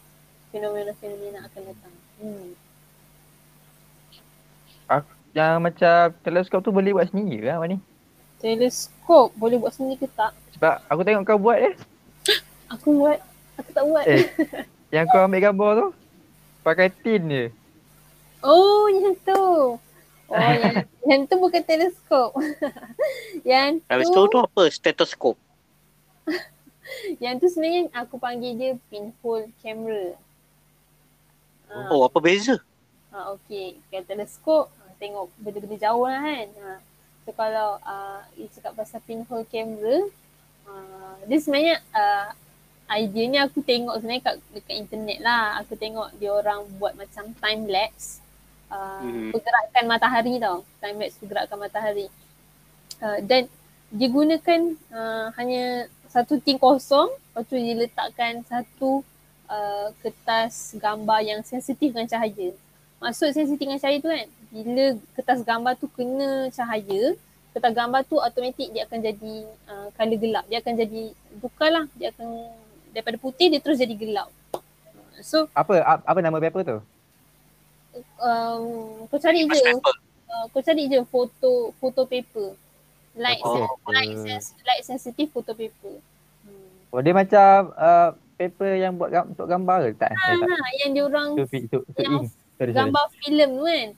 fenomena-fenomena 0.55 1.43
akan 1.51 1.63
datang. 1.67 1.95
Hmm. 2.23 2.49
Yang 5.35 5.55
macam 5.59 6.15
teleskop 6.23 6.63
tu 6.63 6.71
boleh 6.71 6.95
buat 6.95 7.11
sendiri 7.11 7.43
ke 7.43 7.59
Wani? 7.59 7.77
Teleskop 8.39 9.35
boleh 9.35 9.59
buat 9.59 9.75
sendiri 9.75 10.07
ke 10.07 10.09
tak? 10.15 10.31
Sebab 10.55 10.79
aku 10.87 11.03
tengok 11.03 11.27
kau 11.27 11.43
buat 11.43 11.59
eh. 11.59 11.75
Aku 12.71 13.03
buat. 13.03 13.19
Aku 13.61 13.71
tak 13.71 13.85
buat. 13.87 14.05
Eh, 14.07 14.27
yang 14.95 15.07
kau 15.11 15.25
ambil 15.27 15.41
gambar 15.41 15.71
tu 15.79 15.89
pakai 16.65 16.89
tin 16.91 17.23
je. 17.29 17.47
Oh, 18.45 18.89
yang 18.89 19.17
tu. 19.25 19.45
Oh, 20.29 20.37
yang, 20.63 20.85
yang 21.05 21.21
tu 21.29 21.37
bukan 21.37 21.63
teleskop. 21.65 22.33
yang 23.49 23.81
tu, 23.81 24.11
tu 24.11 24.23
tu 24.33 24.39
apa? 24.41 24.63
Stetoskop. 24.69 25.37
yang 27.23 27.41
tu 27.41 27.49
sebenarnya 27.49 27.93
aku 27.93 28.17
panggil 28.21 28.53
dia 28.57 28.73
pinhole 28.89 29.49
camera. 29.61 30.17
Ah, 31.69 31.89
Oh, 31.91 32.05
apa 32.07 32.21
beza? 32.21 32.61
ha, 33.15 33.31
okay. 33.31 33.79
Kalau 33.89 34.05
teleskop, 34.05 34.65
ah, 34.83 34.93
tengok 34.99 35.31
benda-benda 35.39 35.79
jauh 35.79 36.05
lah 36.05 36.21
kan. 36.21 36.49
Ha. 36.51 36.73
So 37.25 37.31
kalau 37.33 37.81
uh, 37.81 38.21
you 38.37 38.51
cakap 38.53 38.77
pasal 38.77 39.01
pinhole 39.09 39.49
camera, 39.49 40.05
uh, 40.69 41.17
dia 41.25 41.39
sebenarnya 41.41 41.81
uh, 41.97 42.37
ideanya 42.93 43.49
aku 43.49 43.65
tengok 43.65 43.97
sebenarnya 43.97 44.23
kat, 44.23 44.37
dekat 44.53 44.77
internet 44.77 45.19
lah. 45.25 45.65
Aku 45.65 45.73
tengok 45.75 46.13
dia 46.21 46.31
orang 46.31 46.69
buat 46.77 46.93
macam 46.95 47.33
time 47.41 47.65
lapse. 47.69 48.21
Uh, 48.69 49.01
Hmm. 49.05 49.31
Pergerakan 49.31 49.85
matahari 49.87 50.35
tau. 50.41 50.67
Time 50.83 50.99
lapse 51.01 51.17
pergerakan 51.21 51.59
matahari. 51.61 52.07
Uh, 53.01 53.19
dan 53.25 53.47
dia 53.95 54.09
gunakan 54.11 54.61
uh, 54.91 55.31
hanya 55.39 55.87
satu 56.11 56.39
tin 56.43 56.59
kosong. 56.59 57.11
Lepas 57.11 57.45
tu 57.51 57.57
dia 57.59 57.75
letakkan 57.75 58.43
satu 58.47 59.03
uh, 59.51 59.89
kertas 60.03 60.75
gambar 60.79 61.21
yang 61.23 61.41
sensitif 61.43 61.91
dengan 61.95 62.11
cahaya. 62.11 62.55
Maksud 63.03 63.35
sensitif 63.35 63.67
dengan 63.67 63.81
cahaya 63.83 63.99
tu 64.01 64.09
kan, 64.09 64.27
bila 64.55 64.85
kertas 65.19 65.41
gambar 65.43 65.73
tu 65.77 65.87
kena 65.93 66.49
cahaya, 66.55 67.19
kertas 67.53 67.73
gambar 67.75 68.01
tu 68.07 68.17
automatik 68.19 68.71
dia 68.71 68.87
akan 68.87 68.99
jadi 69.03 69.35
uh, 69.71 69.89
color 69.95 70.19
gelap. 70.19 70.45
Dia 70.51 70.59
akan 70.63 70.75
jadi 70.79 71.03
tukar 71.43 71.71
lah. 71.71 71.85
Dia 71.99 72.11
akan 72.15 72.29
daripada 72.95 73.19
putih 73.19 73.51
dia 73.51 73.59
terus 73.59 73.77
jadi 73.77 73.91
gelap. 73.93 74.31
So 75.21 75.51
Apa 75.51 75.75
apa 76.01 76.19
nama 76.21 76.39
paper 76.39 76.63
tu? 76.63 76.79
um, 78.19 78.63
kau 79.07 79.19
cari 79.19 79.45
je 79.45 79.51
Paper. 79.51 79.95
uh, 80.29 80.45
kau 80.49 80.61
cari 80.61 80.87
je 80.87 80.99
foto 81.05 81.53
foto 81.77 82.03
paper. 82.05 82.55
Light 83.15 83.39
Photo 83.39 83.55
sen- 83.57 83.71
paper. 83.77 83.93
light, 83.93 84.15
sens- 84.21 84.55
light 84.61 84.83
sensitive 84.83 85.31
photo 85.31 85.53
paper. 85.53 85.95
Hmm. 86.43 86.91
Oh 86.91 86.99
dia 86.99 87.13
macam 87.13 87.71
uh, 87.73 88.11
paper 88.35 88.71
yang 88.77 88.95
buat 88.95 89.11
gam- 89.11 89.29
untuk 89.29 89.47
gambar 89.47 89.77
ke 89.85 89.91
tak? 89.97 90.11
Eh, 90.11 90.19
tak. 90.37 90.51
Ha, 90.51 90.69
yang 90.81 90.91
dia 90.93 91.03
orang 91.05 91.29
Tu 91.35 91.45
fi- 91.47 91.67
tu, 91.67 91.83
tu 91.85 92.01
yang 92.01 92.15
ink. 92.21 92.31
Sorry, 92.55 92.71
sorry. 92.71 92.73
gambar 92.73 93.05
filem 93.17 93.51
tu 93.53 93.65
kan. 93.65 93.89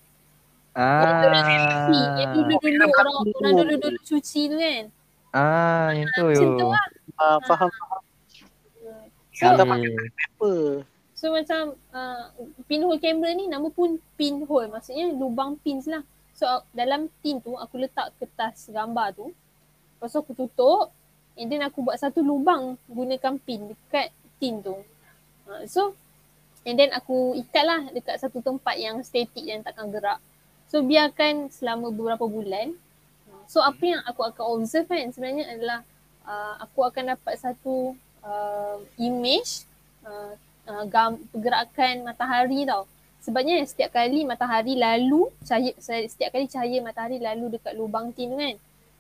Ah. 0.77 1.89
Yang 2.21 2.31
dulu-dulu 2.37 2.85
orang 2.91 3.15
orang 3.17 3.55
dulu-dulu 3.57 3.99
cuci 4.03 4.43
tu 4.47 4.57
kan. 4.57 4.85
Ah, 5.33 5.89
yang 5.93 6.09
tu. 6.13 6.25
Macam 6.27 6.53
tu 6.55 6.67
lah. 6.69 6.85
Ah, 7.17 7.39
faham 7.43 7.69
So, 9.37 9.53
Okay. 9.53 10.09
apa? 10.33 10.53
so 11.13 11.29
macam 11.29 11.77
uh, 11.93 12.33
pinhole 12.65 12.97
kamera 12.97 13.37
ni 13.37 13.53
nama 13.53 13.69
pun 13.69 14.01
pinhole. 14.17 14.73
Maksudnya 14.73 15.13
lubang 15.13 15.61
pins 15.61 15.85
lah. 15.85 16.01
So 16.33 16.45
dalam 16.73 17.13
tin 17.21 17.41
tu 17.45 17.53
aku 17.57 17.81
letak 17.81 18.17
kertas 18.17 18.73
gambar 18.73 19.13
tu. 19.13 19.37
Lepas 19.97 20.13
tu 20.13 20.21
aku 20.25 20.33
tutup. 20.33 20.89
And 21.37 21.53
then 21.53 21.61
aku 21.61 21.85
buat 21.85 22.01
satu 22.01 22.25
lubang 22.25 22.81
gunakan 22.89 23.37
pin 23.45 23.77
dekat 23.77 24.09
tin 24.41 24.65
tu. 24.65 24.81
Uh, 25.45 25.69
so 25.69 25.93
and 26.65 26.81
then 26.81 26.89
aku 26.97 27.37
ikat 27.37 27.65
lah 27.65 27.81
dekat 27.93 28.17
satu 28.17 28.41
tempat 28.41 28.81
yang 28.81 29.05
statik 29.05 29.45
yang 29.45 29.61
takkan 29.61 29.93
gerak. 29.93 30.17
So 30.73 30.81
biarkan 30.81 31.53
selama 31.53 31.93
beberapa 31.93 32.25
bulan. 32.25 32.73
So 33.53 33.61
apa 33.61 33.85
yang 33.85 34.01
aku 34.05 34.21
akan 34.27 34.45
observe 34.65 34.89
kan 34.89 35.13
sebenarnya 35.13 35.45
adalah 35.55 35.81
uh, 36.25 36.55
aku 36.65 36.89
akan 36.89 37.15
dapat 37.17 37.37
satu 37.37 37.95
uh, 38.27 38.77
image 38.99 39.63
uh, 40.03 40.35
uh, 40.67 40.85
gam, 40.91 41.23
pergerakan 41.31 42.03
matahari 42.03 42.67
tau. 42.67 42.85
Sebabnya 43.23 43.59
setiap 43.67 43.91
kali 43.91 44.23
matahari 44.23 44.79
lalu, 44.79 45.31
cahaya, 45.43 45.75
setiap 45.83 46.31
kali 46.31 46.47
cahaya 46.47 46.79
matahari 46.79 47.19
lalu 47.19 47.59
dekat 47.59 47.75
lubang 47.75 48.15
tin 48.15 48.31
tu 48.31 48.39
kan. 48.39 48.55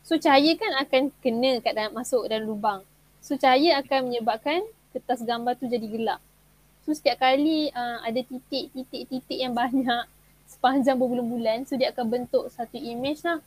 So 0.06 0.18
cahaya 0.18 0.54
kan 0.58 0.72
akan 0.82 1.02
kena 1.22 1.62
kat 1.62 1.74
dalam, 1.74 1.94
masuk 1.94 2.26
dalam 2.26 2.46
lubang. 2.46 2.80
So 3.22 3.38
cahaya 3.38 3.78
akan 3.82 4.10
menyebabkan 4.10 4.66
kertas 4.94 5.22
gambar 5.22 5.58
tu 5.58 5.70
jadi 5.70 5.86
gelap. 5.86 6.20
So 6.86 6.94
setiap 6.94 7.22
kali 7.22 7.70
uh, 7.74 7.98
ada 8.02 8.22
titik-titik-titik 8.22 9.38
yang 9.38 9.54
banyak 9.62 10.06
sepanjang 10.46 10.94
berbulan-bulan 10.94 11.66
so 11.66 11.74
dia 11.74 11.90
akan 11.90 12.06
bentuk 12.06 12.46
satu 12.54 12.78
image 12.78 13.22
lah. 13.26 13.42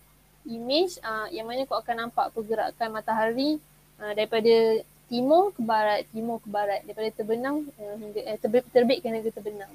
Image 0.47 0.99
uh, 1.03 1.27
yang 1.31 1.47
mana 1.47 1.67
kau 1.67 1.79
akan 1.79 2.07
nampak 2.07 2.31
pergerakan 2.31 2.87
matahari 2.95 3.59
uh, 3.99 4.11
daripada 4.15 4.83
timur 5.09 5.51
ke 5.51 5.61
barat, 5.65 6.05
timur 6.13 6.37
ke 6.39 6.47
barat, 6.47 6.79
daripada 6.85 7.09
terbenam 7.11 7.65
uh, 7.81 7.95
hingga 7.97 8.21
eh, 8.23 8.37
terbit, 8.37 8.63
terbit 8.69 8.97
ke 9.01 9.09
hingga 9.09 9.33
terbenam. 9.33 9.71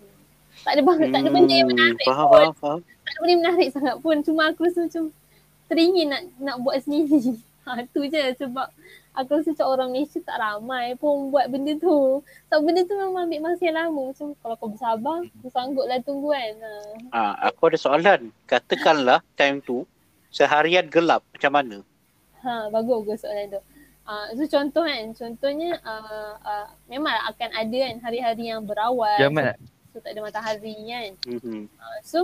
Hmm. 0.00 0.20
Tak 0.64 0.72
ada 0.74 0.82
bang, 0.82 0.98
tak 1.12 1.20
ada 1.20 1.30
benda 1.30 1.54
yang 1.54 1.68
menarik 1.68 2.06
Faham, 2.08 2.26
pun. 2.26 2.32
faham, 2.32 2.54
faham. 2.56 2.80
Tak 2.80 3.10
ada 3.12 3.18
benda 3.20 3.30
yang 3.30 3.42
menarik 3.44 3.68
sangat 3.70 3.96
pun. 4.00 4.16
Cuma 4.24 4.42
aku 4.48 4.60
rasa 4.64 4.80
macam 4.88 5.04
teringin 5.68 6.08
nak 6.08 6.22
nak 6.40 6.56
buat 6.64 6.80
sendiri. 6.82 7.36
Ha, 7.62 7.78
tu 7.94 8.02
je 8.10 8.18
sebab 8.42 8.66
aku 9.14 9.38
rasa 9.38 9.54
macam 9.54 9.68
orang 9.70 9.94
Malaysia 9.94 10.18
tak 10.18 10.34
ramai 10.34 10.98
pun 10.98 11.30
buat 11.30 11.46
benda 11.46 11.78
tu. 11.78 12.18
Sebab 12.50 12.58
benda 12.58 12.82
tu 12.82 12.98
memang 12.98 13.30
ambil 13.30 13.38
masa 13.38 13.62
yang 13.62 13.78
lama. 13.78 14.10
Macam 14.10 14.34
kalau 14.42 14.54
kau 14.58 14.70
bersabar, 14.74 15.22
kau 15.22 15.50
sanggup 15.54 15.86
lah 15.86 16.02
tunggu 16.02 16.34
kan. 16.34 16.54
Ha. 16.58 16.72
Ah, 17.14 17.34
aku 17.46 17.70
ada 17.70 17.78
soalan. 17.78 18.34
Katakanlah 18.50 19.22
time 19.38 19.62
tu 19.62 19.86
seharian 20.34 20.90
gelap 20.90 21.22
macam 21.30 21.54
mana? 21.54 21.76
Ha, 22.42 22.66
bagus 22.74 23.06
bagus 23.06 23.22
soalan 23.22 23.46
tu. 23.54 23.62
Uh, 24.02 24.34
so 24.34 24.42
contoh 24.50 24.82
kan, 24.82 25.14
contohnya 25.14 25.78
uh, 25.86 26.34
uh, 26.42 26.66
memang 26.90 27.14
akan 27.30 27.50
ada 27.54 27.76
kan 27.86 27.96
hari-hari 28.02 28.50
yang 28.50 28.66
berawal. 28.66 29.14
Kiamat 29.14 29.54
tak? 29.54 29.58
So, 29.62 29.94
so 29.94 29.96
tak 30.02 30.10
ada 30.18 30.20
matahari 30.26 30.74
kan. 30.74 31.10
Mhm. 31.30 31.70
Uh, 31.70 31.98
so 32.02 32.18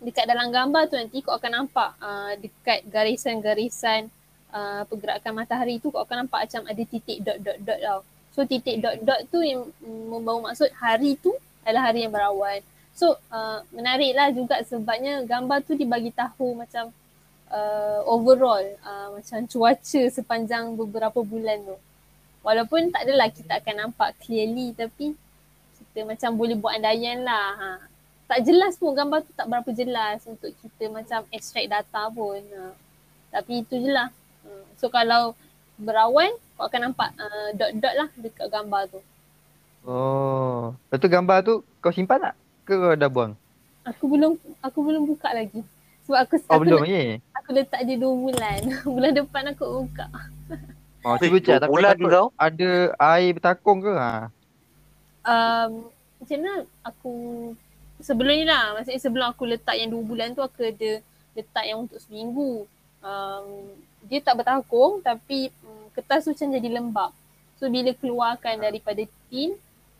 dekat 0.00 0.24
dalam 0.24 0.48
gambar 0.48 0.88
tu 0.88 0.96
nanti 0.96 1.20
kau 1.20 1.36
akan 1.36 1.64
nampak 1.64 1.92
uh, 2.00 2.32
dekat 2.40 2.88
garisan-garisan 2.88 4.08
uh, 4.52 4.82
pergerakan 4.88 5.32
matahari 5.36 5.76
tu 5.76 5.92
kau 5.92 6.02
akan 6.02 6.24
nampak 6.24 6.48
macam 6.48 6.62
ada 6.68 6.82
titik 6.88 7.20
dot 7.20 7.38
dot 7.40 7.58
dot 7.60 7.80
tau. 7.84 8.00
So 8.32 8.48
titik 8.48 8.80
dot 8.80 8.96
dot 9.04 9.20
tu 9.28 9.44
yang 9.44 9.68
membawa 9.84 10.50
maksud 10.50 10.72
hari 10.80 11.20
tu 11.20 11.36
adalah 11.68 11.92
hari 11.92 12.08
yang 12.08 12.12
berawan. 12.16 12.64
So 12.96 13.20
uh, 13.28 13.60
menarik 13.76 14.16
lah 14.16 14.32
juga 14.32 14.62
sebabnya 14.64 15.20
gambar 15.28 15.68
tu 15.68 15.76
dibagi 15.76 16.14
tahu 16.16 16.56
macam 16.56 16.94
uh, 17.54 18.02
overall 18.10 18.66
uh, 18.82 19.14
macam 19.14 19.46
cuaca 19.46 20.02
sepanjang 20.10 20.74
beberapa 20.74 21.22
bulan 21.22 21.62
tu. 21.62 21.78
Walaupun 22.44 22.92
tak 22.92 23.08
adalah 23.08 23.30
kita 23.32 23.62
akan 23.62 23.88
nampak 23.88 24.18
clearly 24.20 24.74
tapi 24.76 25.16
kita 25.80 26.04
macam 26.04 26.30
boleh 26.34 26.58
buat 26.58 26.76
andaian 26.76 27.22
lah. 27.22 27.48
Ha. 27.56 27.68
Tak 28.28 28.40
jelas 28.44 28.76
pun 28.76 28.92
gambar 28.92 29.24
tu 29.24 29.32
tak 29.32 29.46
berapa 29.48 29.70
jelas 29.72 30.20
untuk 30.28 30.52
kita 30.60 30.90
macam 30.92 31.24
extract 31.32 31.70
data 31.70 32.10
pun. 32.12 32.42
Ha. 32.42 32.74
Tapi 33.32 33.64
itu 33.64 33.80
je 33.80 33.88
lah. 33.88 34.12
Ha. 34.44 34.50
So 34.76 34.92
kalau 34.92 35.32
berawan 35.80 36.36
kau 36.58 36.68
akan 36.68 36.90
nampak 36.90 37.16
uh, 37.16 37.50
dot-dot 37.56 37.94
lah 37.96 38.08
dekat 38.20 38.46
gambar 38.52 38.82
tu. 38.92 39.00
Oh. 39.88 40.76
Lepas 40.88 40.98
tu 41.00 41.08
gambar 41.08 41.38
tu 41.40 41.54
kau 41.80 41.92
simpan 41.94 42.28
tak? 42.28 42.34
Ke 42.68 42.76
kau 42.76 42.92
dah 42.92 43.08
buang? 43.08 43.32
Aku 43.88 44.04
belum 44.08 44.36
aku 44.60 44.78
belum 44.84 45.08
buka 45.08 45.32
lagi. 45.32 45.60
Sebab 46.04 46.18
aku 46.20 46.34
Oh 46.44 46.60
aku, 46.60 46.62
belum 46.68 46.80
let- 46.80 46.84
lagi. 46.84 47.04
Aku 47.44 47.60
letak 47.60 47.84
dia 47.84 48.00
dua 48.00 48.16
bulan. 48.16 48.60
bulan 48.96 49.12
depan 49.12 49.52
aku 49.52 49.84
buka. 49.84 50.08
Oh, 51.04 51.20
cuba 51.20 51.36
dua 51.36 51.60
takut, 51.60 51.76
bulan 51.76 51.92
takut 51.92 52.08
kau? 52.08 52.26
ada 52.40 52.70
air 53.12 53.36
bertakung 53.36 53.78
ke? 53.84 53.92
Ha. 53.92 54.32
Um, 55.28 55.92
macam 56.16 56.36
mana 56.40 56.54
aku 56.80 57.14
sebelum 58.00 58.32
ni 58.32 58.48
lah. 58.48 58.80
Maksudnya 58.80 59.00
sebelum 59.04 59.26
aku 59.28 59.44
letak 59.44 59.76
yang 59.76 59.92
dua 59.92 60.00
bulan 60.00 60.32
tu 60.32 60.40
aku 60.40 60.64
ada 60.64 61.04
letak 61.36 61.64
yang 61.68 61.84
untuk 61.84 62.00
seminggu. 62.00 62.64
Um, 63.04 63.76
dia 64.08 64.24
tak 64.24 64.40
bertakung 64.40 65.04
tapi 65.04 65.52
um, 65.68 65.92
kertas 65.92 66.24
tu 66.24 66.32
macam 66.32 66.48
jadi 66.48 66.68
lembab. 66.72 67.12
So 67.60 67.68
bila 67.68 67.92
keluarkan 67.92 68.64
daripada 68.64 69.04
tin, 69.28 69.52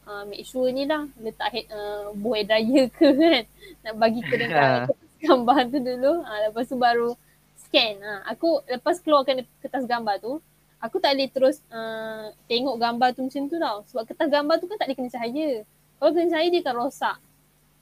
uh, 0.08 0.24
make 0.24 0.48
sure 0.48 0.72
ni 0.72 0.88
lah 0.88 1.04
letak 1.20 1.52
head, 1.52 1.68
uh, 1.68 2.16
buah 2.16 2.40
dryer 2.48 2.88
ke 2.88 3.12
kan. 3.12 3.44
Nak 3.84 3.94
bagi 4.00 4.24
ke 4.24 4.34
dekat 4.40 4.88
kertas 4.88 5.20
gambar 5.20 5.68
tu 5.68 5.78
dulu. 5.84 6.24
Uh, 6.24 6.38
lepas 6.48 6.64
tu 6.64 6.80
baru 6.80 7.12
scan. 7.74 7.94
Uh, 7.98 8.22
aku 8.30 8.62
lepas 8.70 9.02
keluarkan 9.02 9.42
kertas 9.58 9.82
gambar 9.90 10.22
tu, 10.22 10.38
aku 10.78 11.02
tak 11.02 11.18
boleh 11.18 11.28
terus 11.34 11.58
uh, 11.74 12.30
tengok 12.46 12.78
gambar 12.78 13.08
tu 13.18 13.26
macam 13.26 13.42
tu 13.50 13.58
tau. 13.58 13.82
Sebab 13.90 14.02
kertas 14.06 14.30
gambar 14.30 14.54
tu 14.62 14.70
kan 14.70 14.78
tak 14.78 14.86
boleh 14.86 14.98
kena 15.02 15.10
cahaya. 15.10 15.50
Kalau 15.98 16.10
kena 16.14 16.30
cahaya 16.30 16.48
dia 16.54 16.62
akan 16.62 16.76
rosak. 16.78 17.16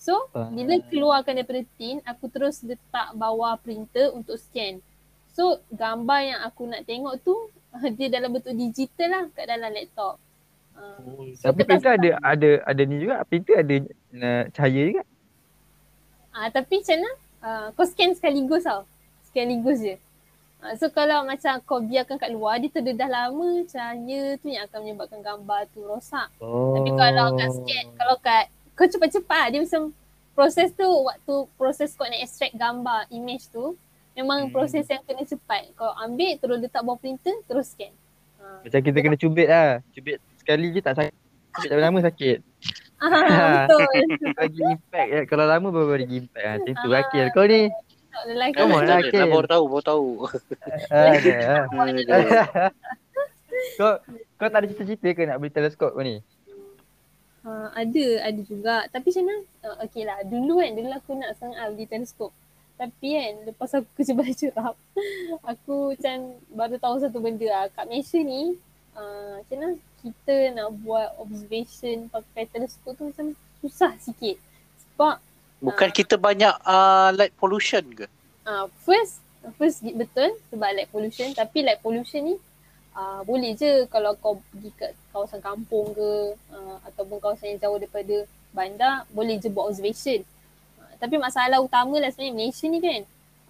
So 0.00 0.14
Ah. 0.34 0.50
bila 0.50 0.80
keluarkan 0.88 1.38
daripada 1.38 1.62
tin, 1.76 2.00
aku 2.08 2.26
terus 2.32 2.64
letak 2.64 3.12
bawah 3.14 3.54
printer 3.60 4.10
untuk 4.16 4.40
scan. 4.40 4.80
So 5.36 5.60
gambar 5.70 6.20
yang 6.24 6.40
aku 6.42 6.66
nak 6.66 6.88
tengok 6.88 7.20
tu 7.20 7.36
dia 8.00 8.08
dalam 8.08 8.32
bentuk 8.32 8.56
digital 8.56 9.08
lah 9.12 9.24
kat 9.36 9.44
dalam 9.44 9.70
laptop. 9.70 10.16
Uh, 10.72 11.36
so 11.36 11.52
Tapi 11.52 11.68
printer 11.68 11.92
ada 12.00 12.10
ada 12.24 12.50
ada 12.64 12.82
ni 12.82 12.96
juga. 12.96 13.20
Printer 13.28 13.60
ada 13.60 13.74
uh, 14.16 14.44
cahaya 14.56 14.82
juga. 14.88 15.02
Ah 16.32 16.48
tapi 16.48 16.80
macam 16.80 16.96
mana? 16.96 17.12
Uh, 17.42 17.66
kau 17.74 17.84
scan 17.84 18.14
sekaligus 18.14 18.64
tau. 18.64 18.86
Sekaligus 19.32 19.80
je. 19.80 19.96
Uh, 20.60 20.76
so 20.76 20.86
kalau 20.88 21.24
macam 21.24 21.58
kau 21.60 21.80
biarkan 21.80 22.14
kat 22.14 22.30
luar, 22.30 22.60
dia 22.60 22.68
terdedah 22.68 23.08
lama 23.08 23.64
cahaya 23.66 24.36
tu 24.36 24.46
yang 24.46 24.62
akan 24.62 24.78
menyebabkan 24.78 25.18
gambar 25.18 25.66
tu 25.72 25.82
rosak. 25.82 26.28
Oh. 26.38 26.76
Tapi 26.76 26.92
kalau 26.92 27.34
kat 27.34 27.48
scan, 27.50 27.84
kalau 27.96 28.16
kat 28.20 28.44
kau 28.72 28.86
cepat-cepat 28.86 29.44
dia 29.48 29.58
macam 29.58 29.90
proses 30.32 30.70
tu 30.70 30.84
waktu 30.84 31.34
proses 31.54 31.92
kau 31.92 32.04
nak 32.04 32.16
extract 32.18 32.54
gambar 32.54 33.04
image 33.10 33.48
tu 33.48 33.74
memang 34.12 34.46
Hmm. 34.46 34.52
proses 34.52 34.84
yang 34.84 35.00
kena 35.02 35.24
cepat. 35.24 35.72
Kau 35.74 35.90
ambil 35.98 36.36
terus 36.36 36.60
letak 36.60 36.80
bawah 36.80 36.96
printer 36.96 37.34
terus 37.42 37.72
scan. 37.72 37.90
Ha. 38.38 38.62
Macam 38.62 38.80
kita 38.80 38.98
kena 38.98 39.16
cubit 39.16 39.48
lah. 39.48 39.80
Cubit 39.90 40.20
sekali 40.36 40.68
je 40.70 40.80
tak 40.80 40.94
sakit. 40.94 41.14
Cubit 41.50 41.68
tak 41.68 41.80
lama 41.80 41.98
sakit. 42.00 42.38
Ah, 42.96 43.66
betul. 43.66 43.82
Bagi 44.38 44.60
impact 44.62 45.08
ya. 45.10 45.20
Kalau 45.26 45.44
lama 45.44 45.68
baru 45.68 45.86
bagi 45.90 46.22
impact 46.22 46.38
lah. 46.38 46.54
Macam 46.54 46.74
tu 46.76 46.88
Ah. 46.88 47.00
Akil. 47.02 47.26
Kau 47.34 47.44
ni. 47.44 47.62
Tak 48.12 48.22
lelaki. 48.28 48.56
Come 48.60 48.76
on, 48.76 48.84
Tak 48.84 48.92
ada, 48.92 49.08
Akil. 49.08 49.20
tak 49.24 49.28
baru 49.32 49.48
tahu, 49.48 49.64
baru 49.72 49.84
tahu. 49.84 50.08
Ah. 50.92 51.16
Kau 53.78 53.94
kau 54.36 54.48
tak 54.50 54.58
ada 54.58 54.66
cita-cita 54.68 55.08
ke 55.14 55.22
nak 55.22 55.38
beli 55.38 55.54
teleskop 55.54 55.94
ni? 56.02 56.18
Ha, 57.42 57.74
ada, 57.74 58.06
ada 58.26 58.40
juga. 58.42 58.86
Tapi 58.90 59.10
macam 59.10 59.24
mana? 59.26 59.38
Uh, 59.66 59.76
okay 59.86 60.02
lah, 60.02 60.18
dulu 60.26 60.62
kan, 60.62 60.70
dulu 60.74 60.88
aku 60.94 61.12
nak 61.18 61.32
sangat 61.38 61.62
beli 61.74 61.86
teleskop. 61.86 62.30
Tapi 62.74 63.08
kan, 63.14 63.32
lepas 63.46 63.70
aku 63.78 63.88
kerja 63.94 64.12
balik 64.18 64.34
cerap, 64.34 64.74
aku 65.50 65.94
macam 65.94 66.16
baru 66.50 66.76
tahu 66.82 66.96
satu 67.02 67.18
benda 67.22 67.46
lah. 67.46 67.64
Kat 67.70 67.86
Malaysia 67.86 68.18
ni, 68.18 68.58
uh, 68.98 69.38
macam 69.42 69.56
mana 69.58 69.74
kita 70.02 70.34
nak 70.58 70.68
buat 70.82 71.14
observation 71.22 72.10
pakai 72.10 72.50
teleskop 72.50 72.98
tu 72.98 73.14
macam 73.14 73.38
susah 73.62 73.94
sikit. 74.02 74.38
Sebab 74.82 75.22
Bukan 75.62 75.94
kita 75.94 76.18
banyak 76.18 76.54
uh, 76.66 77.14
light 77.14 77.30
pollution 77.38 77.86
ke? 77.94 78.10
uh, 78.46 78.66
first, 78.82 79.22
first 79.58 79.82
betul 79.82 80.34
sebab 80.50 80.70
light 80.74 80.90
pollution. 80.90 81.30
Tapi 81.34 81.62
light 81.62 81.80
pollution 81.82 82.22
ni 82.26 82.34
uh, 82.98 83.20
boleh 83.22 83.54
je 83.54 83.86
kalau 83.88 84.14
kau 84.18 84.42
pergi 84.50 84.70
ke 84.74 84.86
kawasan 85.14 85.40
kampung 85.42 85.94
ke 85.94 86.34
uh, 86.52 86.76
ataupun 86.90 87.18
kawasan 87.22 87.56
yang 87.56 87.60
jauh 87.62 87.78
daripada 87.78 88.26
bandar 88.52 89.06
boleh 89.14 89.38
je 89.38 89.48
buat 89.48 89.70
observation. 89.70 90.26
Uh, 90.78 90.92
tapi 90.98 91.16
masalah 91.18 91.62
utama 91.62 91.98
lah 92.02 92.10
sebenarnya 92.10 92.36
Malaysia 92.36 92.66
ni 92.66 92.80
kan. 92.82 93.02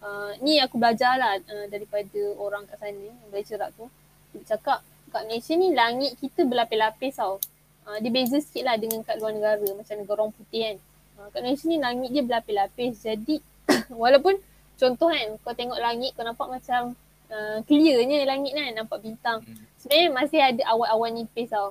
Uh, 0.02 0.30
ni 0.42 0.58
aku 0.58 0.82
belajar 0.82 1.14
lah 1.14 1.38
uh, 1.38 1.66
daripada 1.70 2.20
orang 2.42 2.66
kat 2.66 2.76
sana 2.82 2.98
yang 2.98 3.18
lecturer 3.30 3.70
tu. 3.78 3.86
Dia 4.34 4.56
cakap 4.56 4.82
kat 5.12 5.22
Malaysia 5.28 5.54
ni 5.54 5.70
langit 5.72 6.18
kita 6.18 6.42
berlapis-lapis 6.44 7.16
tau. 7.16 7.38
Uh, 7.82 7.98
dia 7.98 8.14
beza 8.14 8.38
sikit 8.38 8.62
lah 8.66 8.78
dengan 8.78 9.02
kat 9.02 9.18
luar 9.18 9.34
negara 9.34 9.66
macam 9.74 9.94
negara 9.98 10.18
orang 10.22 10.34
putih 10.34 10.60
kan. 10.70 10.76
Uh, 11.18 11.28
kat 11.30 11.40
Malaysia 11.44 11.66
ni 11.68 11.78
langit 11.78 12.08
dia 12.10 12.22
berlapis-lapis 12.24 12.92
jadi 13.04 13.36
walaupun 14.02 14.34
contoh 14.80 15.08
kan 15.12 15.28
kau 15.44 15.54
tengok 15.54 15.78
langit 15.78 16.10
kau 16.16 16.24
nampak 16.24 16.48
macam 16.48 16.96
uh, 17.32 17.58
clearnya 17.64 18.28
langit 18.28 18.52
kan 18.52 18.72
nampak 18.74 18.98
bintang. 19.00 19.38
Hmm. 19.44 19.64
Sebenarnya 19.78 20.08
masih 20.12 20.40
ada 20.40 20.62
awan-awan 20.72 21.10
nipis 21.22 21.50
tau. 21.50 21.70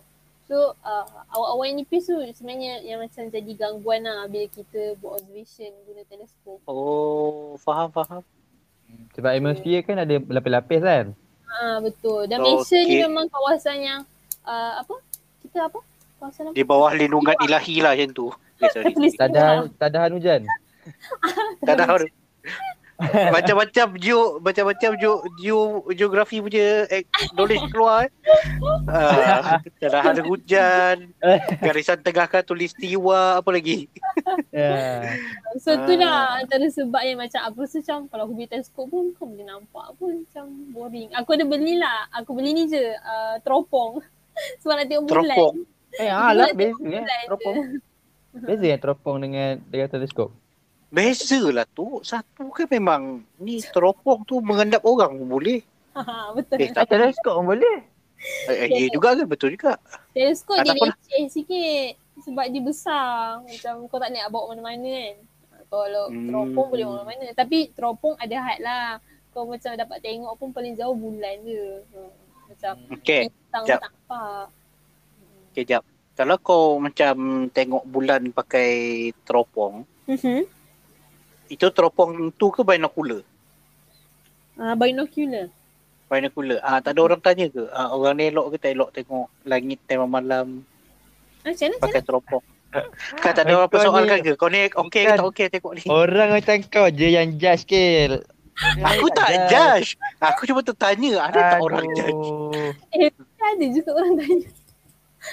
So 0.52 0.76
uh, 0.84 1.06
awan-awan 1.32 1.80
nipis 1.80 2.12
tu 2.12 2.18
sebenarnya 2.36 2.84
yang 2.84 3.00
macam 3.00 3.24
jadi 3.32 3.52
gangguan 3.56 4.04
lah 4.04 4.28
bila 4.28 4.48
kita 4.52 5.00
buat 5.00 5.22
observation 5.22 5.72
guna 5.88 6.02
teleskop. 6.10 6.60
Oh, 6.68 7.56
faham 7.62 7.88
faham. 7.94 8.22
Sebab 9.16 9.32
atmosphere 9.32 9.84
kan 9.88 10.04
ada 10.04 10.20
lapis-lapis 10.20 10.82
kan. 10.84 11.06
Ha 11.48 11.80
betul. 11.80 12.28
Dan 12.28 12.44
Malaysia 12.44 12.80
ni 12.84 13.00
Okey. 13.00 13.04
memang 13.08 13.28
kawasan 13.32 13.78
yang 13.80 14.00
uh, 14.44 14.84
apa? 14.84 14.96
Kita 15.44 15.72
apa? 15.72 15.80
Kawasan 16.20 16.52
apa? 16.52 16.56
Di 16.56 16.64
bawah 16.68 16.92
lindungan 16.92 17.36
ilahi 17.48 17.76
lah 17.80 17.96
macam 17.96 18.12
tu. 18.12 18.28
Okay, 18.62 18.94
sorry. 18.94 18.94
Ada 19.18 19.66
tak 19.82 19.88
ada 19.90 20.14
hujan. 20.14 20.46
Tak 21.66 21.74
ada 21.82 21.86
orang. 21.90 22.14
Macam-macam 23.02 23.98
geo 23.98 24.38
macam-macam 24.38 24.92
geo, 24.94 25.26
geo 25.42 25.62
geografi 25.98 26.38
punya 26.38 26.86
eh, 26.86 27.02
knowledge 27.34 27.66
keluar 27.74 28.06
eh. 28.06 28.12
Uh, 28.86 29.58
tak 29.82 30.14
ada 30.14 30.22
hujan. 30.22 31.10
Garisan 31.66 32.06
tengah 32.06 32.30
kan 32.30 32.46
tulis 32.46 32.78
tiwa 32.78 33.42
apa 33.42 33.50
lagi. 33.50 33.90
Ya. 34.54 35.02
So 35.58 35.74
tu 35.90 35.98
Ah. 35.98 35.98
lah 35.98 36.18
antara 36.46 36.70
sebab 36.70 37.02
yang 37.02 37.18
macam 37.18 37.42
aku 37.42 37.66
rasa 37.66 37.82
macam 37.82 38.00
kalau 38.14 38.24
aku 38.30 38.34
beli 38.38 38.50
teleskop 38.54 38.86
pun 38.94 39.10
kau 39.18 39.26
boleh 39.26 39.50
nampak 39.50 39.98
pun 39.98 40.22
macam 40.22 40.46
boring. 40.70 41.10
Aku 41.18 41.30
ada 41.34 41.46
belilah. 41.50 42.06
Aku 42.22 42.38
beli 42.38 42.54
ni 42.54 42.64
je 42.70 42.86
uh, 43.02 43.42
teropong. 43.42 43.98
Sebab 44.62 44.78
nak 44.78 44.86
tengok 44.86 45.10
bulan. 45.10 45.26
Teropong. 45.26 45.56
Eh 45.98 46.08
beza 46.54 46.78
kan 46.78 46.86
bulan 46.86 47.02
je. 47.02 47.26
teropong. 47.26 47.58
Beza 48.32 48.64
yang 48.64 48.80
teropong 48.80 49.20
dengan 49.20 49.60
dengan 49.68 49.88
teleskop. 49.88 50.32
Beza 50.88 51.40
lah 51.52 51.68
tu. 51.68 52.00
Satu 52.02 52.52
kan 52.52 52.68
memang 52.68 53.02
ni 53.38 53.60
teropong 53.60 54.24
tu 54.24 54.40
mengendap 54.40 54.84
orang 54.84 55.16
pun 55.16 55.28
boleh. 55.30 55.60
Ha, 55.92 56.32
betul. 56.32 56.60
Eh, 56.60 56.72
Tak 56.72 56.88
teleskop 56.88 57.36
pun 57.36 57.52
boleh. 57.52 57.78
Eh, 58.48 58.56
eh, 58.56 58.70
ya 58.70 58.88
juga 58.88 59.18
kan 59.18 59.28
betul 59.28 59.56
juga. 59.56 59.76
Teleskop 60.14 60.62
Tak 60.62 60.66
dia 60.68 60.74
apa 60.74 60.86
leceh 60.94 61.24
sikit 61.28 61.90
sebab 62.22 62.46
dia 62.48 62.62
besar. 62.62 63.44
Macam 63.44 63.74
kau 63.88 64.00
tak 64.00 64.12
nak 64.12 64.32
bawa 64.32 64.56
mana-mana 64.56 64.88
kan. 64.88 65.16
Kalau 65.68 66.06
Hmm. 66.08 66.28
teropong 66.28 66.68
boleh 66.70 66.86
bawa 66.88 66.96
mana-mana. 67.02 67.26
Tapi 67.34 67.58
teropong 67.72 68.16
ada 68.16 68.36
had 68.38 68.60
lah. 68.60 68.88
Kau 69.32 69.48
macam 69.48 69.72
dapat 69.74 70.00
tengok 70.00 70.34
pun 70.36 70.52
paling 70.52 70.76
jauh 70.76 70.92
bulan 70.92 71.36
je. 71.42 71.84
Hmm. 71.92 72.12
Macam 72.48 72.74
Okey, 72.92 73.32
bintang 73.32 73.64
jap. 73.64 73.80
tak 73.80 73.92
nampak. 73.92 74.44
okey 75.52 75.64
jap. 75.64 75.84
Kalau 76.22 76.38
kau 76.38 76.78
macam 76.78 77.16
tengok 77.50 77.82
bulan 77.84 78.30
pakai 78.30 78.70
teropong, 79.26 79.82
Mhm. 80.06 80.46
itu 81.50 81.66
teropong 81.74 82.30
tu 82.32 82.54
ke 82.54 82.62
binocular? 82.62 83.26
Ah, 84.54 84.78
binocular. 84.78 85.50
Binocular. 86.06 86.62
Ah 86.62 86.78
tak 86.78 86.94
ada 86.94 87.02
orang 87.02 87.18
tanya 87.18 87.50
ke? 87.50 87.66
Ah, 87.74 87.90
orang 87.90 88.22
ni 88.22 88.30
elok 88.30 88.54
ke 88.54 88.62
tak 88.62 88.78
elok 88.78 88.94
tengok 88.94 89.34
langit 89.44 89.82
time 89.82 90.06
malam 90.06 90.62
Ah, 91.42 91.50
macam 91.50 91.58
mana? 91.58 91.74
Macam 91.74 91.90
pakai 91.90 92.04
teropong? 92.06 92.46
Kan 93.18 93.32
tak 93.34 93.42
ada 93.42 93.54
orang 93.56 93.66
Kau 93.66 93.74
persoalkan 93.74 94.18
ni- 94.22 94.26
ke? 94.28 94.32
Kau 94.38 94.50
ni 94.54 94.60
okey 94.70 95.02
ke 95.02 95.10
tak 95.10 95.26
okey 95.26 95.46
tengok 95.50 95.74
ni? 95.74 95.84
Orang 95.90 96.30
macam 96.30 96.56
kau 96.70 96.86
je 96.86 97.08
yang 97.10 97.34
judge 97.34 97.66
Kil. 97.66 98.22
Aku 98.78 99.10
tak 99.10 99.50
judge. 99.50 99.98
Aku 100.22 100.46
cuma 100.46 100.62
tertanya 100.62 101.26
ada 101.26 101.58
tak 101.58 101.60
orang 101.60 101.90
judge? 101.90 102.14
Aduh. 102.94 103.10
mana? 103.10 103.10
Ada 103.42 103.66
juga 103.74 103.90
orang 103.98 104.14
tanya. 104.16 104.48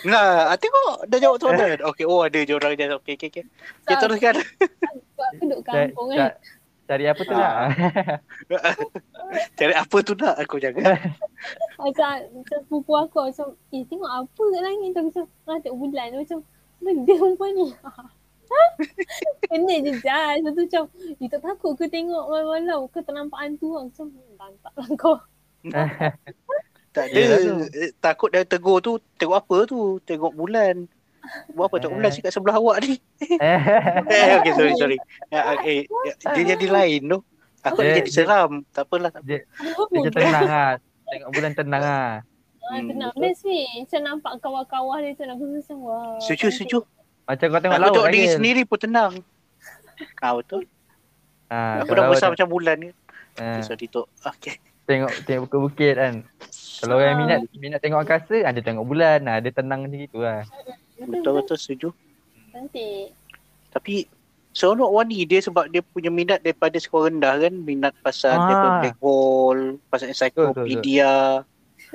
Nah, 0.05 0.53
ah, 0.53 0.57
tengok 0.61 1.09
dah 1.09 1.18
jawab 1.18 1.39
soalan. 1.41 1.80
Okey, 1.80 2.05
oh 2.05 2.20
ada 2.20 2.39
je 2.45 2.53
orang 2.53 2.76
judge. 2.76 2.95
Okey, 3.01 3.14
okey, 3.16 3.28
okey. 3.32 3.45
Kita 3.89 3.95
teruskan. 4.05 4.34
Sebab 4.36 5.26
aku 5.32 5.43
duduk 5.49 5.61
kampung 5.64 6.09
kan. 6.12 6.32
cari 6.89 7.05
apa 7.05 7.20
tu 7.20 7.34
nak? 7.36 7.57
Cari 9.61 9.74
apa 9.76 9.97
tu 10.01 10.12
nak 10.16 10.34
aku 10.41 10.57
jaga. 10.57 10.97
Macam, 11.76 12.12
macam 12.32 12.59
sepupu 12.64 12.93
aku 12.97 13.28
macam, 13.28 13.47
eh 13.76 13.84
tengok 13.84 14.09
apa 14.09 14.43
kat 14.57 14.62
langit 14.64 14.91
tu. 14.97 15.03
Macam, 15.05 15.24
ah 15.49 15.59
tengok 15.61 15.78
bulan. 15.84 16.09
Macam, 16.16 16.39
benda 16.80 17.12
perempuan 17.12 17.51
ni. 17.53 17.66
Kena 19.53 19.74
je 19.84 19.93
judge. 20.01 20.41
Lepas 20.41 20.53
tu 20.57 20.62
macam, 20.64 20.84
eh 21.20 21.28
tak 21.28 21.41
takut 21.45 21.72
ke 21.76 21.84
tengok 21.93 22.24
malam-malam. 22.24 22.89
Ke 22.89 23.05
ternampak 23.05 23.41
hantu 23.41 23.68
lah. 23.76 23.82
Macam, 23.84 24.07
hmm, 24.09 24.32
lantak 24.41 24.72
lah 24.72 24.89
kau. 24.97 25.16
Tak 26.99 27.07
ada. 27.07 27.14
Yelah 27.14 27.38
tu. 27.38 27.53
Eh, 27.72 27.90
Takut 27.96 28.28
dah 28.28 28.42
tegur 28.42 28.78
tu. 28.78 28.92
Tengok 29.14 29.36
apa 29.36 29.57
tu? 29.64 29.78
Tengok 30.03 30.32
bulan. 30.32 30.90
Buat 31.51 31.66
apa 31.68 31.76
tengok 31.78 31.94
bulan 31.94 32.11
sikat 32.11 32.30
sebelah 32.30 32.57
awak 32.57 32.82
ni? 32.82 32.96
Eh, 33.20 34.28
okey, 34.38 34.53
sorry, 34.53 34.72
sorry. 34.74 34.96
Ya, 35.28 35.40
eh, 35.61 35.84
ya, 35.84 36.12
dia 36.32 36.44
jadi 36.53 36.66
lain 36.66 37.03
tu. 37.07 37.18
Aku 37.61 37.78
Dia- 37.78 37.99
jadi 37.99 38.11
seram. 38.11 38.64
Tak 38.68 38.84
apalah. 38.84 39.11
tak 39.11 39.22
apa. 39.22 39.36
Dia 39.94 40.11
tenang 40.11 40.44
lah. 40.44 40.70
Tengok 41.05 41.30
bulan 41.30 41.53
tenang 41.53 41.82
lah. 41.82 42.11
Ah, 42.61 42.74
Hmm, 42.74 42.86
tenang. 42.86 43.11
betul. 43.11 43.22
Best 43.24 43.42
ni. 43.44 43.61
Macam 43.78 44.01
nampak 44.03 44.32
kawah-kawah 44.40 44.96
dia 45.01 45.12
tu. 45.12 45.22
Aku 45.22 45.42
rasa 45.44 45.57
macam, 45.68 45.76
wah. 45.82 46.16
Setuju, 46.18 46.46
setuju. 46.51 46.78
Macam 47.24 47.46
kau 47.46 47.61
tengok 47.61 47.74
Aku 47.74 47.82
laut 47.82 47.92
tengok 47.92 48.05
kan, 48.05 48.14
diri 48.14 48.24
Kil. 48.24 48.34
sendiri 48.34 48.62
pun 48.64 48.78
tenang. 48.78 49.12
Ah, 50.18 50.32
betul. 50.32 50.62
Ha, 51.49 51.57
Aku 51.78 51.90
tengok 51.90 51.96
dah 51.99 52.05
besar 52.09 52.26
kan. 52.26 52.32
macam 52.34 52.49
bulan 52.49 52.76
ni. 52.78 52.90
Ha, 53.36 53.44
Okay, 53.51 53.62
sorry 53.64 53.86
tu. 53.86 54.03
Okay. 54.18 54.55
Tengok 54.84 55.12
tengok 55.22 55.42
bukit-bukit 55.46 55.94
kan. 55.94 56.14
Kalau 56.79 56.95
orang 56.95 57.05
yang 57.05 57.12
Ah. 57.12 57.20
minat 57.20 57.39
minat 57.53 57.79
tengok 57.79 58.01
angkasa, 58.01 58.43
ada 58.43 58.57
tengok 58.57 58.85
bulan, 58.85 59.24
ha, 59.24 59.39
dia 59.39 59.51
tenang 59.51 59.83
macam 59.83 59.97
gitu 59.97 60.18
lah. 60.18 60.43
Betul-betul 60.97 61.55
setuju. 61.55 61.89
Cantik. 62.49 63.12
Tapi 63.68 64.09
seronok 64.51 64.93
Wani 64.93 65.22
dia 65.22 65.39
sebab 65.39 65.66
dia 65.66 65.81
punya 65.81 66.09
minat 66.09 66.39
daripada 66.39 66.74
sekolah 66.74 67.09
rendah 67.09 67.35
kan. 67.41 67.53
Minat 67.53 67.93
pasal 67.99 68.33
Ah. 68.33 68.37
daripada 68.41 68.68
black 68.81 68.97
hole, 68.99 69.62
pasal 69.87 70.09
encyclopedia. 70.09 71.43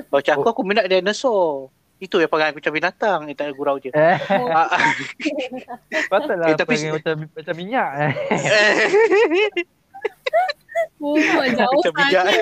Macam 0.10 0.32
aku, 0.36 0.50
aku 0.50 0.62
minat 0.64 0.86
dinosaur. 0.86 1.70
Itu 1.98 2.18
yang 2.18 2.28
perangai 2.28 2.52
aku 2.52 2.58
macam 2.60 2.74
binatang. 2.74 3.20
Yang 3.26 3.36
tak 3.38 3.46
ada 3.46 3.54
gurau 3.54 3.76
je. 3.78 3.90
Eh, 3.94 4.18
Oh, 4.34 4.48
Ah, 4.50 4.68
ah. 4.70 4.80
patutlah 6.08 6.48
Eh, 6.50 6.56
tapi- 6.56 6.90
macam 6.90 7.16
macam 7.30 7.56
minyak. 7.56 7.90
oh, 11.00 11.16
jauh 11.48 11.80
Macam 11.80 11.94
bijak. 11.96 12.26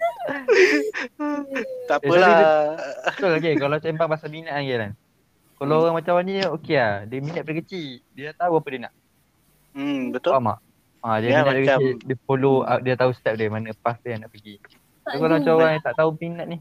tak 1.88 1.98
Eh, 1.98 2.06
apalah. 2.06 2.36
Betul 3.06 3.30
lagi 3.30 3.50
kalau 3.56 3.76
sembang 3.78 4.08
pasal 4.08 4.28
minat 4.28 4.54
lagi 4.54 4.72
kan. 4.72 4.92
Kalau 5.54 5.74
Hmm. 5.74 5.82
orang 5.82 5.94
macam 5.96 6.14
ni 6.22 6.34
okey 6.40 6.76
lah. 6.76 6.94
Dia 7.04 7.18
minat 7.18 7.42
dari 7.42 7.56
kecil. 7.60 7.86
Dia 8.10 8.32
dah 8.32 8.46
tahu 8.46 8.54
apa 8.56 8.68
dia 8.68 8.80
nak. 8.80 8.94
Hmm, 9.72 10.00
betul. 10.10 10.32
Faham 10.32 10.48
tak? 10.48 10.58
Ha, 11.00 11.08
dia 11.16 11.26
Ya, 11.26 11.30
minat 11.34 11.44
dari 11.46 11.60
macam- 11.62 11.80
kecil. 11.80 11.94
Dia 12.02 12.16
follow, 12.22 12.54
ah, 12.62 12.78
dia 12.78 12.94
tahu 12.94 13.10
step 13.12 13.34
dia 13.34 13.48
mana 13.48 13.68
path 13.74 14.00
dia 14.00 14.16
nak 14.16 14.28
pergi. 14.28 14.56
Tak 15.02 15.10
So, 15.10 15.16
kalau 15.18 15.34
macam 15.34 15.52
orang 15.54 15.70
yang 15.72 15.84
tak 15.84 15.94
tahu 15.96 16.10
minat 16.14 16.46
ni. 16.46 16.58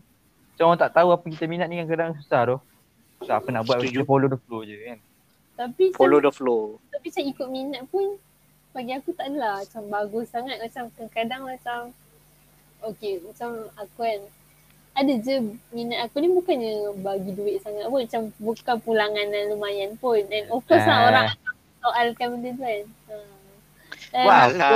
Macam 0.49 0.65
orang 0.65 0.79
tak 0.79 0.91
tahu 0.93 1.07
apa 1.09 1.25
kita 1.25 1.43
minat 1.45 1.67
ni 1.67 1.75
kadang-kadang 1.77 2.11
susah 2.17 2.41
tu. 2.45 2.57
Susah 3.19 3.35
apa 3.35 3.47
nak 3.49 3.63
buat, 3.63 3.77
Setuju. 3.77 3.91
kita 3.93 4.03
follow 4.05 4.27
the 4.27 4.39
flow 4.41 4.61
je 4.61 4.77
kan. 4.81 4.99
Tapi 5.57 5.83
Follow 5.91 6.19
macam, 6.19 6.25
the 6.25 6.33
flow. 6.33 6.61
tapi 6.89 7.05
macam 7.05 7.23
ikut 7.25 7.47
minat 7.49 7.83
pun 7.85 8.05
bagi 8.69 8.91
aku 8.93 9.11
tak 9.11 9.27
adalah 9.27 9.59
macam 9.59 9.83
bagus 9.85 10.25
sangat 10.29 10.55
macam 10.57 10.83
kadang-kadang 10.89 11.41
macam 11.45 11.79
okay 12.81 13.19
macam 13.19 13.49
aku 13.75 13.99
kan 13.99 14.19
ada 14.93 15.13
je 15.15 15.35
minat 15.69 16.05
aku 16.05 16.19
ni 16.19 16.27
bukannya 16.27 16.73
bagi 16.99 17.31
duit 17.31 17.61
sangat 17.61 17.87
pun 17.87 18.03
macam 18.03 18.21
bukan 18.35 18.75
pulangan 18.81 19.25
yang 19.25 19.47
lumayan 19.49 19.91
pun 19.95 20.19
and 20.27 20.49
of 20.49 20.59
course 20.65 20.83
lah 20.83 20.97
Ah. 20.97 21.07
orang 21.07 21.25
akan 21.29 21.53
soalkan 21.79 22.27
benda 22.35 22.49
tu 22.51 22.61
kan. 22.61 22.83
Dan 24.09 24.25
Wah, 24.25 24.43
apa? 24.49 24.69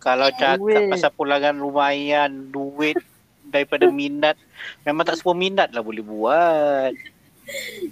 kalau 0.00 0.28
cakap 0.32 0.56
Duit. 0.56 0.88
pasal 0.88 1.12
pulangan 1.12 1.54
lumayan, 1.54 2.48
duit 2.48 2.96
daripada 3.44 3.86
minat, 3.86 4.40
memang 4.82 5.04
tak 5.04 5.20
semua 5.20 5.36
minat 5.36 5.68
lah 5.70 5.84
boleh 5.84 6.00
buat. 6.00 6.92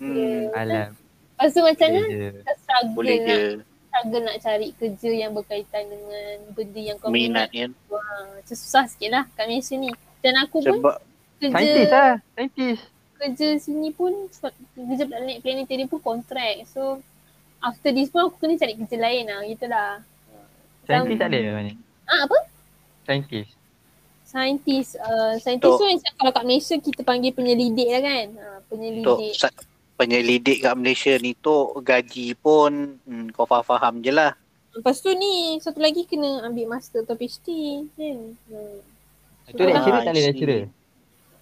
Hmm, 0.01 0.49
Alam. 0.57 0.97
Lepas 1.37 1.53
tu 1.53 1.61
macam 1.61 1.89
Boleh 1.93 2.09
mana 2.33 2.53
struggle 2.57 2.95
boleh 2.97 3.17
je 3.21 3.39
struggle 3.93 4.25
nak 4.25 4.41
cari 4.41 4.73
kerja 4.81 5.11
yang 5.13 5.37
berkaitan 5.37 5.85
dengan 5.85 6.49
benda 6.57 6.81
yang 6.81 6.97
kau 6.97 7.13
minat. 7.13 7.29
minat 7.29 7.49
kan. 7.53 7.71
Wah, 7.93 8.25
macam 8.41 8.57
susah 8.57 8.89
sikit 8.89 9.13
lah 9.13 9.29
kat 9.37 9.45
Malaysia 9.45 9.77
ni. 9.77 9.93
Dan 10.25 10.35
aku 10.41 10.65
pun 10.65 10.81
Sebab 10.81 10.97
kerja 11.37 11.53
Saintis 11.53 11.89
lah. 11.93 12.13
Saintis. 12.33 12.79
kerja 13.21 13.49
sini 13.61 13.89
pun 13.93 14.13
kerja 14.73 15.05
planet 15.05 15.37
planetarium 15.45 15.89
pun 15.93 16.01
kontrak. 16.01 16.65
So 16.73 17.05
after 17.61 17.93
this 17.93 18.09
pun 18.09 18.33
aku 18.33 18.41
kena 18.41 18.57
cari 18.57 18.81
kerja 18.81 18.97
lain 18.97 19.29
lah. 19.29 19.41
Gitulah. 19.45 19.91
Saintis 20.89 21.19
tak 21.21 21.29
ada 21.29 21.53
mana? 21.53 21.73
Ah 22.09 22.21
apa? 22.25 22.39
Saintis. 23.05 23.49
Saintis. 24.25 24.97
Uh, 24.97 25.37
saintis 25.37 25.69
Tok. 25.69 25.77
tu 25.77 25.85
macam 25.85 26.13
kalau 26.17 26.33
kat 26.33 26.45
Malaysia 26.49 26.77
kita 26.81 27.05
panggil 27.05 27.37
penyelidik 27.37 27.93
lah 27.93 28.01
kan. 28.01 28.27
Ha, 28.41 28.45
Untuk 28.57 28.65
penyelidik. 28.73 29.37
Penyelidik 30.03 30.59
kat 30.61 30.75
Malaysia 30.75 31.15
ni 31.17 31.33
tu 31.33 31.55
gaji 31.79 32.35
pun 32.35 32.73
hmm, 33.01 33.31
kau 33.31 33.47
faham-faham 33.47 34.03
je 34.03 34.11
lah. 34.11 34.35
Lepas 34.73 34.99
tu 34.99 35.13
ni 35.13 35.33
satu 35.59 35.79
lagi 35.79 36.03
kena 36.03 36.43
ambil 36.43 36.67
master 36.69 37.01
atau 37.01 37.15
PhD 37.15 37.47
kan. 37.93 38.19
Hmm. 38.49 38.79
Itu 39.45 39.63
lecturer 39.63 39.93
Ah, 39.93 40.03
tak 40.03 40.13
boleh 40.13 40.27
lecturer. 40.27 40.63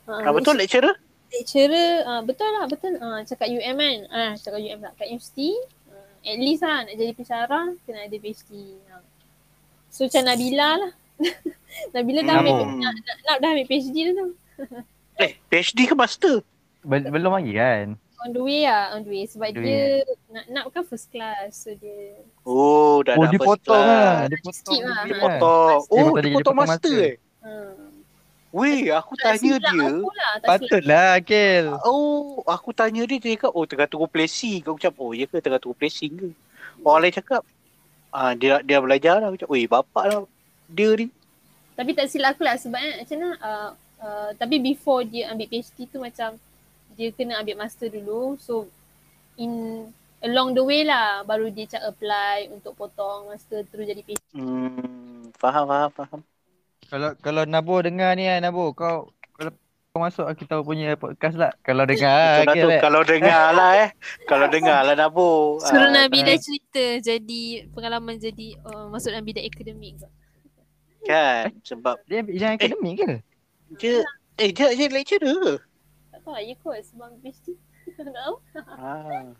Ha, 0.04 0.12
Ah, 0.20 0.32
betul 0.32 0.54
lecturer? 0.54 0.94
lecturer 1.30 2.02
uh, 2.02 2.20
betul 2.20 2.50
lah 2.50 2.66
betul 2.66 2.92
uh, 2.96 3.22
cakap 3.22 3.46
UM 3.46 3.76
kan 3.76 3.98
ah 4.10 4.32
cakap 4.34 4.58
UM 4.58 4.82
tak 4.82 4.92
kat 4.98 5.06
universiti 5.08 5.54
uh, 5.86 6.26
at 6.26 6.36
least 6.36 6.58
lah 6.60 6.82
nak 6.82 6.90
jadi 6.92 7.12
pensyarah 7.14 7.64
kena 7.80 8.02
ada 8.02 8.16
PhD 8.18 8.50
uh. 8.90 8.98
so 9.86 10.02
macam 10.04 10.26
Nabila 10.26 10.70
lah 10.74 10.92
Nabila 11.94 12.20
dah 12.24 12.34
ambil 12.36 12.54
Hmm. 12.58 12.82
nak, 12.82 12.92
nak, 12.98 13.16
nak, 13.22 13.36
dah 13.38 13.48
ambil 13.48 13.66
PhD 13.68 13.96
dah 14.02 14.14
tu 14.16 14.26
Eh, 15.22 15.30
PhD 15.46 15.78
ke 15.84 15.94
master? 15.94 16.42
Bel- 16.82 17.06
belum 17.06 17.30
lagi 17.30 17.52
kan? 17.54 17.86
On 18.20 18.30
the 18.30 18.40
way 18.40 18.62
lah 18.62 18.92
on 18.92 19.00
the 19.00 19.10
way 19.10 19.24
sebab 19.24 19.48
the 19.50 19.60
dia 19.60 19.80
nak 20.28 20.44
nak 20.46 20.62
kan 20.68 20.82
first 20.82 21.08
class 21.08 21.64
so 21.64 21.72
dia 21.72 22.16
Oh, 22.42 23.00
dah 23.00 23.14
Oh, 23.14 23.24
dah 23.24 23.30
dia 23.30 23.38
first 23.38 23.48
potong 23.62 23.80
class. 23.80 23.88
lah. 23.88 24.16
Dia 24.26 24.38
potong. 24.38 24.54
Skip 24.56 24.82
lah. 24.82 24.98
dia 24.98 25.06
Dia 25.06 25.14
potong. 25.16 25.78
Dia 25.80 25.92
Oh, 25.92 25.96
potong 26.00 26.10
dia 26.10 26.20
jadi 26.20 26.28
potong 26.28 26.34
potong 26.34 26.56
master 26.56 26.90
master. 26.90 26.98
eh? 27.00 27.14
uh, 27.42 27.72
Weh, 28.50 28.90
aku 28.90 29.12
tak 29.14 29.38
tanya 29.38 29.54
dia. 29.62 29.86
aku 29.86 30.10
lah, 30.10 30.32
tak. 30.36 30.48
Patutlah 30.50 31.08
Akil. 31.14 31.64
Oh, 31.82 32.42
aku 32.44 32.70
tanya 32.72 33.02
dia, 33.06 33.16
dia 33.16 33.38
cakap, 33.38 33.54
oh 33.54 33.62
tengah 33.62 33.86
tunggu 33.86 34.10
placing. 34.10 34.66
Aku 34.66 34.74
cakap, 34.74 34.98
oh 34.98 35.14
ya 35.14 35.22
ke 35.24 35.38
tengah 35.38 35.62
tunggu 35.62 35.78
placing 35.78 36.12
ke? 36.12 36.28
Orang 36.82 37.06
lain 37.06 37.14
cakap, 37.14 37.46
ah 38.10 38.34
dia 38.34 38.58
dia 38.60 38.82
belajar 38.82 39.22
lah. 39.22 39.30
Aku 39.30 39.38
cakap, 39.38 39.50
weh 39.50 39.64
bapak 39.64 40.04
lah 40.04 40.18
dia 40.66 40.90
ni. 40.98 41.06
Tapi 41.78 41.90
tak 41.94 42.10
silap 42.10 42.34
aku 42.34 42.42
lah 42.42 42.58
sebabnya 42.58 42.98
macam 42.98 43.16
mana 43.16 43.30
uh, 43.38 43.70
uh, 44.02 44.28
tapi 44.34 44.58
before 44.58 45.00
dia 45.00 45.30
ambil 45.30 45.46
PhD 45.46 45.86
tu 45.86 45.96
macam 45.96 46.34
dia 47.00 47.08
kena 47.16 47.40
ambil 47.40 47.64
master 47.64 47.88
dulu 47.88 48.36
so 48.36 48.68
in 49.40 49.88
along 50.20 50.52
the 50.52 50.60
way 50.60 50.84
lah 50.84 51.24
baru 51.24 51.48
dia 51.48 51.64
macam 51.64 51.82
apply 51.88 52.36
untuk 52.52 52.76
potong 52.76 53.32
master 53.32 53.64
terus 53.72 53.88
jadi 53.88 54.04
PhD. 54.04 54.20
Hmm, 54.36 55.32
faham, 55.40 55.64
faham, 55.64 55.90
faham. 55.96 56.20
Kalau 56.92 57.16
kalau 57.24 57.42
Nabo 57.48 57.80
dengar 57.80 58.12
ni 58.20 58.28
kan 58.28 58.44
Nabo 58.44 58.76
kau 58.76 59.08
kalau 59.32 59.52
kau 59.90 60.00
masuk 60.04 60.28
kita 60.36 60.60
punya 60.60 60.92
podcast 61.00 61.40
lah. 61.40 61.52
Kalau 61.64 61.88
dengar 61.88 62.44
Akil 62.44 62.68
tu, 62.68 62.68
eh. 62.68 62.80
kalau 62.84 63.00
dengar 63.00 63.56
lah 63.56 63.70
eh. 63.80 63.90
Kalau 64.28 64.46
dengar 64.54 64.84
lah 64.84 64.92
Nabo. 64.92 65.56
Suruh 65.64 65.88
Ah, 65.88 66.04
Nabi 66.04 66.20
dah 66.20 66.36
cerita 66.36 67.00
jadi 67.00 67.72
pengalaman 67.72 68.20
jadi 68.20 68.60
uh, 68.60 68.92
masuk 68.92 69.16
dalam 69.16 69.24
bidang 69.24 69.48
akademik. 69.48 70.04
Kan, 71.00 71.56
sebab 71.64 71.96
Dia 72.04 72.20
ambil 72.20 72.36
yang 72.36 72.54
akademik 72.60 72.94
ke? 73.00 73.12
dia, 73.80 74.04
eh 74.36 74.52
dia, 74.52 74.68
dia 74.76 74.88
lecturer. 74.92 75.69
Tak 76.20 76.26
tahu 76.26 76.36
lah 76.36 76.56
kot 76.60 76.78
sebab 76.84 77.08
PhD. 77.18 77.46
tak 77.90 78.12
tahu. 78.18 78.34
Ah. 78.68 79.32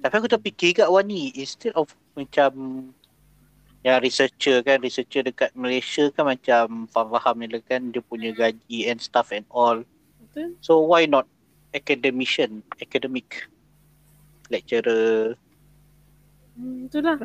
Tapi 0.00 0.14
aku 0.14 0.28
terfikir 0.28 0.70
kat 0.74 0.88
Wani 0.88 1.32
instead 1.34 1.72
of 1.72 1.88
macam 2.12 2.52
yang 3.82 3.98
researcher 3.98 4.60
kan 4.60 4.78
researcher 4.78 5.24
dekat 5.24 5.50
Malaysia 5.54 6.06
kan 6.12 6.28
macam 6.28 6.86
faham-faham 6.86 7.40
ni 7.40 7.48
lah 7.48 7.58
kan 7.64 7.90
dia 7.90 7.98
punya 7.98 8.30
gaji 8.30 8.86
and 8.86 9.00
stuff 9.00 9.32
and 9.32 9.48
all. 9.48 9.80
Betul. 10.22 10.54
So 10.60 10.84
why 10.84 11.04
not 11.04 11.24
academician, 11.72 12.60
academic 12.78 13.48
lecturer. 14.48 15.34
Hmm, 16.54 16.86
itulah. 16.86 17.16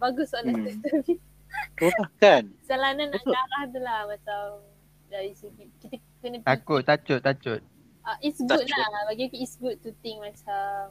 Bagus 0.00 0.32
soalan 0.32 0.58
Hmm. 0.58 0.64
tu 0.64 0.72
tapi 0.80 1.14
Tu 1.76 1.86
lah 1.86 2.08
kan. 2.18 2.50
nak 2.98 3.22
tu 3.70 3.78
lah 3.78 4.00
macam 4.08 4.58
dari 5.06 5.30
segi 5.30 5.70
kita 5.78 6.00
kena 6.24 6.40
Takut, 6.40 6.80
tacut, 6.80 7.20
tacut. 7.20 7.60
uh, 8.02 8.16
it's 8.18 8.40
Tak 8.40 8.56
good 8.56 8.66
cukup. 8.66 8.88
lah 8.88 9.02
bagi 9.06 9.22
aku 9.24 9.36
it's 9.36 9.56
good 9.56 9.76
to 9.78 9.92
think 10.00 10.18
macam 10.18 10.88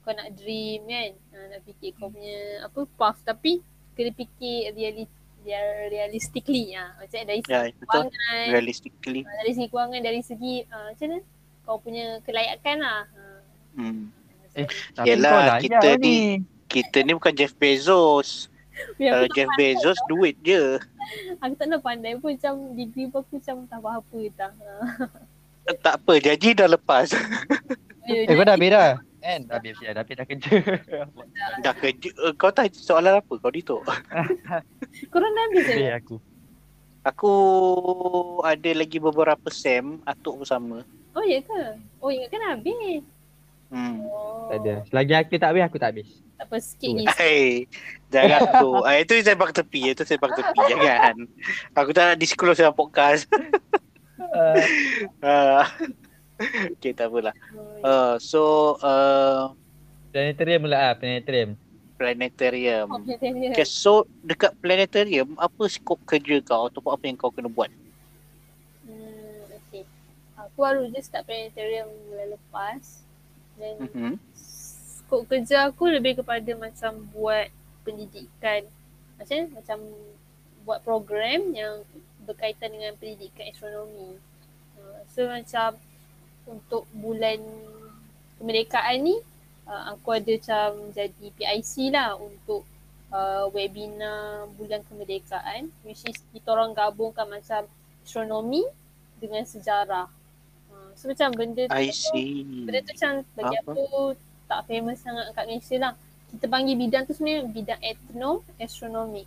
kau 0.00 0.12
nak 0.12 0.30
dream 0.32 0.80
kan 0.84 1.10
uh, 1.32 1.46
nak 1.50 1.60
fikir 1.62 1.92
kau 1.92 2.08
punya 2.08 2.38
apa 2.62 2.80
path 2.94 3.18
tapi 3.20 3.60
kena 3.92 4.10
fikir 4.12 4.72
reali 4.72 5.04
real- 5.40 5.88
realistically 5.88 6.72
ah 6.72 6.94
macam 6.96 7.18
dari 7.20 7.40
segi 7.40 7.50
Ya, 7.50 7.62
betul. 7.72 7.86
kewangan 8.06 8.44
Realistically. 8.48 9.22
uh, 9.22 9.34
dari 9.36 9.52
segi 9.52 9.68
kewangan 9.68 10.00
dari 10.00 10.20
segi 10.20 10.54
uh, 10.64 10.86
macam 10.88 11.06
mana 11.08 11.18
kau 11.60 11.76
punya 11.78 12.06
kelayakan 12.22 12.76
lah 12.78 13.02
uh, 13.10 13.26
Hmm. 13.74 14.10
Eh, 14.52 14.66
Tapi 14.90 15.06
Yelah, 15.08 15.30
lah 15.46 15.56
kita 15.60 15.88
ya, 15.88 15.94
ni- 15.96 16.42
Kita 16.66 16.98
ni 17.00 17.12
bukan 17.12 17.30
Jeff 17.30 17.54
Bezos. 17.54 18.50
Kalau 18.96 19.24
aku, 19.24 19.34
Jeff 19.34 19.50
Bezos 19.54 19.98
duit 20.06 20.34
je. 20.40 20.78
aku 21.38 21.52
tak 21.54 21.66
nak 21.66 21.80
pandai 21.80 22.14
pun 22.16 22.34
macam 22.34 22.54
degree 22.74 23.06
pun 23.06 23.22
aku 23.22 23.38
macam 23.38 23.56
tak 23.64 23.78
faham 23.78 23.98
apa 23.98 24.18
dah. 24.34 24.52
Uh, 24.54 25.76
Tak 25.78 25.94
apa, 26.00 26.12
janji 26.18 26.50
dah 26.52 26.68
lepas. 26.68 27.12
Eh 28.08 28.24
kau 28.24 28.40
dah 28.40 28.56
habis 28.56 28.70
dah? 28.72 28.90
Kan? 29.18 29.40
Dah 29.44 29.56
habis 29.58 29.76
ya, 29.78 29.90
dah 29.92 30.00
habis 30.00 30.14
dah 30.16 30.24
kerja. 30.24 30.50
dah 31.60 31.74
kerja. 31.74 32.08
Eh, 32.08 32.32
Kau 32.34 32.48
tanya 32.48 32.72
soalan 32.72 33.20
apa? 33.20 33.32
Kau 33.36 33.52
dituk. 33.52 33.82
Korang 35.12 35.32
dah 35.32 35.42
habis 35.44 35.64
ke? 35.66 35.90
aku. 35.92 36.16
Aku 37.04 37.32
ada 38.42 38.70
lagi 38.72 38.96
beberapa 38.96 39.48
sem 39.48 40.00
atuk 40.04 40.44
bersama. 40.44 40.84
Oh 41.12 41.24
ya 41.24 41.40
ke? 41.40 41.62
Oh 42.00 42.08
ingatkan 42.08 42.42
habis. 42.48 43.02
Hmm. 43.68 44.00
Oh, 44.00 44.48
Tak 44.48 44.56
ada. 44.60 44.74
Selagi 44.88 45.12
aku 45.14 45.34
tak 45.36 45.48
habis, 45.52 45.62
aku 45.64 45.76
tak 45.76 45.90
habis. 45.92 46.08
Tak 46.38 46.46
apa 46.46 46.56
sikit 46.62 46.90
ni. 46.94 47.04
Hey, 47.18 47.66
jangan 48.08 48.62
tu. 48.62 48.70
Ah, 48.86 48.94
itu 48.96 49.18
sembang 49.18 49.50
tepi. 49.50 49.90
Itu 49.90 50.06
sembang 50.06 50.32
tepi. 50.32 50.58
Jangan. 50.70 51.14
Aku 51.74 51.90
tak 51.90 52.14
nak 52.14 52.18
disclose 52.18 52.62
dalam 52.62 52.74
podcast. 52.74 53.26
Ah. 55.24 55.64
okay, 56.76 56.92
tak 56.92 57.08
apalah. 57.08 57.32
Uh, 57.80 58.14
so, 58.20 58.74
uh, 58.84 59.50
Planetarium 60.08 60.68
pula 60.68 60.78
ah, 60.78 60.94
planetarium. 60.94 61.50
planetarium. 61.96 62.86
oh, 62.92 63.00
planetarium. 63.00 63.50
Okay, 63.50 63.64
so 63.64 64.04
dekat 64.20 64.52
planetarium, 64.60 65.34
apa 65.36 65.62
skop 65.66 65.98
kerja 66.04 66.38
kau 66.44 66.68
ataupun 66.68 66.92
apa 66.92 67.04
yang 67.04 67.16
kau 67.16 67.32
kena 67.32 67.48
buat? 67.48 67.72
Hmm, 68.84 69.48
okay. 69.48 69.82
Aku 70.36 70.56
baru 70.60 70.86
je 70.92 71.00
start 71.00 71.24
planetarium 71.24 71.88
bulan 72.06 72.28
lepas. 72.36 72.82
Dan 73.56 73.74
Mm-hmm. 73.80 74.12
Skop 75.08 75.24
kerja 75.24 75.72
aku 75.72 75.88
lebih 75.88 76.20
kepada 76.20 76.52
macam 76.52 77.00
buat 77.16 77.48
pendidikan. 77.80 78.68
Macam? 79.16 79.48
Macam 79.56 79.78
buat 80.68 80.84
program 80.84 81.56
yang 81.56 81.80
berkaitan 82.28 82.76
dengan 82.76 82.92
pendidikan 83.00 83.48
astronomi. 83.48 84.20
Uh, 84.76 85.00
so 85.08 85.24
macam 85.24 85.80
untuk 86.44 86.84
bulan 86.92 87.40
kemerdekaan 88.36 89.00
ni 89.00 89.16
uh, 89.64 89.96
aku 89.96 90.12
ada 90.12 90.28
macam 90.28 90.92
jadi 90.92 91.26
PIC 91.40 91.88
lah 91.88 92.20
untuk 92.20 92.68
uh, 93.08 93.48
webinar 93.56 94.44
bulan 94.60 94.84
kemerdekaan 94.92 95.72
which 95.88 96.04
is 96.04 96.20
kita 96.36 96.52
orang 96.52 96.76
gabungkan 96.76 97.24
macam 97.24 97.64
astronomi 98.04 98.68
dengan 99.16 99.48
sejarah. 99.48 100.04
Uh, 100.68 100.92
so 100.92 101.08
macam 101.08 101.32
benda 101.32 101.64
tu 101.64 101.72
I 101.72 101.88
see. 101.96 102.44
Benda 102.44 102.84
tu 102.84 102.92
macam 102.92 103.12
bagi 103.32 103.56
Apa? 103.56 103.72
aku 103.72 103.88
tak 104.48 104.64
famous 104.64 104.98
sangat 105.04 105.30
kat 105.36 105.44
Malaysia 105.44 105.76
lah. 105.76 105.92
Kita 106.28 106.44
panggil 106.48 106.76
bidang 106.76 107.04
tu 107.04 107.12
sebenarnya 107.12 107.44
bidang 107.52 107.80
etno 107.84 108.40
astronomi. 108.56 109.24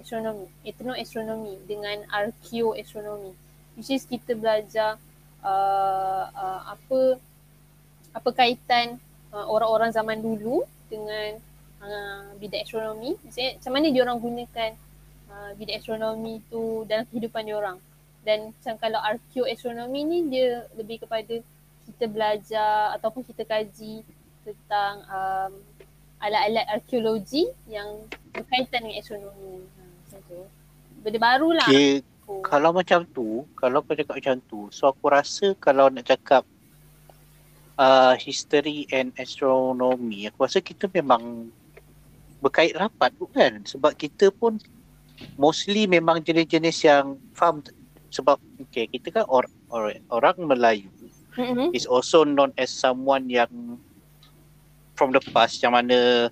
Astronomi. 0.00 0.48
Etno 0.64 0.92
astronomi 0.96 1.54
dengan 1.68 2.04
archaeoastronomi. 2.08 3.32
Which 3.76 3.92
is 3.92 4.08
kita 4.08 4.32
belajar 4.34 4.96
uh, 5.44 6.24
uh, 6.32 6.60
apa 6.72 7.20
apa 8.14 8.30
kaitan 8.32 8.96
uh, 9.32 9.46
orang-orang 9.48 9.90
zaman 9.92 10.20
dulu 10.20 10.64
dengan 10.88 11.40
uh, 11.84 12.32
bidang 12.40 12.64
astronomi. 12.64 13.16
Maksudnya 13.20 13.60
macam 13.60 13.72
mana 13.72 13.86
dia 13.92 14.02
orang 14.04 14.18
gunakan 14.20 14.70
uh, 15.32 15.50
bidang 15.56 15.76
astronomi 15.80 16.34
tu 16.48 16.84
dalam 16.88 17.04
kehidupan 17.12 17.44
dia 17.44 17.56
orang. 17.56 17.78
Dan 18.24 18.52
macam 18.56 18.74
kalau 18.80 19.00
archaeoastronomi 19.00 20.00
ni 20.04 20.18
dia 20.32 20.64
lebih 20.76 21.04
kepada 21.04 21.40
kita 21.84 22.04
belajar 22.08 22.96
ataupun 22.96 23.20
kita 23.24 23.44
kaji 23.44 24.00
tentang 24.44 24.94
um, 25.08 25.52
alat-alat 26.20 26.64
arkeologi 26.68 27.48
yang 27.68 28.04
berkaitan 28.32 28.84
dengan 28.84 29.00
astronomi. 29.00 29.64
Ha, 29.64 29.82
macam 29.82 30.20
tu. 30.28 30.40
Benda 31.04 31.18
baru 31.20 31.48
lah. 31.52 31.68
Okay, 31.68 32.00
aku. 32.00 32.34
kalau 32.44 32.70
macam 32.72 33.00
tu, 33.10 33.44
kalau 33.56 33.80
kau 33.84 33.96
cakap 33.96 34.14
macam 34.20 34.36
tu, 34.48 34.60
so 34.72 34.88
aku 34.88 35.12
rasa 35.12 35.56
kalau 35.60 35.88
nak 35.88 36.08
cakap 36.08 36.44
uh, 37.76 38.16
history 38.16 38.88
and 38.92 39.12
astronomy, 39.20 40.28
aku 40.28 40.48
rasa 40.48 40.60
kita 40.64 40.88
memang 40.92 41.52
berkait 42.40 42.76
rapat 42.76 43.12
bukan? 43.16 43.64
Sebab 43.64 43.96
kita 43.96 44.28
pun 44.32 44.60
mostly 45.40 45.88
memang 45.88 46.20
jenis-jenis 46.20 46.78
yang 46.84 47.16
faham 47.32 47.64
sebab 48.14 48.38
okay, 48.62 48.86
kita 48.86 49.10
kan 49.10 49.24
or, 49.26 49.48
or, 49.72 49.90
orang 50.12 50.38
Melayu 50.44 50.88
Mm-hmm. 51.34 51.74
is 51.74 51.82
also 51.82 52.22
known 52.22 52.54
as 52.54 52.70
someone 52.70 53.26
yang 53.26 53.50
from 54.94 55.10
the 55.10 55.22
past 55.34 55.60
yang 55.62 55.74
mana 55.74 56.30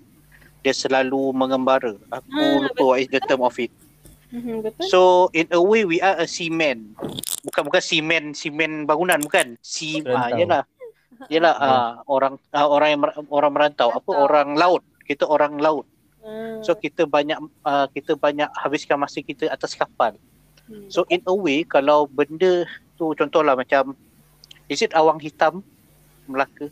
dia 0.63 0.75
selalu 0.75 1.35
mengembara. 1.35 1.99
Aku 2.11 2.31
Ah, 2.31 2.71
lupa 2.71 2.83
what 2.95 3.03
is 3.03 3.11
the 3.11 3.19
term 3.27 3.43
of 3.43 3.55
it. 3.59 3.71
Mhm, 4.33 4.65
betul. 4.65 4.87
So 4.89 5.01
in 5.35 5.51
a 5.51 5.61
way 5.61 5.85
we 5.85 5.99
are 5.99 6.17
a 6.23 6.27
seaman. 6.27 6.95
Bukan 7.43 7.63
bukan 7.69 7.83
seaman, 7.83 8.33
seaman 8.33 8.87
bangunan 8.87 9.19
bukan. 9.21 9.59
Sea 9.61 10.07
ah 10.09 10.31
yalah. 10.33 10.63
Yalah 11.29 11.55
ah 11.59 11.93
orang 12.07 12.39
ah, 12.55 12.67
orang 12.71 12.89
yang 12.95 13.01
mer- 13.03 13.17
orang 13.29 13.53
merantau 13.53 13.91
apa 13.93 14.11
orang 14.15 14.55
laut. 14.55 14.83
Kita 15.05 15.27
orang 15.27 15.59
laut. 15.59 15.85
Hmm. 16.23 16.63
So 16.63 16.79
kita 16.79 17.05
banyak 17.05 17.37
ah, 17.67 17.91
kita 17.91 18.15
banyak 18.15 18.49
habiskan 18.55 19.03
masa 19.03 19.19
kita 19.21 19.51
atas 19.51 19.75
kapal. 19.75 20.15
Hmm. 20.71 20.87
So 20.89 21.03
in 21.11 21.21
a 21.27 21.35
way 21.35 21.67
kalau 21.67 22.07
benda 22.07 22.65
tu 22.95 23.13
contohlah 23.19 23.59
macam 23.59 23.99
is 24.71 24.81
it 24.81 24.95
awang 24.95 25.19
hitam 25.19 25.67
Melaka? 26.31 26.71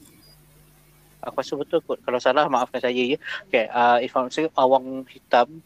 Aku 1.21 1.45
rasa 1.45 1.55
betul 1.57 1.81
kot. 1.85 2.01
Kalau 2.05 2.17
salah 2.17 2.49
maafkan 2.49 2.81
saya 2.81 2.97
ya. 2.97 3.19
Okay, 3.49 3.69
uh, 3.69 4.01
if 4.01 4.17
I'm 4.17 4.33
saying 4.33 4.53
awang 4.57 5.05
hitam 5.09 5.61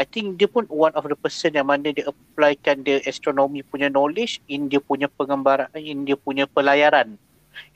I 0.00 0.08
think 0.08 0.40
dia 0.40 0.48
pun 0.48 0.64
one 0.72 0.96
of 0.96 1.04
the 1.04 1.12
person 1.12 1.52
yang 1.52 1.68
mana 1.68 1.92
dia 1.92 2.08
applykan 2.08 2.80
dia 2.80 3.04
astronomy 3.04 3.60
punya 3.60 3.92
knowledge 3.92 4.40
in 4.48 4.72
dia 4.72 4.80
punya 4.80 5.12
pengembaraan, 5.12 5.68
in 5.76 6.08
dia 6.08 6.16
punya 6.16 6.48
pelayaran. 6.48 7.20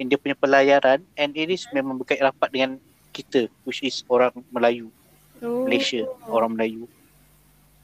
In 0.01 0.09
dia 0.09 0.17
punya 0.17 0.33
pelayaran 0.33 1.05
and 1.21 1.37
it 1.37 1.53
is 1.53 1.69
memang 1.77 2.01
berkait 2.01 2.25
rapat 2.25 2.49
dengan 2.49 2.81
kita 3.13 3.53
which 3.69 3.85
is 3.85 4.01
orang 4.09 4.33
Melayu, 4.49 4.89
Oh. 5.45 5.69
Malaysia, 5.69 6.09
orang 6.25 6.57
Melayu. 6.57 6.89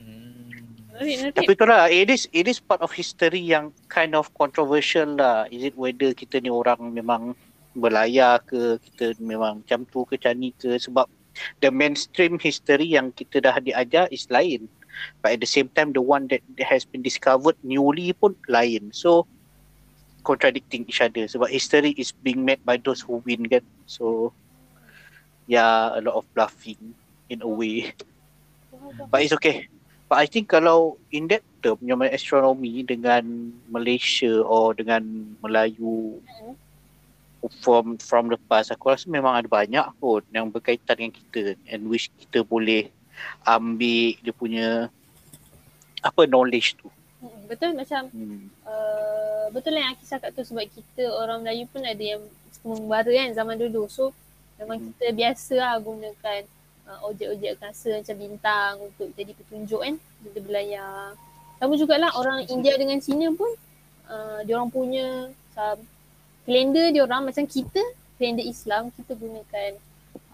Hmm. 0.01 0.49
Menarik, 0.97 1.17
menarik. 1.21 1.35
Tapi 1.37 1.51
itulah 1.53 1.81
it 1.93 2.09
is 2.09 2.25
it 2.33 2.49
is 2.49 2.57
part 2.57 2.81
of 2.81 2.89
history 2.97 3.45
yang 3.45 3.69
kind 3.93 4.17
of 4.17 4.33
controversial 4.33 5.21
lah. 5.21 5.45
Is 5.53 5.69
it 5.69 5.77
whether 5.77 6.17
kita 6.17 6.41
ni 6.41 6.49
orang 6.49 6.81
memang 6.97 7.37
berlayar 7.75 8.43
ke 8.43 8.79
kita 8.83 9.15
memang 9.23 9.63
macam 9.63 9.87
tu 9.87 10.03
ke 10.07 10.19
macam 10.19 10.35
ni 10.39 10.51
ke 10.59 10.75
sebab 10.79 11.07
the 11.63 11.71
mainstream 11.71 12.37
history 12.43 12.99
yang 12.99 13.15
kita 13.15 13.39
dah 13.39 13.57
diajar 13.63 14.11
is 14.11 14.27
lain. 14.29 14.67
But 15.23 15.39
at 15.39 15.41
the 15.41 15.49
same 15.49 15.71
time 15.73 15.95
the 15.95 16.03
one 16.03 16.27
that 16.35 16.43
has 16.67 16.83
been 16.85 17.01
discovered 17.01 17.57
newly 17.63 18.13
pun 18.13 18.35
lain. 18.51 18.91
So 18.91 19.25
contradicting 20.27 20.85
each 20.91 21.01
other 21.01 21.25
sebab 21.25 21.49
history 21.49 21.97
is 21.97 22.13
being 22.13 22.45
made 22.45 22.61
by 22.67 22.77
those 22.77 23.01
who 23.01 23.23
win 23.23 23.47
kan. 23.47 23.65
So 23.87 24.35
yeah, 25.47 25.95
a 25.95 26.01
lot 26.03 26.19
of 26.19 26.27
bluffing 26.35 26.99
in 27.31 27.41
a 27.41 27.49
way. 27.49 27.95
But 29.09 29.23
it's 29.23 29.35
okay. 29.39 29.71
But 30.11 30.19
I 30.19 30.27
think 30.27 30.51
kalau 30.51 30.99
in 31.15 31.31
that 31.31 31.47
term 31.63 31.79
yang 31.87 32.03
astronomy 32.03 32.83
dengan 32.83 33.55
Malaysia 33.71 34.43
or 34.43 34.75
dengan 34.75 35.07
Melayu 35.39 36.19
from 37.49 37.97
from 37.97 38.29
the 38.29 38.37
past 38.49 38.69
aku 38.69 38.93
rasa 38.93 39.09
memang 39.09 39.33
ada 39.33 39.49
banyak 39.49 39.87
pun 39.97 40.21
yang 40.29 40.53
berkaitan 40.53 40.93
dengan 40.97 41.13
kita 41.17 41.57
and 41.73 41.89
which 41.89 42.13
kita 42.21 42.45
boleh 42.45 42.93
ambil 43.49 44.13
dia 44.21 44.33
punya 44.37 44.69
apa 46.01 46.25
knowledge 46.25 46.77
tu. 46.81 46.89
Hmm, 47.21 47.41
Betul 47.49 47.77
macam 47.77 48.09
Hmm. 48.13 48.49
uh, 48.65 49.53
betul 49.53 49.77
lah 49.77 49.89
yang 49.89 49.93
Aki 49.97 50.05
cakap 50.09 50.31
tu 50.33 50.41
sebab 50.45 50.65
kita 50.73 51.05
orang 51.09 51.45
Melayu 51.45 51.69
pun 51.69 51.85
ada 51.85 52.01
yang 52.01 52.21
membara 52.65 53.09
kan 53.09 53.33
zaman 53.37 53.57
dulu. 53.61 53.89
So 53.89 54.13
memang 54.57 54.81
Hmm. 54.81 54.87
kita 54.97 55.13
biasa 55.13 55.55
lah 55.61 55.75
gunakan 55.81 56.41
uh, 56.89 56.99
objek-objek 57.09 57.61
angkasa 57.61 58.01
macam 58.01 58.17
bintang 58.17 58.73
untuk 58.81 59.09
jadi 59.17 59.33
petunjuk 59.37 59.81
kan 59.81 59.95
bila 60.25 60.39
berlayar. 60.45 61.17
Sama 61.61 61.77
jugalah 61.77 62.11
orang 62.17 62.49
India 62.49 62.73
dengan 62.81 62.97
Cina 63.05 63.29
pun 63.37 63.53
uh, 64.09 64.41
dia 64.49 64.57
orang 64.57 64.73
punya 64.73 65.29
macam 65.29 65.85
kalender 66.51 66.91
dia 66.91 67.07
orang 67.07 67.31
macam 67.31 67.47
kita 67.47 67.79
kalender 68.19 68.43
Islam 68.43 68.91
kita 68.91 69.15
gunakan 69.15 69.71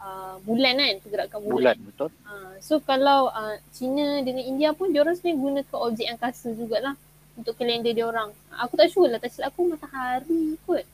uh, 0.01 0.41
bulan 0.41 0.73
kan 0.75 0.95
pergerakan 1.05 1.39
bulan. 1.45 1.53
Bulan 1.53 1.77
betul. 1.85 2.09
Uh, 2.25 2.57
so 2.65 2.81
kalau 2.81 3.29
uh, 3.29 3.61
China 3.77 4.25
dengan 4.25 4.49
India 4.49 4.73
pun 4.73 4.89
dia 4.89 5.05
orang 5.05 5.13
sebenarnya 5.13 5.37
gunakan 5.37 5.79
objek 5.85 6.07
angkasa 6.09 6.57
jugalah 6.57 6.97
untuk 7.37 7.53
kalender 7.61 7.93
dia 7.93 8.09
orang. 8.09 8.33
Aku 8.65 8.81
tak 8.81 8.89
sure 8.89 9.13
lah 9.13 9.21
tak 9.21 9.29
silap 9.29 9.53
aku 9.53 9.69
matahari 9.69 10.57
kot. 10.65 10.89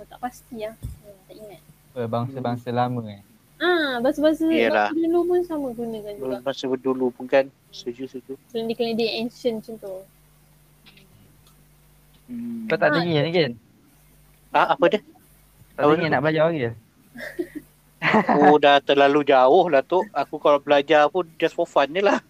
Oh, 0.00 0.04
tak 0.08 0.16
pasti 0.16 0.64
lah. 0.64 0.72
Hmm, 0.80 1.18
tak 1.28 1.36
ingat. 1.36 1.60
Bangsa-bangsa 2.08 2.72
lama 2.72 3.04
eh. 3.04 3.20
Ah, 3.58 3.98
bahasa-bahasa 3.98 4.46
Yalah. 4.48 4.88
bahasa 4.88 4.96
dulu 4.96 5.20
pun 5.26 5.40
sama 5.44 5.68
gunakan 5.76 6.12
juga. 6.16 6.36
Masa 6.40 6.64
dulu 6.72 7.06
pun 7.12 7.26
kan 7.28 7.44
setuju 7.68 8.06
setuju. 8.08 8.38
Kalender-kalender 8.48 9.08
ancient 9.18 9.60
macam 9.60 9.74
tu. 9.76 9.94
Hmm. 12.32 12.64
Kau 12.64 12.76
tak 12.78 12.88
Ah, 12.88 12.94
teringin 12.96 13.22
lagi 13.28 13.40
kan? 13.44 13.54
Ah, 14.52 14.72
apa 14.74 14.84
dia? 14.88 15.00
Tak 15.76 15.84
tu? 15.84 15.94
nak 16.08 16.20
belajar 16.24 16.42
lagi 16.48 16.60
ke? 16.64 16.72
Aku 17.98 18.56
dah 18.64 18.80
terlalu 18.80 19.20
jauh 19.28 19.66
lah 19.68 19.82
tu. 19.84 20.00
Aku 20.14 20.40
kalau 20.40 20.58
belajar 20.58 21.06
pun 21.12 21.28
just 21.36 21.54
for 21.54 21.68
fun 21.68 21.90
je 21.92 22.00
lah. 22.00 22.18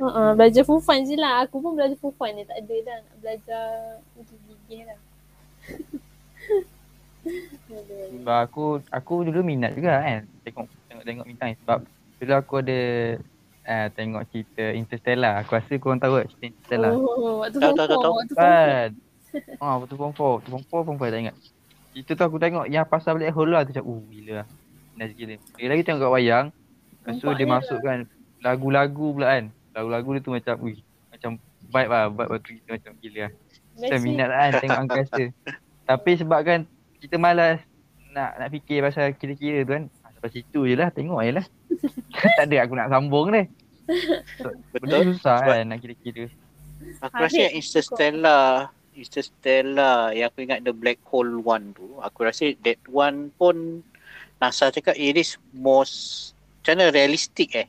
Uh-uh, 0.00 0.32
belajar 0.32 0.64
for 0.64 0.80
fun 0.80 1.04
je 1.04 1.14
lah. 1.14 1.44
Aku 1.44 1.60
pun 1.60 1.76
belajar 1.76 1.96
for 2.00 2.10
fun 2.16 2.32
je. 2.34 2.44
Tak 2.48 2.58
ada 2.64 2.74
dah 2.82 2.96
nak 2.98 3.16
belajar 3.22 3.64
untuk 4.18 4.38
gigih 4.48 4.82
lah. 4.88 4.98
Sebab 8.12 8.38
aku 8.44 8.64
aku 8.92 9.24
dulu 9.24 9.40
minat 9.40 9.72
juga 9.72 9.96
kan 10.04 10.28
tengok 10.44 10.68
tengok 10.92 11.04
tengok 11.08 11.24
bintang 11.24 11.48
ni. 11.52 11.56
sebab 11.64 11.78
dulu 12.20 12.32
aku 12.36 12.54
ada 12.60 12.80
uh, 13.64 13.88
tengok 13.96 14.22
cerita 14.28 14.64
Interstellar. 14.76 15.40
Aku 15.40 15.56
rasa 15.56 15.72
korang 15.80 16.00
tahu 16.00 16.20
tak 16.20 16.28
cerita 16.36 16.44
Interstellar. 16.52 16.92
Oh, 16.92 17.40
waktu 17.40 17.56
Tahu, 17.56 17.72
form 17.72 17.76
tahu, 17.80 17.88
tahu, 17.88 17.96
four, 17.96 18.04
tahu. 18.04 18.14
waktu 18.20 18.34
form 18.36 18.44
four. 18.44 18.52
Kan? 18.52 18.90
Ah, 19.58 19.78
waktu 19.78 19.94
form 19.94 20.12
4, 20.12 20.18
waktu 20.40 20.48
form 20.50 20.64
4, 20.64 20.86
form 20.86 20.96
5 20.98 21.10
tak 21.10 21.20
ingat. 21.20 21.36
Itu 21.94 22.10
tu 22.12 22.22
aku 22.22 22.38
tengok 22.38 22.66
yang 22.66 22.84
pasal 22.84 23.14
black 23.14 23.30
hole 23.30 23.54
lah 23.54 23.62
tu 23.62 23.70
macam, 23.70 23.86
oh 23.86 24.02
gila 24.10 24.42
lah. 24.42 24.46
Nice 24.94 25.14
gila. 25.14 25.34
Lagi 25.54 25.66
lagi 25.68 25.82
tengok 25.82 26.00
kat 26.02 26.10
wayang, 26.10 26.46
lepas 26.50 27.14
tu 27.14 27.26
dia 27.26 27.44
Nampaknya 27.44 27.46
masuk 27.50 27.78
kan 27.82 27.98
lagu-lagu 28.40 29.06
pula 29.14 29.26
kan. 29.32 29.44
Lagu-lagu 29.74 30.08
dia 30.14 30.20
tu 30.22 30.30
macam, 30.30 30.54
ui, 30.62 30.74
macam 31.10 31.30
vibe 31.64 31.90
lah, 31.90 32.04
vibe 32.12 32.30
waktu 32.30 32.50
kita 32.60 32.68
macam 32.78 32.92
gila 33.00 33.18
lah. 33.18 33.32
Macam 33.74 33.98
Best 33.98 34.04
minat 34.06 34.28
lah 34.30 34.38
kan 34.38 34.52
tengok 34.62 34.80
angkasa. 34.86 35.22
Tapi 35.84 36.10
sebab 36.14 36.40
kan 36.46 36.60
kita 37.02 37.16
malas 37.18 37.58
nak 38.14 38.38
nak 38.38 38.48
fikir 38.54 38.78
pasal 38.80 39.10
kira-kira 39.18 39.66
tu 39.66 39.72
kan. 39.74 39.84
Ah, 40.06 40.10
Sampai 40.14 40.30
situ 40.30 40.60
je 40.62 40.74
lah, 40.78 40.88
tengok 40.94 41.20
je 41.26 41.32
lah. 41.34 41.46
tak 42.38 42.46
ada 42.46 42.56
aku 42.62 42.74
nak 42.78 42.88
sambung 42.90 43.34
ni. 43.34 43.42
Benda 44.70 45.02
Betul. 45.02 45.14
susah 45.14 45.36
Sebab- 45.42 45.54
kan 45.58 45.64
nak 45.66 45.78
kira-kira. 45.82 46.24
Aku 47.00 47.16
rasa 47.16 47.38
yang 47.38 47.54
Adik, 47.54 47.60
Interstellar 47.64 48.44
Interstellar 48.94 50.10
yang 50.10 50.28
aku 50.28 50.42
ingat 50.42 50.62
the 50.62 50.72
black 50.72 51.02
hole 51.04 51.38
one 51.38 51.70
tu 51.70 51.98
aku 51.98 52.24
rasa 52.24 52.54
that 52.60 52.78
one 52.86 53.30
pun 53.32 53.82
NASA 54.38 54.70
cakap 54.70 54.94
it 54.94 55.14
is 55.14 55.34
most 55.50 56.30
macam 56.60 56.78
mana 56.78 56.90
realistic 56.90 57.50
eh 57.54 57.68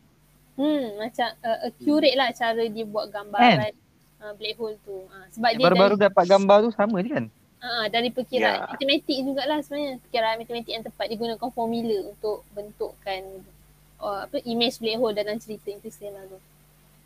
Hmm, 0.56 0.96
macam 0.96 1.28
uh, 1.44 1.68
accurate 1.68 2.16
lah 2.16 2.32
cara 2.32 2.64
dia 2.64 2.88
buat 2.88 3.12
gambaran 3.12 3.76
uh, 4.18 4.32
black 4.34 4.56
hole 4.56 4.80
tu. 4.82 5.04
Uh, 5.04 5.28
sebab 5.28 5.52
Yang 5.52 5.60
dia 5.60 5.66
baru-baru 5.68 5.96
dari, 5.96 6.06
dapat 6.08 6.24
gambar 6.26 6.58
tu 6.64 6.72
sama 6.72 6.98
je 7.04 7.10
kan? 7.12 7.26
uh, 7.60 7.86
dari 7.92 8.08
perkiraan 8.08 8.64
Ya. 8.64 8.72
matematik 8.72 9.18
jugalah 9.20 9.60
sebenarnya. 9.60 10.00
Perkiraan 10.00 10.36
matematik 10.40 10.72
yang 10.72 10.86
tepat 10.88 11.06
dia 11.12 11.20
gunakan 11.20 11.50
formula 11.52 11.98
untuk 12.08 12.48
bentukkan 12.56 13.22
uh, 14.00 14.24
apa 14.24 14.38
image 14.48 14.80
black 14.80 14.96
hole 14.96 15.12
dalam 15.12 15.36
cerita 15.36 15.68
Interstellar 15.68 16.24
tu. 16.24 16.40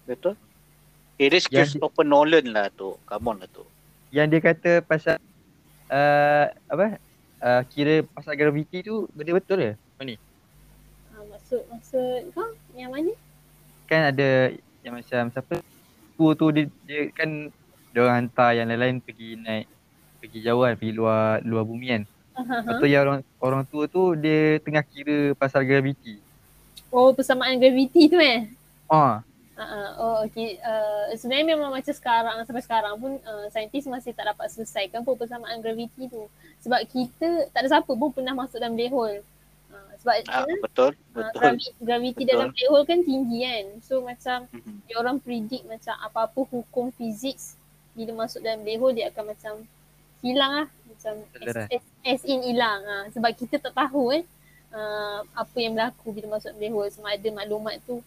betul 0.05 0.37
it 1.17 1.33
is 1.33 1.49
Yang 1.49 1.81
Christopher 1.81 2.05
Nolan 2.05 2.53
lah 2.53 2.69
tu 2.69 3.01
come 3.03 3.29
on 3.29 3.41
lah 3.41 3.49
tu 3.49 3.65
yang 4.09 4.27
dia 4.29 4.41
kata 4.41 4.81
pasal 4.81 5.21
uh, 5.89 6.45
apa 6.69 6.97
uh, 7.41 7.61
kira 7.69 8.05
pasal 8.09 8.33
graviti 8.33 8.81
tu 8.81 9.05
benda 9.13 9.37
betul 9.37 9.61
ke? 9.61 9.71
Uh, 9.99 11.23
maksud 11.29 11.61
maksud 11.69 12.33
kau 12.33 12.49
yang 12.73 12.89
mana? 12.89 13.13
Kan 13.85 14.13
ada 14.13 14.53
yang 14.81 14.97
macam 14.97 15.29
siapa 15.29 15.55
tu 16.17 16.25
tu 16.35 16.45
dia, 16.51 16.65
dia 16.85 17.09
kan 17.13 17.53
dia 17.89 17.99
orang 18.05 18.25
hantar 18.25 18.53
yang 18.53 18.67
lain-lain 18.69 19.01
pergi 19.01 19.39
naik 19.39 19.65
pergi 20.19 20.39
jauh 20.45 20.61
kan 20.65 20.75
pergi 20.77 20.93
luar 20.93 21.41
luar 21.45 21.63
bumi 21.65 21.87
kan. 21.89 22.03
Lepas 22.39 22.75
tu 22.79 22.87
yang 22.87 23.03
orang 23.03 23.19
orang 23.43 23.63
tua 23.67 23.83
tu 23.91 24.15
dia 24.15 24.63
tengah 24.63 24.83
kira 24.83 25.35
pasal 25.35 25.67
graviti. 25.67 26.17
Oh, 26.89 27.11
persamaan 27.11 27.59
graviti 27.59 28.07
tu 28.09 28.17
eh? 28.17 28.47
Ah, 28.89 29.21
Uh, 29.59 29.91
oh 29.99 30.17
okay. 30.23 30.55
Uh, 30.63 31.11
sebenarnya 31.19 31.59
memang 31.59 31.69
macam 31.75 31.91
sekarang 31.91 32.47
sampai 32.47 32.63
sekarang 32.63 32.95
pun 32.95 33.19
uh, 33.27 33.45
saintis 33.51 33.83
masih 33.91 34.15
tak 34.15 34.31
dapat 34.31 34.47
selesaikan 34.55 35.03
pun 35.03 35.19
persamaan 35.19 35.59
graviti 35.59 36.07
tu. 36.07 36.31
Sebab 36.63 36.79
kita 36.87 37.51
tak 37.51 37.67
ada 37.67 37.67
siapa 37.67 37.91
pun 37.91 38.09
pernah 38.15 38.31
masuk 38.31 38.55
dalam 38.55 38.79
black 38.79 38.95
hole. 38.95 39.19
Uh, 39.67 39.91
sebab 39.99 40.15
ah, 40.31 40.47
uh, 40.47 40.59
betul 40.63 40.91
uh, 40.95 41.27
betul 41.27 41.39
graviti, 41.43 41.69
graviti 41.83 42.23
Betul. 42.23 42.31
dalam 42.31 42.47
black 42.55 42.69
hole 42.71 42.85
kan 42.87 42.99
tinggi 43.03 43.37
kan. 43.43 43.65
So 43.83 43.93
macam 43.99 44.37
dia 44.87 44.95
orang 44.95 45.19
predict 45.19 45.67
macam 45.67 45.95
apa-apa 46.07 46.39
hukum 46.55 46.95
fizik 46.95 47.35
bila 47.91 48.23
masuk 48.23 48.39
dalam 48.39 48.63
black 48.63 48.79
hole 48.79 48.95
dia 48.95 49.11
akan 49.11 49.23
macam 49.35 49.53
hilang 50.23 50.51
lah. 50.63 50.67
Macam 50.87 51.13
as, 51.67 51.83
as 52.07 52.21
in 52.23 52.39
hilang. 52.47 52.79
Uh, 52.87 53.05
sebab 53.11 53.35
kita 53.35 53.59
tak 53.59 53.75
tahu 53.75 54.15
eh 54.15 54.23
uh, 54.71 55.19
apa 55.35 55.57
yang 55.59 55.75
berlaku 55.75 56.15
bila 56.15 56.39
masuk 56.39 56.55
black 56.55 56.71
hole. 56.71 56.89
Sama 56.95 57.11
ada 57.11 57.27
maklumat 57.35 57.75
tu 57.83 57.99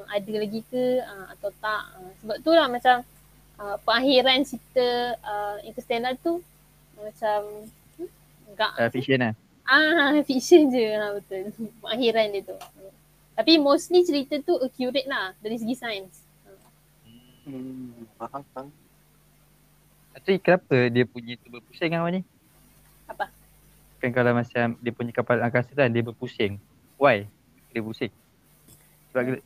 uh, 0.00 0.06
ada 0.08 0.32
lagi 0.40 0.60
ke 0.72 1.04
uh, 1.04 1.26
atau 1.36 1.50
tak. 1.60 1.82
Uh, 2.00 2.12
sebab 2.24 2.36
tu 2.40 2.50
lah 2.56 2.66
macam 2.66 3.04
uh, 3.60 3.76
pengakhiran 3.84 4.40
cerita 4.42 4.86
uh, 5.20 5.56
Interstellar 5.68 6.16
tu 6.24 6.40
uh, 6.40 7.02
macam 7.04 7.38
hmm, 8.00 8.10
enggak 8.56 8.72
uh, 8.80 8.90
fiction 8.90 9.18
lah. 9.20 9.32
ah 9.68 10.16
fiction 10.28 10.72
je 10.72 10.84
ha, 10.96 11.12
betul. 11.12 11.52
Pengakhiran 11.84 12.26
dia 12.32 12.42
tu. 12.48 12.56
Uh, 12.56 12.92
Tapi 13.36 13.56
mostly 13.60 14.04
cerita 14.04 14.40
tu 14.40 14.56
accurate 14.60 15.08
lah 15.08 15.36
dari 15.40 15.56
segi 15.56 15.76
sains. 15.76 16.14
Hmm, 17.48 18.04
faham, 18.20 18.42
faham. 18.52 18.68
Tapi 20.12 20.36
kenapa 20.42 20.76
dia 20.92 21.04
punya 21.08 21.38
tu 21.40 21.48
berpusing 21.48 21.96
kan 21.96 22.04
ni? 22.12 22.20
Apa? 23.08 23.32
Kan 24.02 24.10
kalau 24.12 24.32
macam 24.36 24.76
dia 24.80 24.92
punya 24.92 25.12
kapal 25.14 25.40
angkasa 25.40 25.72
kan 25.72 25.88
dia 25.88 26.04
berpusing. 26.04 26.60
Why? 27.00 27.24
Dia 27.72 27.80
pusing. 27.80 28.12
Sebab 29.10 29.40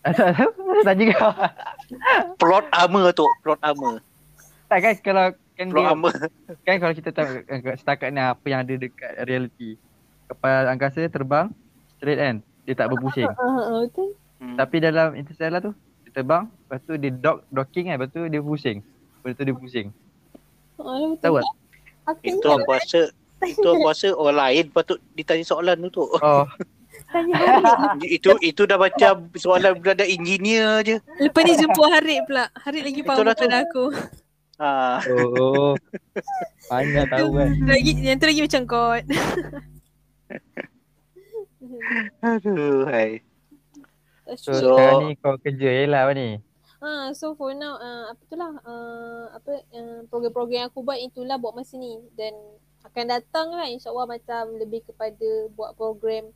tanya 0.86 1.04
kau. 1.12 1.32
Plot 2.40 2.64
armor 2.72 3.12
tu, 3.12 3.26
plot 3.44 3.60
armor. 3.60 4.00
Tak 4.70 4.78
kan 4.80 4.94
kalau 5.04 5.26
kan 5.58 5.66
Plot 5.68 5.82
dia, 5.84 5.92
armor. 5.92 6.14
kan 6.64 6.76
kalau 6.80 6.94
kita 6.96 7.10
tahu 7.12 7.44
eh, 7.44 7.76
setakat 7.76 8.08
ni 8.14 8.20
apa 8.22 8.44
yang 8.48 8.60
ada 8.64 8.74
dekat 8.80 9.12
reality. 9.28 9.76
Kapal 10.30 10.70
angkasa 10.72 11.04
terbang 11.10 11.52
straight 11.98 12.16
kan. 12.16 12.36
Dia 12.64 12.74
tak 12.76 12.88
berpusing. 12.94 13.28
Uh, 13.28 13.44
uh, 13.44 13.78
betul. 13.84 14.14
Hmm. 14.40 14.56
Tapi 14.56 14.76
dalam 14.80 15.12
Interstellar 15.18 15.60
tu 15.60 15.76
dia 16.06 16.10
terbang, 16.16 16.48
lepas 16.48 16.80
tu 16.86 16.96
dia 16.96 17.12
dock 17.12 17.44
docking 17.52 17.92
kan, 17.92 18.00
lepas 18.00 18.08
tu 18.08 18.24
dia 18.24 18.40
pusing. 18.40 18.78
Lepas 19.20 19.36
tu 19.36 19.42
dia 19.44 19.56
pusing. 19.56 19.88
Betul. 20.80 21.20
Tahu 21.20 21.34
tak? 21.44 21.54
Aku 22.08 22.20
Itu 22.24 22.48
aku 22.48 22.70
rasa 22.72 23.00
itu 23.52 23.68
aku 23.68 23.84
rasa 23.84 24.08
orang 24.16 24.38
lain 24.38 24.64
patut 24.72 24.98
ditanya 25.12 25.44
soalan 25.44 25.76
tu 25.88 26.00
tu. 26.00 26.04
Oh, 26.08 26.48
tanya 27.10 27.34
Harik. 27.42 28.08
itu 28.08 28.30
itu 28.40 28.62
dah 28.64 28.76
macam 28.76 29.28
soalan 29.34 29.74
budak 29.76 30.06
engineer 30.06 30.80
je. 30.80 30.96
Lepas 31.18 31.42
ni 31.42 31.54
jumpa 31.56 31.84
Harik 31.88 32.18
pula. 32.24 32.44
Harik 32.56 32.82
lagi 32.82 33.00
faham 33.02 33.16
Itulah 33.18 33.34
tu. 33.34 33.40
daripada 33.42 33.58
aku. 33.62 33.84
Ha. 34.60 34.70
oh, 35.08 35.28
oh. 35.40 35.72
Banyak 36.66 37.04
tahu 37.08 37.28
kan. 37.32 37.48
Lagi, 37.64 37.92
yang 37.98 38.16
tu 38.16 38.26
lagi 38.26 38.40
macam 38.40 38.62
kot. 38.64 39.02
Aduh, 42.22 42.86
hai. 42.86 43.20
So, 44.36 44.54
So- 44.54 44.76
sekarang 44.76 45.02
ni 45.04 45.14
kau 45.16 45.34
kerja 45.36 45.68
je 45.74 45.86
lah 45.86 46.06
apa 46.06 46.12
ni? 46.14 46.38
Ha, 46.80 47.12
so 47.12 47.36
for 47.36 47.52
now 47.52 47.76
uh, 47.76 48.08
apa 48.08 48.22
tu 48.24 48.36
lah 48.36 48.56
uh, 48.58 49.28
apa 49.30 49.52
uh, 49.68 50.00
program-program 50.08 50.56
yang 50.56 50.68
aku 50.68 50.80
buat 50.80 50.96
itulah 50.96 51.36
buat 51.36 51.52
masa 51.52 51.76
ni 51.76 52.00
dan 52.16 52.32
akan 52.80 53.04
datang 53.06 53.52
lah 53.52 53.68
insyaAllah 53.68 54.08
macam 54.08 54.56
lebih 54.56 54.80
kepada 54.88 55.28
buat 55.52 55.76
program 55.76 56.32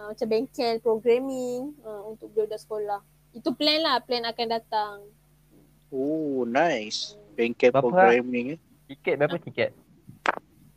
uh, 0.00 0.06
macam 0.08 0.26
bengkel 0.26 0.80
programming 0.80 1.76
uh, 1.84 2.08
untuk 2.08 2.32
budak 2.32 2.56
sekolah. 2.56 3.04
Itu 3.36 3.52
plan 3.52 3.84
lah, 3.84 4.00
plan 4.00 4.24
akan 4.24 4.46
datang. 4.48 4.96
Oh, 5.92 6.48
nice. 6.48 7.20
Bengkel 7.36 7.70
Berapa? 7.70 7.84
programming 7.84 8.56
eh. 8.56 8.60
Tiket 8.90 9.14
berapa 9.22 9.38
tiket? 9.38 9.70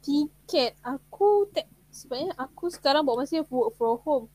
Tiket 0.03 0.78
aku 0.86 1.49
tak 1.49 1.65
sebenarnya 1.89 2.38
aku 2.38 2.69
sekarang 2.69 3.01
buat 3.01 3.26
masa 3.26 3.41
work 3.49 3.74
from 3.74 3.97
home. 4.05 4.26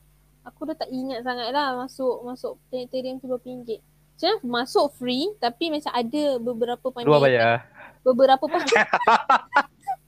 Aku 0.42 0.66
dah 0.66 0.74
tak 0.74 0.90
ingat 0.90 1.22
sangat 1.22 1.52
lah 1.54 1.76
masuk 1.76 2.24
masuk 2.26 2.58
planetarium 2.72 3.22
tu 3.22 3.30
berapa 3.30 3.44
ringgit. 3.46 3.78
Sebenarnya 4.18 4.42
masuk 4.42 4.98
free 4.98 5.30
tapi 5.38 5.70
macam 5.70 5.92
ada 5.94 6.24
beberapa 6.42 6.86
Luar 6.90 7.22
pameran 7.22 7.22
bayar. 7.22 7.54
beberapa 8.02 8.44
pameran 8.50 8.86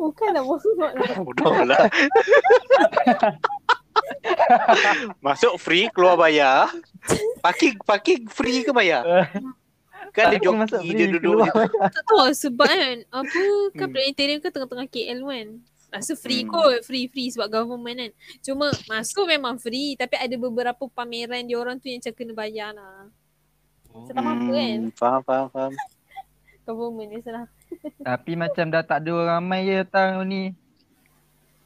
Bukanlah 0.01 0.43
bodoh 0.43 0.91
lah. 0.97 1.14
Bodoh 1.20 1.57
lah. 1.68 1.85
Masuk 5.26 5.57
free, 5.57 5.88
keluar 5.88 6.14
bayar. 6.14 6.68
Parking 7.38 7.76
parking 7.80 8.22
free 8.26 8.62
ke 8.62 8.70
bayar? 8.70 9.03
Kan 10.11 10.34
dia 10.34 10.42
Parking 10.42 10.59
masuk 10.59 10.80
joki 10.80 10.88
free, 10.88 10.98
dia 10.98 11.07
duduk 11.09 11.32
keluar. 11.38 11.53
Tak 11.86 12.03
tahu 12.03 12.28
sebab 12.34 12.66
kan 12.66 12.96
apa 13.14 13.42
kan 13.70 13.86
Hmm. 13.86 13.94
planetarium 13.94 14.38
kan 14.38 14.51
tengah-tengah 14.51 14.86
KL 14.90 15.20
kan. 15.22 15.48
Rasa 15.88 16.12
free 16.14 16.42
Hmm. 16.42 16.51
kot, 16.51 16.82
free-free 16.82 17.30
sebab 17.30 17.46
government 17.46 17.96
kan. 17.96 18.11
Cuma 18.42 18.66
masuk 18.86 19.22
memang 19.24 19.55
free 19.55 19.94
tapi 19.94 20.18
ada 20.18 20.34
beberapa 20.34 20.82
pameran 20.88 21.46
dia 21.46 21.55
orang 21.55 21.78
tu 21.78 21.86
yang 21.86 22.03
macam 22.03 22.11
kena 22.12 22.32
bayar 22.34 22.70
lah. 22.74 23.07
Saya 24.05 24.12
tak 24.12 24.24
apa 24.24 24.51
kan. 24.51 24.78
Hmm, 24.80 24.92
faham, 24.92 25.20
faham, 25.22 25.46
faham. 25.48 25.72
Government 26.66 27.09
ni 27.09 27.18
salah. 27.20 27.46
Tapi 28.01 28.32
macam 28.34 28.64
dah 28.66 28.82
tak 28.82 28.98
ada 29.01 29.11
orang 29.12 29.38
ramai 29.38 29.61
je 29.62 29.74
datang 29.78 30.11
ni. 30.22 30.55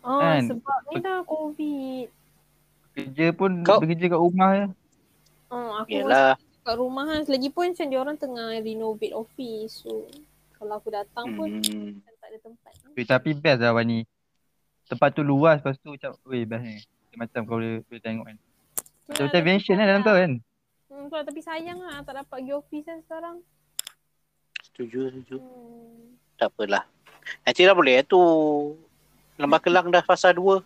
Oh 0.01 0.21
Kan? 0.21 0.53
sebab 0.53 0.79
ni 0.87 0.97
dah 1.01 1.25
covid. 1.25 2.09
Kerja 2.95 3.27
pun 3.31 3.51
Kau- 3.61 3.83
bekerja 3.83 4.07
kat 4.09 4.21
rumah 4.21 4.51
je. 4.55 4.65
Oh, 5.51 5.71
aku 5.77 5.91
Yelah. 5.93 6.39
kat 6.63 6.77
rumah 6.77 7.05
kan. 7.05 7.21
Lagipun 7.27 7.71
macam 7.71 7.87
dia 7.87 7.99
orang 7.99 8.17
tengah 8.17 8.49
renovate 8.57 9.13
office. 9.13 9.83
So 9.83 10.07
kalau 10.55 10.79
aku 10.79 10.89
datang 10.89 11.35
pun 11.35 11.59
Hmm. 11.59 11.99
macam 11.99 12.15
tak 12.15 12.29
ada 12.29 12.39
tempat. 12.41 12.73
Eh, 12.95 13.05
tapi 13.05 13.31
best 13.35 13.61
lah 13.61 13.75
Wani. 13.75 14.07
Tempat 14.85 15.11
tu 15.11 15.23
luas 15.23 15.59
lepas 15.59 15.75
tu 15.77 15.91
macam 15.91 16.15
weh 16.25 16.45
best 16.45 16.63
ni. 16.63 16.79
Macam 17.15 17.43
kau 17.45 17.59
boleh, 17.59 17.83
boleh 17.85 18.01
tengok 18.01 18.25
kan. 18.25 18.37
Macam, 19.05 19.25
macam 19.29 19.41
mansion 19.45 19.77
kan 19.77 19.87
dalam 19.87 20.03
tu 20.03 20.11
kan. 20.11 20.33
Hmm, 20.89 21.05
tu 21.05 21.15
lah, 21.15 21.25
tapi 21.25 21.41
sayang 21.41 21.79
lah 21.79 21.99
tak 22.01 22.15
dapat 22.17 22.31
pergi 22.33 22.53
office 22.53 22.85
kan 22.85 22.99
sekarang. 23.03 23.37
Setuju, 24.65 25.01
setuju. 25.13 25.37
Hmm. 25.39 26.15
Tak 26.35 26.51
apalah. 26.51 26.83
Nanti 27.43 27.63
dah 27.63 27.73
boleh 27.73 28.03
tu. 28.03 28.19
Lembah 29.35 29.59
Kelang 29.59 29.91
dah 29.91 30.01
fasa 30.01 30.31
2. 30.31 30.63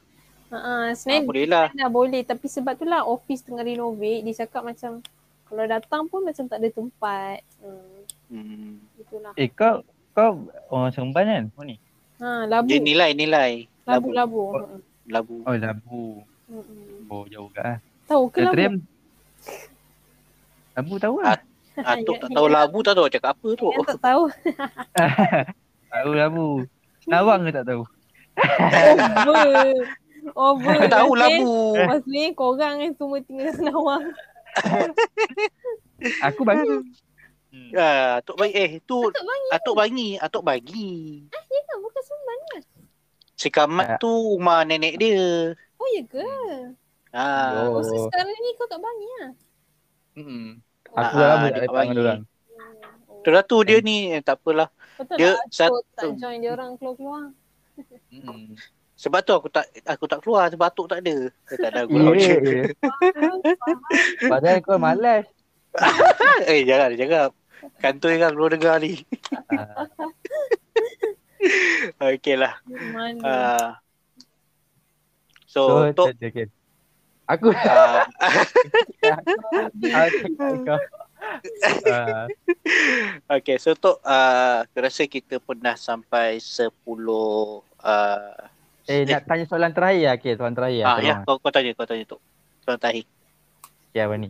Ha, 0.48 0.56
Ah, 0.56 0.88
sebenarnya 0.92 1.26
boleh 1.26 1.44
lah. 1.44 1.66
dah 1.70 1.90
boleh 1.90 2.22
tapi 2.22 2.46
sebab 2.46 2.72
tu 2.72 2.84
lah 2.84 3.04
office 3.04 3.42
tengah 3.42 3.60
renovate 3.60 4.24
dia 4.24 4.34
cakap 4.38 4.64
macam 4.64 5.04
kalau 5.44 5.64
datang 5.64 6.02
pun 6.06 6.20
macam 6.22 6.44
tak 6.44 6.56
ada 6.56 6.68
tempat. 6.68 7.38
Hmm, 7.58 8.00
Hmm. 8.28 8.72
itulah. 8.96 9.32
Eh 9.34 9.48
kau 9.48 9.84
kau 10.10 10.44
orang 10.68 10.88
Seremban 10.90 11.24
kan? 11.24 11.44
Kau 11.52 11.62
ni? 11.62 11.76
Ha, 12.18 12.44
labu. 12.44 12.66
Dia 12.66 12.78
nilai, 12.78 13.12
nilai. 13.12 13.52
labu 13.84 14.08
Labu. 14.10 14.10
labu. 14.10 14.40
Oh. 14.40 14.80
Labu. 15.06 15.34
Oh 15.42 15.54
Labu. 15.54 16.02
Hmm. 16.46 16.60
hmm. 16.60 17.08
Oh 17.08 17.24
jauh 17.24 17.48
kat 17.50 17.64
lah. 17.66 17.78
Tahu 18.06 18.24
ke 18.26 18.38
labu? 18.38 18.48
Catherine. 18.50 18.76
Labu 20.74 20.94
tahu 20.96 21.16
lah. 21.20 21.38
Atuk 21.78 22.16
Ya, 22.16 22.20
tak 22.20 22.28
ya. 22.28 22.34
tahu 22.34 22.46
labu 22.48 22.78
tak 22.82 22.94
tahu 22.94 23.06
cakap 23.06 23.30
apa 23.32 23.48
tu. 23.54 23.68
Tak 23.86 24.00
tahu. 24.00 24.22
tahu 25.92 26.10
Labu. 26.10 26.46
Nawang 27.06 27.40
ke 27.42 27.50
tak 27.52 27.64
tahu? 27.64 27.82
Over. 30.30 30.62
Over. 30.62 30.72
Aku 30.74 30.86
tahu 30.88 31.10
labu. 31.14 31.54
Maksudnya 31.78 32.24
korang 32.32 32.74
kan 32.78 32.90
semua 32.92 33.18
tinggal 33.20 33.50
senawang. 33.52 34.04
Aku 36.24 36.42
bagi. 36.42 36.68
Hmm. 37.48 37.70
Ah, 37.72 38.20
Atuk 38.20 38.36
bagi 38.36 38.52
eh 38.54 38.72
tu 38.82 39.08
Tak 39.08 39.24
bagi. 39.24 39.48
Atuk 39.50 39.74
bagi, 39.74 40.08
Atuk 40.16 40.42
bagi. 40.42 40.90
Ya 41.26 41.60
kan? 41.64 41.76
Bukan 41.80 42.02
semban 42.02 42.38
kan? 42.46 42.62
Sekamat 43.34 43.88
Ah. 43.88 43.98
tu 43.98 44.10
rumah 44.10 44.62
nenek 44.62 44.94
dia. 44.96 45.56
Oh 45.74 45.88
ya 45.90 46.02
ke? 46.04 46.28
Ah. 47.08 47.66
Oh, 47.66 47.80
so 47.80 47.88
Oh. 47.90 48.04
sekarang 48.04 48.28
ni 48.28 48.50
kau 48.54 48.66
tak 48.66 48.78
bagi 48.78 49.06
lah? 49.14 49.28
Hmm. 50.14 50.48
Ah, 50.90 51.00
Aku 51.02 51.14
dah 51.14 51.26
lama 51.30 51.46
dia 51.46 51.52
tak 51.54 51.62
lepak 51.62 51.72
dengan 51.72 51.88
bagi. 51.88 52.00
orang. 52.00 52.20
Hmm. 52.20 53.32
Oh. 53.32 53.42
Tu 53.44 53.58
dia 53.64 53.78
ni 53.80 53.96
eh, 54.10 54.20
tak 54.20 54.36
apalah. 54.36 54.68
Betul 54.98 55.16
Dia 55.16 55.28
lah 55.30 55.40
sat- 55.48 55.70
aku 55.70 55.78
tak 55.94 56.10
join 56.18 56.38
dia 56.38 56.50
orang 56.52 56.70
keluar-keluar. 56.76 57.24
Hmm. 58.10 58.58
Sebab 58.98 59.22
tu 59.22 59.30
aku 59.30 59.46
tak 59.46 59.70
aku 59.86 60.10
tak 60.10 60.26
keluar 60.26 60.50
sebab 60.50 60.74
Atuk 60.74 60.90
tak 60.90 61.06
ada. 61.06 61.30
Tak 61.46 61.70
ada 61.70 61.86
aku. 61.86 61.94
Ya. 62.18 62.34
Padahal 64.26 64.58
kau 64.58 64.74
malas. 64.74 65.22
eh 66.50 66.66
jangan 66.66 66.98
jangan. 66.98 67.30
Kantoi 67.78 68.18
kan 68.18 68.34
keluar 68.34 68.50
dengar 68.50 68.82
ni. 68.82 69.06
Ah, 69.54 69.86
Okey 72.10 72.34
lah. 72.34 72.58
Ah. 73.22 73.78
so, 75.46 75.86
so, 75.94 76.10
tak- 76.10 76.18
okay. 76.18 76.50
Aku 77.28 77.52
ah, 77.52 78.08
kau. 80.64 80.80
Ah, 81.86 82.24
Okay, 83.28 83.60
so 83.60 83.76
Tok, 83.76 84.00
uh, 84.00 84.64
aku 84.64 84.80
rasa 84.80 85.04
kita 85.04 85.36
pernah 85.36 85.76
sampai 85.76 86.40
10 86.40 86.72
uh, 86.72 87.60
eh 88.88 89.04
nak 89.04 89.22
tanya 89.24 89.44
soalan 89.44 89.70
terakhir 89.70 90.02
lah. 90.02 90.14
Okay, 90.16 90.32
soalan 90.34 90.54
terakhir 90.54 90.80
lah. 90.80 90.88
ah, 90.88 90.98
ya, 90.98 91.14
kau, 91.22 91.36
kau 91.36 91.50
tanya, 91.50 91.70
kau 91.72 91.84
tanya 91.84 92.04
Tok. 92.04 92.20
Soalan 92.62 92.78
terakhir. 92.78 93.04
Okay, 93.86 94.00
apa 94.00 94.14
ni? 94.16 94.28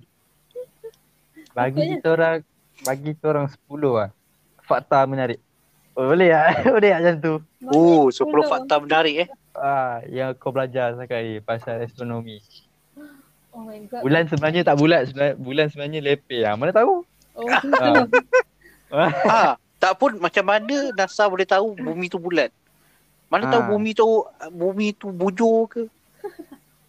Bagi 1.50 1.82
kita 1.90 2.08
orang 2.08 2.34
bagi 2.80 3.02
kita 3.10 3.24
orang 3.28 3.46
10 3.48 3.58
lah. 3.92 4.08
Fakta 4.60 5.02
menarik. 5.04 5.38
Oh, 5.94 6.06
boleh 6.06 6.28
tak? 6.28 6.46
boleh 6.74 6.88
tak 6.88 6.98
macam 7.00 7.16
tu? 7.18 7.34
Oh, 7.66 8.06
10 8.06 8.22
pula. 8.24 8.44
fakta 8.46 8.74
menarik 8.78 9.14
eh. 9.16 9.28
Ah, 9.52 9.98
yang 10.06 10.30
kau 10.34 10.50
belajar 10.50 10.94
sekarang 10.94 11.24
ni 11.24 11.34
pasal 11.40 11.82
astronomi. 11.82 12.38
Oh 13.50 13.66
my 13.66 13.78
god. 13.84 14.02
Bulan 14.02 14.22
sebenarnya 14.26 14.62
tak 14.62 14.76
bulat, 14.76 15.00
sebenarnya- 15.04 15.34
bulan 15.36 15.66
sebenarnya 15.66 16.00
lepeh 16.00 16.40
lah. 16.40 16.54
Mana 16.54 16.70
tahu? 16.70 17.02
Oh, 17.34 17.46
Ah. 18.88 19.06
ha, 19.26 19.38
tak 19.82 19.94
pun 19.94 20.14
macam 20.16 20.44
mana 20.44 20.90
NASA 20.92 21.26
boleh 21.26 21.44
tahu 21.44 21.74
bumi 21.74 22.06
tu 22.06 22.16
bulat? 22.16 22.54
Mana 23.28 23.44
tahu 23.46 23.62
Ah. 23.62 23.68
bumi 23.68 23.90
tu 23.92 24.06
bumi 24.50 24.86
tu 24.92 25.08
bujur 25.08 25.68
ke? 25.68 25.82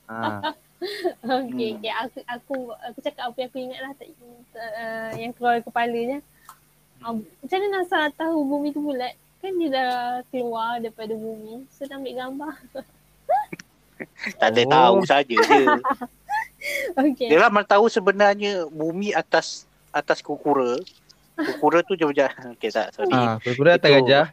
Ah. 0.05 0.55
okay, 1.21 1.69
Hmm. 1.69 1.77
okay. 1.77 1.91
Aku, 2.01 2.19
aku, 2.25 2.55
aku 2.73 2.97
cakap 2.99 3.29
apa 3.29 3.37
yang 3.37 3.49
aku 3.49 3.59
ingat 3.59 3.79
lah. 3.81 3.91
Tak, 3.93 4.07
uh, 4.55 5.09
yang 5.13 5.31
keluar 5.31 5.53
dari 5.53 5.65
kepalanya. 5.65 6.17
Uh, 6.99 7.15
macam 7.37 7.57
mana 7.57 7.67
NASA 7.77 7.99
tahu 8.13 8.37
bumi 8.41 8.71
tu 8.71 8.79
bulat? 8.79 9.11
Kan 9.39 9.55
dia 9.55 9.69
dah 9.69 9.91
keluar 10.27 10.79
daripada 10.79 11.11
bumi. 11.11 11.63
So, 11.69 11.83
dia 11.83 11.95
ambil 11.95 12.15
gambar. 12.17 12.55
Tak 14.35 14.49
ada 14.49 14.63
Oh. 14.63 14.69
tahu 14.69 14.97
saja 15.05 15.35
je. 15.35 15.63
Okay. 16.91 17.31
Dia 17.31 17.39
lah 17.39 17.47
mana 17.47 17.63
tahu 17.63 17.87
sebenarnya 17.87 18.67
bumi 18.67 19.11
atas 19.11 19.63
atas 19.91 20.19
kukura. 20.19 20.75
Kukura 21.31 21.79
tu 21.81 21.95
je 21.95 22.03
macam 22.03 22.27
Okay 22.51 22.67
tak 22.67 22.91
sorry. 22.91 23.11
Ah, 23.11 23.39
kura-kura 23.39 23.79
atas 23.79 23.87
Itu. 23.87 23.95
gajah. 23.97 24.25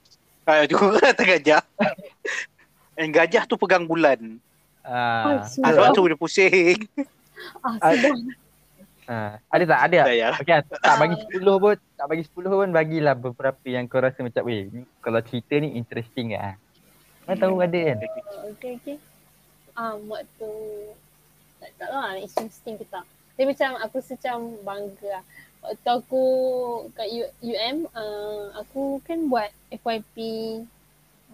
Ah, 0.47 0.63
kukura 0.71 1.11
atas 1.11 1.27
gajah. 1.27 1.63
And 2.95 3.11
gajah 3.11 3.45
tu 3.45 3.59
pegang 3.59 3.85
bulan. 3.85 4.39
Ah, 4.81 5.43
Ah, 5.43 5.43
Ah, 5.43 5.71
sebab 5.75 5.91
tu 5.93 6.07
dia 6.07 6.15
pusing. 6.15 6.79
Ah, 7.61 7.75
Ah, 7.83 7.93
ah. 9.07 9.31
Ada 9.51 9.65
tak? 9.67 9.81
Ada 9.85 9.97
tak? 9.99 10.15
Okey, 10.41 10.55
tak 10.79 10.95
bagi 10.97 11.17
10 11.35 11.43
pun, 11.59 11.75
tak 11.93 12.07
bagi 12.07 12.23
10 12.25 12.33
pun 12.57 12.71
bagilah 12.71 13.15
beberapa 13.15 13.67
yang 13.67 13.85
kau 13.85 13.99
rasa 13.99 14.23
macam 14.23 14.47
weh, 14.47 14.71
kalau 14.99 15.19
cerita 15.21 15.59
ni 15.59 15.75
interesting 15.75 16.39
ah. 16.39 16.55
Mana 17.27 17.37
tahu 17.37 17.59
ada 17.59 17.75
kan? 17.75 17.97
Ah, 17.99 18.47
Okay, 18.55 18.71
okay. 18.79 18.97
Ah, 19.75 19.99
waktu 20.01 20.51
tak 21.59 21.71
tak 21.77 21.89
lah 21.91 22.15
interesting 22.17 22.79
ke 22.79 22.87
tak. 22.87 23.03
Tapi 23.35 23.45
macam 23.51 23.71
aku 23.77 23.95
rasa 23.99 24.15
macam 24.15 24.39
bangga 24.63 25.09
lah. 25.11 25.23
Waktu 25.67 25.91
aku 25.99 26.25
kat 26.95 27.11
U, 27.11 27.27
UM, 27.43 27.77
uh, 27.91 28.55
aku 28.55 29.03
kan 29.03 29.19
buat 29.27 29.51
FYP 29.75 30.17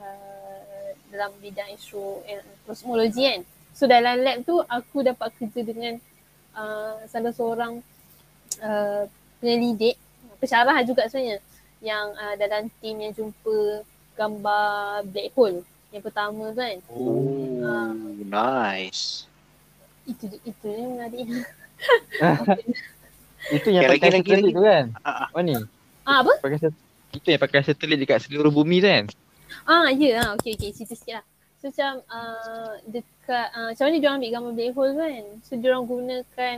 uh, 0.01 0.89
dalam 1.12 1.28
bidang 1.45 1.68
isu 1.76 2.24
eh, 2.24 2.41
kosmologi 2.64 3.28
kan. 3.28 3.41
So 3.76 3.85
dalam 3.85 4.24
lab 4.24 4.41
tu 4.49 4.57
aku 4.64 5.05
dapat 5.05 5.37
kerja 5.37 5.61
dengan 5.61 6.01
uh, 6.57 7.05
salah 7.12 7.33
seorang 7.37 7.85
uh, 8.64 9.05
penyelidik, 9.37 10.01
pensyarah 10.41 10.80
juga 10.80 11.05
sebenarnya 11.12 11.45
yang 11.85 12.16
uh, 12.16 12.35
dalam 12.41 12.72
tim 12.80 12.97
yang 13.05 13.12
jumpa 13.12 13.85
gambar 14.16 15.05
black 15.12 15.28
hole 15.37 15.61
yang 15.93 16.01
pertama 16.01 16.57
tu 16.57 16.61
kan. 16.64 16.78
Oh, 16.89 17.93
nice. 18.24 19.28
Itu 20.09 20.24
itu 20.41 20.66
yang 20.72 20.97
menarik. 20.97 21.28
Itu 23.49 23.68
yang 23.68 23.84
Okay, 23.84 23.93
pakai 23.99 24.09
lagi, 24.11 24.22
satelit 24.22 24.45
lagi. 24.45 24.55
tu 24.55 24.62
kan? 24.62 24.84
Ah, 25.01 25.26
Mana 25.32 25.51
ni? 25.51 25.57
Ah 26.03 26.16
apa? 26.20 26.32
Pakai 26.38 26.59
sat- 26.59 26.80
itu 27.12 27.26
yang 27.28 27.40
pakai 27.40 27.61
satelit 27.62 27.99
dekat 27.99 28.18
seluruh 28.20 28.51
bumi 28.51 28.78
tu 28.78 28.88
kan? 28.88 29.05
Ah 29.64 29.86
ya 29.88 30.01
yeah, 30.01 30.14
ah 30.22 30.30
okey 30.34 30.55
okey 30.55 30.70
cerita 30.72 30.95
sikit 30.95 31.14
lah. 31.20 31.24
So 31.59 31.70
macam 31.70 31.93
uh, 32.09 32.72
dekat 32.84 33.47
uh, 33.53 33.68
macam 33.70 33.84
mana 33.86 33.97
dia 33.97 34.09
orang 34.09 34.18
ambil 34.18 34.30
gambar 34.32 34.53
black 34.53 34.72
hole 34.72 34.90
tu 34.90 34.99
kan. 34.99 35.24
So 35.40 35.51
dia 35.55 35.68
orang 35.70 35.86
gunakan 35.86 36.57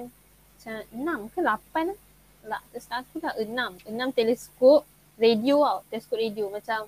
macam 0.54 0.74
enam 0.90 1.18
ke 1.28 1.38
lapan 1.40 1.84
lah. 1.90 1.98
Tak 2.44 2.62
terserah 2.70 2.98
aku 3.02 3.16
lah 3.20 3.34
enam. 3.36 3.70
Enam 3.84 4.08
teleskop 4.10 4.80
radio 5.16 5.56
tau. 5.60 5.78
Teleskop 5.88 6.16
radio 6.16 6.46
macam 6.48 6.78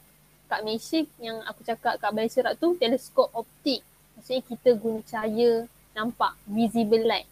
kat 0.46 0.60
Malaysia 0.62 1.00
yang 1.18 1.42
aku 1.42 1.60
cakap 1.60 1.98
kat 1.98 2.08
Balai 2.08 2.30
Serak 2.30 2.54
tu 2.56 2.78
teleskop 2.78 3.28
optik. 3.32 3.82
Maksudnya 4.14 4.42
kita 4.46 4.70
guna 4.74 5.02
cahaya 5.02 5.66
nampak 5.92 6.32
visible 6.46 7.02
light. 7.02 7.26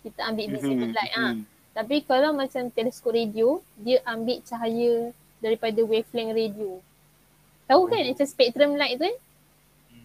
Kita 0.00 0.24
ambil 0.24 0.46
visible 0.48 0.88
Mhm, 0.88 0.96
light 0.96 1.12
ah. 1.14 1.32
mhm. 1.36 1.44
Tapi 1.70 2.02
kalau 2.02 2.34
macam 2.34 2.66
teleskop 2.74 3.14
radio, 3.14 3.62
dia 3.78 4.02
ambil 4.02 4.42
cahaya 4.42 5.14
daripada 5.38 5.80
wavelength 5.86 6.34
radio. 6.34 6.70
Tahu 7.70 7.82
kan 7.86 8.02
macam 8.02 8.26
spectrum 8.26 8.74
light 8.74 8.98
tu 8.98 9.06
kan? 9.06 9.16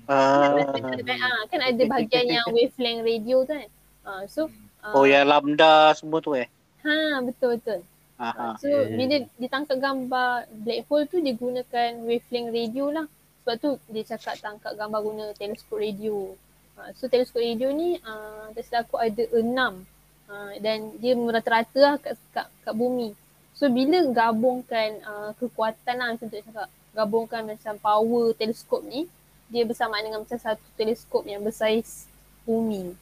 Ah. 0.05 0.53
Spectrum 0.69 1.01
light, 1.01 1.21
ah, 1.25 1.43
kan 1.49 1.59
ada 1.65 1.83
bahagian 1.89 2.25
yang 2.29 2.47
wavelength 2.55 3.03
radio 3.03 3.37
tu 3.41 3.53
kan? 3.57 3.69
Ah, 4.05 4.21
so 4.29 4.45
ah, 4.85 4.93
Oh, 4.93 5.09
yang 5.09 5.25
lambda 5.25 5.97
semua 5.97 6.21
tu 6.21 6.37
eh. 6.37 6.45
ha 6.85 7.17
betul 7.25 7.57
betul. 7.57 7.81
Aha. 8.21 8.55
So 8.61 8.69
Ya, 8.69 8.85
ya, 8.85 8.95
bila 8.95 9.15
ditangkap 9.41 9.77
gambar 9.81 10.47
black 10.63 10.81
hole 10.87 11.09
tu 11.09 11.17
dia 11.19 11.33
gunakan 11.33 11.89
wavelength 12.05 12.53
radio 12.53 12.85
lah. 12.93 13.05
Sebab 13.43 13.55
tu 13.57 13.69
dia 13.89 14.03
cakap 14.05 14.37
tangkap 14.39 14.77
gambar 14.77 14.99
guna 15.01 15.25
teleskop 15.33 15.81
radio. 15.81 16.37
Uh, 16.77 16.89
so 16.93 17.09
teleskop 17.09 17.41
radio 17.41 17.73
ni 17.73 17.97
uh, 18.05 18.53
aku 18.53 18.95
ada 19.01 19.23
enam. 19.33 19.83
Uh, 20.25 20.57
dan 20.57 20.97
dia 20.97 21.13
merata-rata 21.13 21.77
lah 21.77 21.95
kat, 22.01 22.17
kat, 22.33 22.47
kat 22.65 22.73
bumi. 22.73 23.13
So 23.53 23.69
bila 23.69 24.03
gabungkan 24.11 24.99
uh, 25.05 25.31
kekuatan 25.37 25.95
lah 25.95 26.07
macam 26.13 26.27
tu 26.27 26.41
cakap. 26.41 26.69
Gabungkan 26.95 27.41
macam 27.45 27.73
power 27.79 28.33
teleskop 28.33 28.81
ni. 28.83 29.05
Dia 29.51 29.63
bersamaan 29.67 30.01
dengan 30.01 30.25
macam 30.25 30.39
satu 30.39 30.65
teleskop 30.75 31.23
yang 31.29 31.45
bersaiz 31.45 32.09
bumi. 32.43 32.97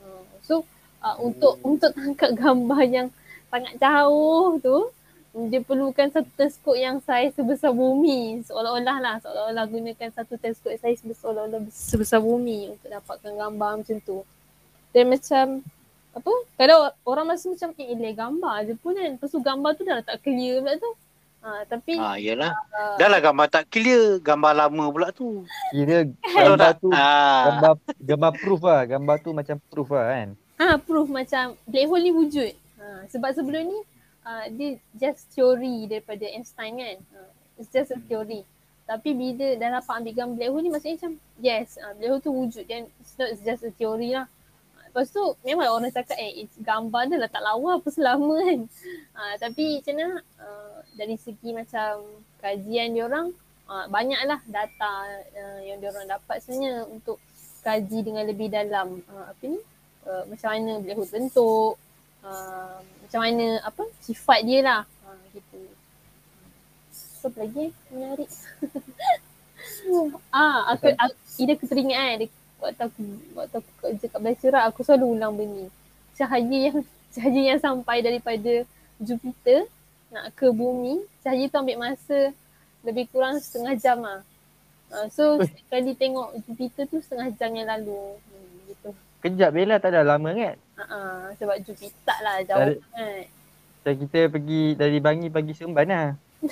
Uh, 0.00 0.24
so 0.40 0.64
uh, 1.04 1.16
untuk 1.20 1.60
untuk 1.60 1.92
tangkap 1.92 2.30
gambar 2.40 2.82
yang 2.88 3.08
sangat 3.52 3.76
jauh 3.76 4.56
tu 4.62 4.88
dia 5.32 5.64
perlukan 5.64 6.12
satu 6.12 6.28
teleskop 6.36 6.76
yang 6.76 7.00
saiz 7.00 7.32
sebesar 7.32 7.72
bumi 7.72 8.44
seolah-olah 8.44 8.96
lah 9.00 9.16
seolah-olah 9.24 9.64
gunakan 9.64 10.12
satu 10.12 10.36
teleskop 10.36 10.76
saiz 10.76 11.00
seolah-olah 11.00 11.72
sebesar 11.72 12.20
bumi 12.20 12.76
untuk 12.76 12.92
dapatkan 12.92 13.32
gambar 13.32 13.80
macam 13.80 13.96
tu 14.04 14.28
dan 14.92 15.08
macam 15.08 15.64
apa 16.12 16.28
kadang 16.54 16.80
orang 17.02 17.26
rasa 17.26 17.48
macam 17.48 17.72
eh 17.74 17.88
ilai 17.88 18.12
gambar 18.12 18.56
je 18.62 18.74
pun 18.74 18.92
kan 18.92 19.10
lepas 19.10 19.28
tu 19.28 19.40
gambar 19.40 19.70
tu 19.72 19.82
dah 19.82 19.98
tak 20.00 20.20
clear 20.20 20.60
pula 20.60 20.76
tu 20.76 20.90
ha, 21.40 21.64
tapi 21.64 21.92
Ah, 21.96 22.16
yelah. 22.16 22.52
uh, 22.70 22.94
Dah 22.94 23.08
lah 23.08 23.18
gambar 23.18 23.46
tak 23.48 23.66
clear. 23.66 24.20
Gambar 24.20 24.52
lama 24.54 24.84
pula 24.88 25.08
tu. 25.10 25.42
Kira 25.68 26.04
gambar 26.36 26.56
tak? 26.56 26.74
tu 26.78 26.88
Ah. 26.88 27.42
gambar 27.48 27.72
gambar 27.98 28.32
proof 28.36 28.60
lah. 28.62 28.80
Gambar 28.84 29.16
tu 29.18 29.30
macam 29.32 29.56
proof 29.66 29.88
lah 29.90 30.06
kan? 30.06 30.28
ah 30.54 30.78
proof 30.78 31.10
macam 31.10 31.58
black 31.64 31.86
hole 31.86 31.98
ni 32.00 32.12
wujud 32.12 32.52
ha, 32.76 33.02
sebab 33.08 33.34
sebelum 33.34 33.66
ni 33.66 33.78
uh, 34.22 34.46
dia 34.48 34.68
just 34.94 35.26
teori 35.32 35.90
daripada 35.90 36.22
Einstein 36.24 36.78
kan 36.78 36.96
uh, 37.10 37.26
it's 37.56 37.66
just 37.66 37.90
a 37.90 37.98
theory 38.00 38.46
tapi 38.84 39.10
bila 39.10 39.58
dah 39.58 39.80
dapat 39.80 39.94
ambil 39.96 40.14
gambar 40.14 40.34
black 40.36 40.50
hole 40.50 40.62
ni 40.62 40.70
maksudnya 40.70 40.94
macam 40.94 41.12
yes 41.40 41.74
uh, 41.76 41.90
black 41.96 42.10
hole 42.10 42.22
tu 42.22 42.30
wujud 42.30 42.62
dan 42.64 42.86
it's 42.94 43.14
not 43.16 43.28
it's 43.28 43.42
just 43.42 43.66
a 43.66 43.72
theory 43.72 44.14
lah 44.14 44.30
Lepas 44.92 45.08
tu 45.08 45.24
memang 45.40 45.72
orang 45.72 45.88
cakap 45.88 46.20
eh 46.20 46.44
gambar 46.60 47.08
dia 47.08 47.16
lah 47.16 47.30
tak 47.32 47.40
lawa 47.40 47.80
apa 47.80 47.88
selama 47.88 48.36
kan. 48.44 48.60
Uh, 49.16 49.34
tapi 49.42 49.80
macam 49.80 49.94
mana 49.96 50.08
uh, 50.36 50.76
dari 50.92 51.16
segi 51.16 51.56
macam 51.56 52.04
kajian 52.44 52.92
diorang 52.92 53.32
uh, 53.72 53.88
banyaklah 53.88 54.36
data 54.44 54.92
uh, 55.32 55.60
yang 55.64 55.80
diorang 55.80 56.04
dapat 56.04 56.44
sebenarnya 56.44 56.84
untuk 56.92 57.16
kaji 57.64 58.04
dengan 58.04 58.28
lebih 58.28 58.52
dalam 58.52 59.00
uh, 59.08 59.32
apa 59.32 59.42
ni 59.48 59.56
uh, 60.04 60.28
macam 60.28 60.48
mana 60.52 60.72
hole 60.84 61.08
bentuk 61.08 61.72
uh, 62.20 62.76
macam 63.08 63.20
mana 63.24 63.64
apa 63.64 63.88
sifat 64.04 64.44
dia 64.44 64.60
lah 64.60 64.84
uh, 65.08 65.24
gitu. 65.32 65.56
So 66.92 67.32
lagi 67.32 67.68
eh? 67.68 67.70
menarik. 67.88 68.28
ah 70.36 70.76
aku, 70.76 70.92
aku 70.92 71.16
ide 71.40 71.56
aku 71.56 71.64
teringat 71.64 71.96
kan 71.96 72.20
dia, 72.20 72.28
waktu 72.62 72.82
aku 72.86 73.02
waktu 73.34 73.54
aku 73.58 73.70
kerja 73.82 74.06
kat 74.06 74.20
Balai 74.22 74.38
Serak 74.38 74.64
aku 74.70 74.80
selalu 74.86 75.18
ulang 75.18 75.34
benda 75.34 75.58
ni. 75.58 75.66
Cahaya 76.14 76.58
yang 76.70 76.78
cahaya 77.10 77.40
yang 77.54 77.60
sampai 77.60 77.98
daripada 78.00 78.62
Jupiter 79.02 79.66
nak 80.14 80.30
ke 80.38 80.46
bumi, 80.52 81.02
cahaya 81.24 81.50
tu 81.50 81.58
ambil 81.58 81.90
masa 81.90 82.30
lebih 82.86 83.10
kurang 83.10 83.42
setengah 83.42 83.74
jam 83.80 83.98
lah. 83.98 84.20
Uh, 84.92 85.08
so 85.08 85.40
sekali 85.40 85.96
tengok 85.96 86.36
Jupiter 86.44 86.84
tu 86.86 87.00
setengah 87.00 87.32
jam 87.34 87.50
yang 87.56 87.66
lalu. 87.66 88.20
Hmm, 88.28 88.52
gitu. 88.68 88.88
Kejap 89.24 89.50
Bella 89.56 89.80
tak 89.80 89.96
ada 89.96 90.04
lama 90.04 90.36
kan? 90.36 90.56
Uh-uh, 90.76 91.32
sebab 91.40 91.56
Jupiter 91.64 92.18
lah 92.20 92.44
jauh 92.44 92.60
Dari- 92.60 92.80
sangat. 92.92 93.26
Macam 93.82 93.98
kita 93.98 94.20
pergi 94.30 94.78
dari 94.78 94.98
Bangi 95.02 95.26
pagi 95.26 95.52
Seremban 95.58 95.90
lah. 95.90 96.08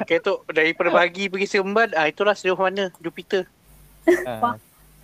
Okey 0.00 0.18
tu 0.24 0.40
daripada 0.48 0.88
pagi 0.88 1.28
pergi 1.28 1.46
Seremban, 1.48 1.92
ah 1.92 2.08
itulah 2.08 2.32
sejauh 2.32 2.56
mana 2.56 2.88
Jupiter. 3.02 3.44
Ha. 4.06 4.54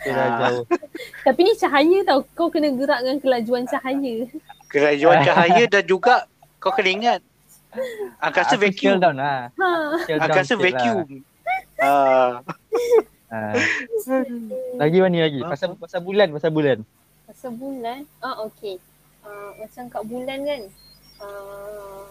Dah 0.02 0.14
Ah. 0.18 0.38
jauh. 0.40 0.64
Tapi 1.26 1.40
ni 1.40 1.52
cahaya 1.54 1.98
tau. 2.02 2.20
Kau 2.32 2.48
kena 2.48 2.70
gerak 2.70 3.00
dengan 3.00 3.18
kelajuan 3.18 3.64
cahaya. 3.64 4.26
Kerajuan 4.66 5.22
cahaya 5.22 5.64
dan 5.66 5.84
juga 5.84 6.26
kau 6.56 6.70
kena 6.70 6.90
ingat 6.90 7.20
angkasa 8.18 8.54
Aku 8.54 8.62
vacuum. 8.62 8.98
down 8.98 9.16
lah. 9.16 9.48
Ha. 9.50 9.68
Down 10.04 10.20
Angkasa 10.20 10.44
sikit 10.50 10.60
vacuum. 10.60 11.08
Ah, 11.76 11.84
Lah. 11.84 12.30
Ha. 13.30 13.38
Lagi 14.76 14.98
mana 14.98 15.18
lagi? 15.22 15.40
Pasal 15.40 15.72
pasal 15.74 16.00
bulan, 16.00 16.28
pasal 16.30 16.50
bulan. 16.50 16.78
Pasal 17.24 17.50
bulan. 17.54 18.04
Ah 18.18 18.44
okey. 18.44 18.76
Uh, 19.22 19.50
macam 19.56 19.84
kat 19.88 20.02
bulan 20.04 20.38
kan. 20.42 20.60
Uh, 21.16 22.04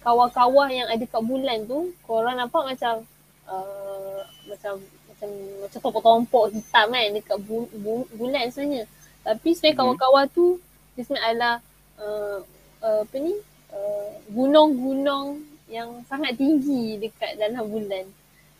kawah-kawah 0.00 0.68
yang 0.68 0.88
ada 0.88 1.04
kat 1.04 1.22
bulan 1.22 1.58
tu, 1.66 1.92
korang 2.02 2.34
nampak 2.34 2.64
macam 2.66 3.04
uh, 3.44 4.20
macam 4.46 4.80
macam 5.16 5.30
macam 5.64 5.78
tompok-tompok 5.80 6.44
hitam 6.52 6.86
kan 6.92 7.08
dekat 7.16 7.38
bu, 7.40 7.64
bu, 7.72 8.04
bulan 8.12 8.52
sebenarnya. 8.52 8.84
Tapi 9.24 9.48
sebenarnya 9.56 9.72
Mhm. 9.72 9.80
kawah-kawah 9.80 10.24
tu 10.28 10.46
dia 10.92 11.02
sebenarnya 11.02 11.26
adalah 11.32 11.54
uh, 11.96 12.38
uh, 12.84 13.00
apa 13.00 13.16
ni? 13.16 13.34
Uh, 13.72 14.08
gunung-gunung 14.30 15.40
yang 15.66 15.88
sangat 16.06 16.36
tinggi 16.36 17.00
dekat 17.00 17.40
dalam 17.40 17.64
bulan. 17.66 18.04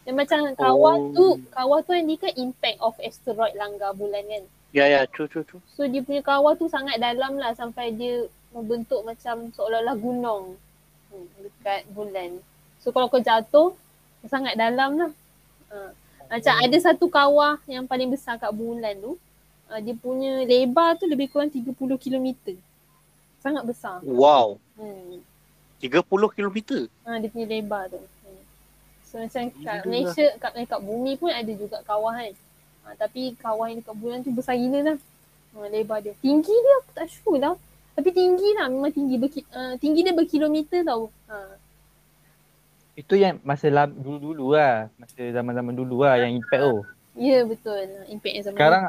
Dan 0.02 0.16
macam 0.16 0.38
kawah 0.56 0.96
Oh. 0.96 1.12
tu, 1.12 1.26
kawah 1.52 1.84
tu 1.84 1.92
yang 1.92 2.08
kan 2.16 2.32
impact 2.34 2.78
of 2.80 2.96
asteroid 2.98 3.52
langgar 3.54 3.92
bulan 3.92 4.24
kan. 4.24 4.44
ya 4.74 4.84
ya, 4.84 5.08
true 5.08 5.24
true 5.24 5.40
true. 5.44 5.62
So 5.72 5.88
dia 5.88 6.04
punya 6.04 6.20
kawah 6.20 6.52
tu 6.52 6.68
sangat 6.68 7.00
dalam 7.00 7.40
lah 7.40 7.52
sampai 7.52 7.96
dia 7.96 8.28
membentuk 8.52 9.04
macam 9.04 9.48
seolah-olah 9.52 9.96
gunung 9.96 10.56
hmm, 11.08 11.26
dekat 11.40 11.84
bulan. 11.92 12.40
So 12.82 12.92
kalau 12.92 13.08
kau 13.08 13.20
jatuh, 13.20 13.72
sangat 14.26 14.58
dalam 14.58 15.00
lah. 15.00 15.10
Uh, 15.72 15.90
macam 16.26 16.54
ada 16.58 16.76
satu 16.82 17.06
kawah 17.06 17.58
yang 17.70 17.86
paling 17.86 18.10
besar 18.10 18.38
kat 18.38 18.50
bulan 18.50 18.94
tu. 18.98 19.14
uh, 19.70 19.80
dia 19.82 19.94
punya 19.98 20.46
lebar 20.46 20.94
tu 20.98 21.06
lebih 21.10 21.30
kurang 21.30 21.50
30 21.50 21.74
km. 21.98 22.54
Sangat 23.42 23.62
besar. 23.66 24.02
Wow. 24.02 24.58
Hmm. 24.78 25.22
30 25.78 26.02
km. 26.06 26.58
Ha, 27.06 27.20
dia 27.20 27.28
punya 27.30 27.46
lebar 27.46 27.90
tu. 27.92 28.00
Hmm. 28.00 28.42
So 29.06 29.20
macam 29.22 29.42
kat 29.50 29.76
Gila. 29.82 29.86
Malaysia, 29.86 30.26
kat, 30.40 30.52
kat 30.54 30.80
bumi 30.80 31.12
pun 31.18 31.30
ada 31.30 31.52
juga 31.52 31.78
kawah 31.84 32.14
kan. 32.16 32.34
Ha, 32.86 32.94
tapi 32.98 33.34
kawah 33.38 33.66
yang 33.70 33.82
dekat 33.82 33.96
bulan 33.98 34.18
tu 34.22 34.30
besar 34.34 34.54
gila 34.54 34.94
lah. 34.94 34.98
Ha, 35.54 35.66
lebar 35.70 35.98
dia. 36.02 36.14
Tinggi 36.22 36.54
dia 36.54 36.74
aku 36.82 36.90
tak 36.94 37.08
sure 37.10 37.38
lah. 37.38 37.54
Tapi 37.96 38.12
tinggi 38.12 38.52
lah, 38.60 38.68
memang 38.68 38.92
tinggi. 38.92 39.16
Berki, 39.16 39.40
uh, 39.56 39.74
tinggi 39.80 40.04
dia 40.04 40.12
berkilometer 40.12 40.84
tau. 40.84 41.08
Ha. 41.32 41.65
Itu 42.96 43.12
yang 43.12 43.36
masa 43.44 43.68
lam, 43.68 43.92
dulu-dulu 43.92 44.56
lah. 44.56 44.88
Masa 44.96 45.20
zaman-zaman 45.20 45.76
dulu 45.76 46.08
lah 46.08 46.16
yang 46.16 46.40
impact 46.40 46.64
tu. 46.64 46.76
Ya 47.20 47.44
betul. 47.44 47.76
Impact 48.08 48.34
yang 48.34 48.44
sama. 48.48 48.56
Sekarang 48.56 48.84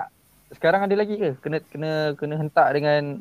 sekarang 0.47 0.81
ada 0.87 0.95
lagi 0.95 1.15
ke? 1.19 1.29
Kena 1.43 1.59
kena 1.67 1.91
kena 2.15 2.35
hentak 2.39 2.71
dengan 2.71 3.19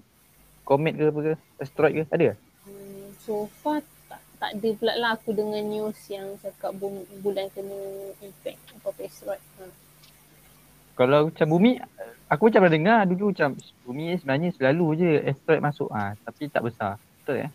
komet 0.62 0.95
ke 0.95 1.11
apa 1.11 1.20
ke? 1.20 1.32
Asteroid 1.59 1.93
ke? 1.99 2.05
Ada 2.14 2.24
ke? 2.30 2.34
Hmm, 2.70 3.07
so 3.18 3.51
far 3.62 3.82
tak, 4.07 4.22
tak 4.39 4.51
ada 4.55 4.68
pula 4.78 4.95
lah 4.95 5.11
aku 5.18 5.34
dengan 5.34 5.62
news 5.66 5.99
yang 6.07 6.39
cakap 6.39 6.70
bum, 6.78 7.03
bulan 7.18 7.51
kena 7.51 7.78
impact 8.22 8.59
apa-apa 8.78 9.01
asteroid. 9.03 9.43
Ha. 9.59 9.66
Kalau 10.97 11.28
macam 11.28 11.47
bumi, 11.51 11.82
aku 12.30 12.43
macam 12.47 12.61
pernah 12.62 12.74
dengar 12.78 13.01
dulu 13.11 13.34
macam 13.34 13.59
bumi 13.82 14.14
sebenarnya 14.22 14.49
selalu 14.55 14.87
je 15.03 15.11
asteroid 15.34 15.62
masuk 15.66 15.91
ah 15.91 16.14
tapi 16.22 16.47
tak 16.47 16.62
besar. 16.62 16.95
Betul 17.22 17.43
ya? 17.43 17.49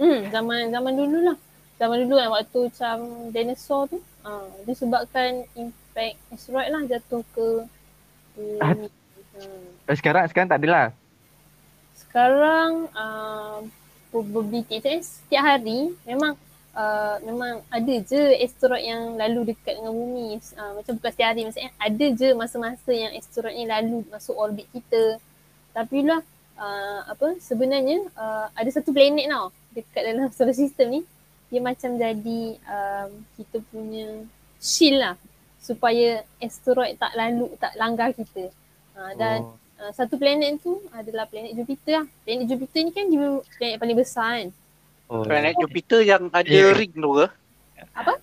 Hmm, 0.00 0.24
zaman 0.32 0.72
zaman 0.72 0.92
dulu 0.96 1.18
lah. 1.28 1.36
Zaman 1.78 1.96
dulu 2.04 2.18
kan 2.18 2.30
waktu 2.34 2.58
macam 2.66 2.96
dinosaur 3.30 3.86
tu, 3.86 3.98
ha, 4.26 4.42
disebabkan 4.66 5.46
impact 5.54 6.18
asteroid 6.34 6.68
lah 6.74 6.82
jatuh 6.90 7.22
ke 7.30 7.46
bumi. 8.34 8.90
Hmm. 9.38 9.66
Eh, 9.86 9.96
sekarang 9.96 10.26
sekarang 10.26 10.50
tak 10.50 10.58
adalah. 10.58 10.90
Sekarang 11.94 12.90
uh, 12.98 13.62
probability 14.10 14.82
tu 14.82 14.90
eh, 14.90 15.02
setiap 15.06 15.44
hari 15.54 15.94
memang 16.02 16.34
uh, 16.74 17.16
memang 17.22 17.62
ada 17.70 17.94
je 18.02 18.22
asteroid 18.42 18.82
yang 18.82 19.14
lalu 19.14 19.54
dekat 19.54 19.78
dengan 19.78 19.94
bumi. 19.94 20.42
Uh, 20.58 20.82
macam 20.82 20.92
bukan 20.98 21.10
setiap 21.14 21.28
hari 21.30 21.42
maksudnya 21.46 21.70
ada 21.78 22.06
je 22.10 22.28
masa-masa 22.34 22.90
yang 22.90 23.12
asteroid 23.14 23.54
ni 23.54 23.70
lalu 23.70 24.02
masuk 24.10 24.34
orbit 24.34 24.66
kita. 24.74 25.22
Tapi 25.70 26.02
lah 26.02 26.26
uh, 26.58 27.00
apa 27.06 27.38
sebenarnya 27.38 28.02
uh, 28.18 28.50
ada 28.50 28.70
satu 28.74 28.90
planet 28.90 29.30
tau 29.30 29.54
dekat 29.74 30.02
dalam 30.02 30.26
solar 30.36 30.56
system 30.56 30.86
ni 30.90 31.00
dia 31.48 31.60
macam 31.60 31.90
jadi 31.94 32.40
um, 32.60 33.10
kita 33.34 33.56
punya 33.68 34.06
shield 34.58 35.00
lah 35.00 35.14
supaya 35.58 36.22
asteroid 36.38 36.96
tak 36.96 37.12
lalu 37.12 37.48
tak 37.56 37.72
langgar 37.74 38.12
kita. 38.12 38.52
Uh, 38.92 39.12
dan 39.14 39.38
Oh. 39.44 39.54
Uh, 39.78 39.94
satu 39.94 40.18
planet 40.18 40.58
tu 40.58 40.82
adalah 40.90 41.22
planet 41.24 41.54
Jupiter 41.54 42.02
lah. 42.02 42.06
Planet 42.26 42.50
Jupiter 42.50 42.82
ni 42.82 42.90
kan 42.90 43.06
dia 43.06 43.28
planet 43.54 43.78
paling 43.78 43.94
besar 43.94 44.28
kan. 44.34 44.48
Oh. 45.06 45.22
Planet 45.22 45.54
Jupiter 45.54 46.02
yang 46.02 46.26
ada 46.34 46.50
Ya. 46.50 46.74
ring 46.74 46.90
tu 46.90 47.10
ke? 47.14 47.26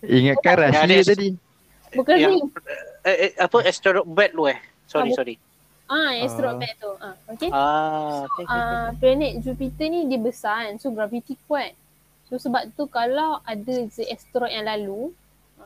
Ingatkan 0.03 0.51
Yang 0.51 0.59
rahsia 0.59 0.84
ada- 0.84 1.07
tadi. 1.07 1.30
Bukan 1.95 2.15
Yang- 2.19 2.32
ring. 2.36 2.45
Eh, 3.01 3.17
eh, 3.23 3.32
apa 3.39 3.57
asteroid 3.63 4.03
belt 4.03 4.32
tu 4.34 4.43
eh? 4.45 4.59
Sorry, 4.86 5.09
Ah, 5.09 5.15
sorry. 5.15 5.36
Ah, 5.88 6.11
asteroid 6.19 6.51
Ah. 6.51 6.59
belt 6.59 6.76
tu. 6.76 6.91
Ah, 6.99 7.15
okay. 7.32 7.49
Ah, 7.49 8.19
okay, 8.28 8.43
okay. 8.43 8.59
Ah, 8.59 8.88
planet 8.93 9.32
Jupiter 9.39 9.88
ni 9.88 9.99
dia 10.05 10.19
besar 10.19 10.67
kan. 10.67 10.76
So 10.76 10.91
gravity 10.91 11.39
kuat. 11.47 11.71
So 12.26 12.41
sebab 12.41 12.73
tu 12.73 12.89
kalau 12.89 13.38
ada 13.45 13.76
je 13.86 14.03
asteroid 14.09 14.53
yang 14.53 14.65
lalu, 14.65 15.13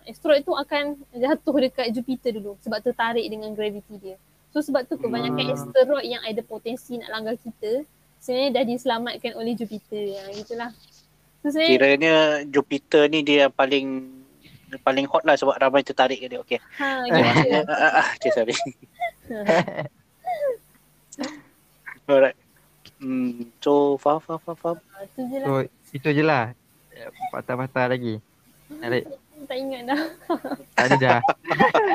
asteroid 0.03 0.43
tu 0.43 0.51
akan 0.51 0.99
jatuh 1.16 1.55
dekat 1.55 1.88
Jupiter 1.95 2.36
dulu 2.36 2.60
sebab 2.60 2.84
tertarik 2.84 3.24
dengan 3.32 3.55
gravity 3.55 3.95
dia. 3.95 4.16
So 4.51 4.60
sebab 4.60 4.84
tu 4.89 4.99
kebanyakan 4.99 5.45
Hmm. 5.45 5.55
asteroid 5.55 6.07
yang 6.10 6.24
ada 6.26 6.41
potensi 6.43 6.99
nak 6.99 7.10
langgar 7.16 7.36
kita 7.39 7.86
sebenarnya 8.20 8.60
dah 8.60 8.64
diselamatkan 8.68 9.32
oleh 9.39 9.55
Jupiter. 9.55 10.20
Ha, 10.20 10.36
gitulah. 10.36 10.72
So 11.39 11.55
sebenarnya 11.55 11.72
Kiranya 11.72 12.16
Jupiter 12.43 13.07
ni 13.07 13.24
dia 13.24 13.47
yang 13.47 13.53
paling 13.55 13.88
paling 14.84 15.07
hot 15.10 15.26
lah 15.26 15.34
sebab 15.39 15.57
ramai 15.57 15.82
tertarik 15.82 16.20
ke 16.22 16.28
dia. 16.28 16.39
Okay. 16.43 16.60
ha, 16.78 17.01
gitu. 17.07 17.64
Ah, 17.66 17.74
ah, 17.74 17.93
ah, 18.03 18.07
okay, 18.20 18.32
sorry. 18.36 18.53
Alright. 22.10 22.38
Hmm, 22.99 23.47
so 23.64 23.95
faham, 24.01 24.20
faham, 24.20 24.41
faham, 24.43 24.57
faham. 24.60 24.78
Ah, 24.91 25.07
tu 25.16 25.24
je 25.30 25.38
lah. 25.39 25.47
So 25.47 25.79
itu 25.96 26.08
je 26.14 26.24
lah. 26.24 26.54
Patah-patah 27.32 27.90
lagi. 27.90 28.20
Narik. 28.70 29.06
Tak 29.40 29.56
ingat 29.56 29.82
dah. 29.88 30.02
Tak 30.76 30.84
ada 30.84 30.96
dah. 31.00 31.20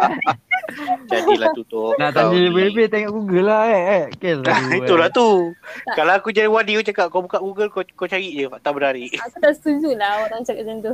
Jadilah 1.13 1.53
tutup. 1.53 1.93
Nak 2.01 2.17
tanya 2.17 2.39
lebih-lebih 2.41 2.89
tengok 2.89 3.13
Google 3.21 3.47
lah 3.53 3.69
eh. 3.69 3.83
eh. 3.85 4.05
Okay, 4.17 4.33
Itulah 4.81 5.13
tu. 5.13 5.53
Tak. 5.85 5.95
Kalau 6.01 6.13
aku 6.17 6.33
jadi 6.33 6.49
wadi 6.49 6.81
kau 6.81 6.87
cakap 6.89 7.07
kau 7.13 7.21
buka 7.21 7.39
Google 7.45 7.69
kau 7.69 7.85
kau 7.85 8.09
cari 8.09 8.33
je 8.33 8.49
fakta 8.49 8.73
menarik. 8.73 9.13
Aku 9.29 9.39
tak 9.45 9.53
setuju 9.61 9.93
lah 9.93 10.25
orang 10.25 10.41
cakap 10.41 10.65
macam 10.65 10.79
tu. 10.81 10.93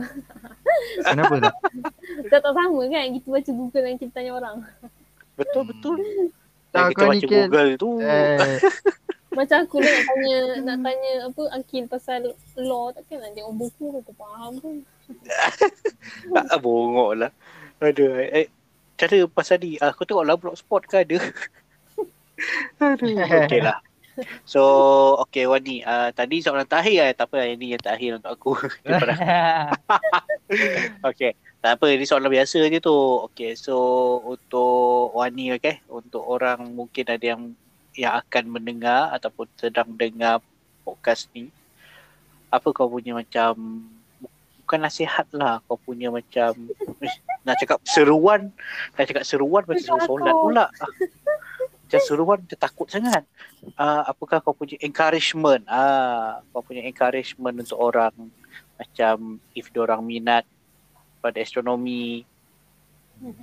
Kenapa 1.06 1.34
tak? 1.38 1.54
Tak 2.28 2.40
tak 2.42 2.52
sama 2.52 2.80
kan 2.90 3.08
kita 3.14 3.28
baca 3.30 3.50
Google 3.54 3.82
dan 3.86 3.94
kita 3.94 4.10
tanya 4.10 4.30
orang. 4.34 4.56
Betul 5.38 5.62
betul. 5.70 5.96
Tak, 6.70 6.82
kita 6.94 7.04
baca 7.08 7.26
Google 7.30 7.70
tu. 7.78 7.90
Eh, 8.02 8.58
Macam 9.30 9.62
aku 9.62 9.78
lah 9.78 9.90
nak 9.94 10.04
tanya 10.10 10.36
nak 10.66 10.78
tanya 10.82 11.12
apa 11.30 11.42
Akil 11.54 11.84
pasal 11.86 12.34
law 12.58 12.90
takkan 12.90 13.22
nak 13.22 13.30
tengok 13.38 13.54
buku 13.54 13.86
aku 14.02 14.12
faham 14.18 14.52
pun. 14.58 14.76
Tak 16.34 16.58
bongok 16.62 17.10
lah. 17.18 17.30
Aduh. 17.82 18.18
Eh, 18.18 18.50
cara 18.98 19.16
pasal 19.30 19.62
ni 19.62 19.78
aku 19.78 20.02
tengok 20.02 20.26
lah 20.26 20.34
blogspot 20.34 20.82
ke 20.86 21.06
ada. 21.06 21.18
Aduh. 22.82 23.14
Okay 23.46 23.62
lah. 23.62 23.78
So, 24.44 24.62
okay 25.24 25.46
Wani. 25.46 25.86
Uh, 25.86 26.12
tadi 26.12 26.42
soalan 26.42 26.66
terakhir 26.66 27.08
lah. 27.08 27.10
Tak 27.16 27.26
apa, 27.30 27.38
ini 27.46 27.72
yang 27.72 27.82
terakhir 27.82 28.20
untuk 28.20 28.30
aku. 28.30 28.52
Daripada 28.84 29.14
Okay. 31.10 31.32
Tak 31.60 31.76
apa, 31.76 31.86
ini 31.92 32.04
soalan 32.04 32.32
biasa 32.32 32.66
je 32.68 32.78
tu. 32.82 32.96
Okay, 33.30 33.56
so 33.56 33.76
untuk 34.24 35.14
Wani, 35.16 35.56
okay. 35.56 35.80
Untuk 35.88 36.24
orang 36.24 36.72
mungkin 36.74 37.04
ada 37.08 37.24
yang 37.24 37.56
yang 38.00 38.16
akan 38.16 38.48
mendengar 38.48 39.12
ataupun 39.12 39.44
sedang 39.60 39.92
mendengar 39.92 40.40
podcast 40.80 41.28
ni. 41.36 41.52
Apa 42.48 42.72
kau 42.72 42.88
punya 42.88 43.12
macam, 43.12 43.84
bukan 44.64 44.80
nasihat 44.80 45.28
lah. 45.36 45.60
Kau 45.68 45.76
punya 45.76 46.08
macam, 46.08 46.56
eh, 47.04 47.14
nak 47.44 47.60
cakap 47.60 47.84
seruan. 47.84 48.48
Nak 48.96 49.04
cakap 49.04 49.24
seruan 49.28 49.68
macam 49.68 50.00
Takut. 50.00 50.08
solat 50.08 50.34
pula. 50.34 50.66
Macam 51.84 52.00
seruan 52.06 52.38
macam 52.40 52.58
takut 52.58 52.88
sangat. 52.88 53.22
Uh, 53.76 54.02
apakah 54.08 54.40
kau 54.40 54.56
punya 54.56 54.80
encouragement? 54.80 55.60
Ah, 55.68 56.40
kau 56.54 56.64
punya 56.64 56.80
encouragement 56.88 57.60
untuk 57.60 57.76
orang 57.76 58.14
macam 58.80 59.36
if 59.52 59.68
orang 59.76 60.00
minat 60.00 60.48
pada 61.20 61.36
astronomi, 61.36 62.24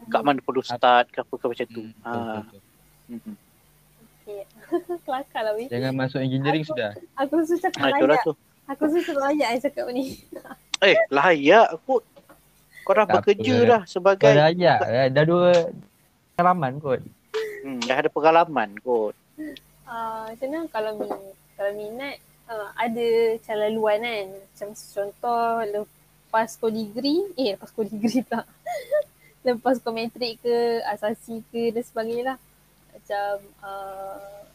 kat 0.09 0.21
mana 0.25 0.41
perlu 0.41 0.65
start 0.65 1.13
ke 1.13 1.21
apa 1.21 1.33
ke 1.37 1.45
macam 1.45 1.67
tu. 1.69 1.83
Hmm, 1.85 1.93
betul, 1.93 2.09
Ah, 2.09 2.41
betul. 2.41 3.35
Kelakar 5.05 5.41
lah 5.43 5.53
weh. 5.55 5.67
Jangan 5.67 5.93
masuk 5.93 6.19
engineering 6.19 6.63
sudah. 6.63 6.91
Aku 7.15 7.39
rasa 7.39 7.55
cakap 7.57 7.79
Ah, 7.79 7.91
layak. 7.93 8.21
tu. 8.23 8.33
Aku 8.67 8.81
rasa 8.85 9.11
layak 9.15 9.47
yang 9.55 9.61
cakap 9.61 9.85
ni. 9.91 10.05
Eh, 10.85 10.93
layak 11.09 11.73
kot. 11.83 12.05
Kau 12.85 12.93
dah 12.93 13.03
Tak 13.03 13.15
bekerja 13.19 13.55
apa. 13.55 13.65
dah 13.65 13.81
Kau 13.81 13.89
sebagai 13.89 14.29
dah 14.29 14.47
eh, 14.85 15.07
Dah 15.09 15.23
dua 15.25 15.49
pengalaman 16.31 16.71
kot. 16.77 17.01
hmm, 17.65 17.79
dah 17.81 17.97
ada 17.97 18.09
pengalaman 18.09 18.69
kot. 18.79 19.17
Uh, 19.87 20.29
macam 20.29 20.47
mana 20.47 20.67
kalau 20.69 20.91
minat, 20.95 21.21
kalau 21.55 21.71
minat 21.73 22.15
uh, 22.45 22.69
ada 22.77 23.07
cara 23.41 23.65
laluan 23.65 23.99
kan. 23.99 24.27
Macam 24.29 24.69
contoh 24.71 25.45
lepas 25.65 26.49
kau 26.55 26.69
degree, 26.69 27.25
eh 27.35 27.57
lepas 27.57 27.73
kau 27.73 27.81
degree 27.81 28.21
pula. 28.21 28.45
lepas 29.47 29.81
kau 29.81 29.89
matrik 29.89 30.37
ke, 30.39 30.55
asasi 30.85 31.41
ke 31.49 31.73
dan 31.73 31.81
sebagainya 31.81 32.23
lah. 32.23 32.37
Macam 32.93 33.33
uh, 33.65 34.45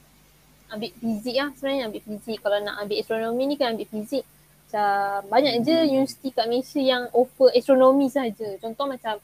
ambil 0.73 0.91
fizik 0.97 1.37
lah 1.37 1.49
sebenarnya 1.55 1.85
ambil 1.93 2.03
fizik. 2.03 2.39
Kalau 2.41 2.59
nak 2.65 2.77
ambil 2.81 2.97
astronomi 2.99 3.43
ni 3.45 3.55
kan 3.61 3.77
ambil 3.77 3.89
fizik. 3.93 4.25
Macam 4.73 5.29
banyak 5.29 5.55
je 5.69 5.77
universiti 5.93 6.29
kat 6.33 6.49
Malaysia 6.49 6.81
yang 6.81 7.05
offer 7.13 7.53
astronomi 7.53 8.09
saja. 8.09 8.57
Contoh 8.57 8.89
macam 8.89 9.21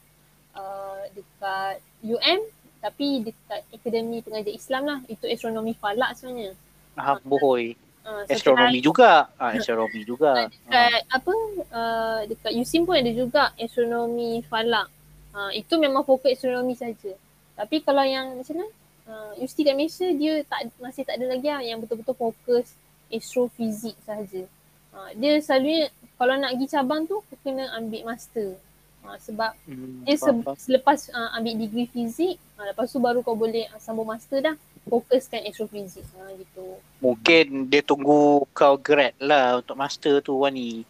uh, 0.53 1.01
dekat 1.17 1.81
UM 2.05 2.39
tapi 2.79 3.27
dekat 3.27 3.61
Akademi 3.73 4.21
Pengajar 4.21 4.53
Islam 4.53 4.83
lah. 4.85 4.99
Itu 5.09 5.25
astronomi 5.25 5.73
falak 5.73 6.15
sebenarnya. 6.15 6.53
Ah, 6.93 7.17
bohoi. 7.25 7.73
Uh, 8.05 8.23
Astronomi 8.29 8.79
hari 8.79 8.81
juga. 8.81 9.27
Ah, 9.35 9.51
astronomi 9.53 10.01
juga. 10.07 10.31
Ah. 10.33 10.47
Dekat 10.47 11.01
apa 11.11 11.33
uh, 11.73 12.19
dekat 12.25 12.51
USIM 12.55 12.87
pun 12.87 12.95
ada 12.95 13.11
juga 13.11 13.51
astronomi 13.59 14.45
falak. 14.47 14.87
Uh, 15.29 15.51
itu 15.53 15.73
memang 15.77 16.05
fokus 16.05 16.33
astronomi 16.37 16.73
saja. 16.73 17.13
Tapi 17.59 17.83
kalau 17.83 18.05
yang 18.07 18.39
macam 18.39 18.55
mana? 18.55 18.71
Uh, 19.09 19.33
universiti 19.41 19.65
kat 19.65 19.73
Malaysia 19.73 20.07
dia 20.13 20.33
tak 20.45 20.69
masih 20.77 21.01
tak 21.01 21.17
ada 21.17 21.25
lagi 21.33 21.49
lah 21.49 21.65
yang 21.65 21.81
betul-betul 21.81 22.13
fokus 22.13 22.77
astrofizik 23.09 23.97
sahaja. 24.05 24.45
Uh, 24.93 25.09
dia 25.17 25.41
selalunya 25.41 25.89
kalau 26.13 26.37
nak 26.37 26.53
pergi 26.53 26.67
cabang 26.69 27.09
tu 27.09 27.17
kena 27.41 27.73
ambil 27.73 28.05
master. 28.05 28.53
Uh, 29.01 29.17
sebab 29.17 29.57
Hmm, 29.65 30.05
dia 30.05 30.13
se- 30.13 30.53
selepas 30.61 31.09
uh, 31.09 31.33
ambil 31.41 31.57
degree 31.57 31.89
fizik, 31.89 32.37
uh, 32.61 32.69
lepas 32.69 32.85
tu 32.85 33.01
baru 33.01 33.25
kau 33.25 33.33
boleh 33.33 33.65
uh, 33.73 33.81
sambung 33.81 34.05
master 34.05 34.45
dah. 34.45 34.55
fokuskan 34.89 35.45
astrofizik 35.45 36.01
ha, 36.17 36.33
gitu. 36.33 36.81
Mungkin 36.97 37.69
dia 37.69 37.85
tunggu 37.85 38.41
kau 38.57 38.73
grad 38.73 39.13
lah 39.21 39.61
untuk 39.61 39.77
master 39.77 40.17
tu 40.17 40.33
Wani. 40.37 40.81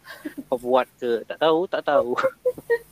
Kau 0.48 0.56
buat 0.56 0.88
ke? 0.96 1.20
Tak 1.28 1.36
tahu, 1.36 1.68
tak 1.68 1.84
tahu. 1.84 2.16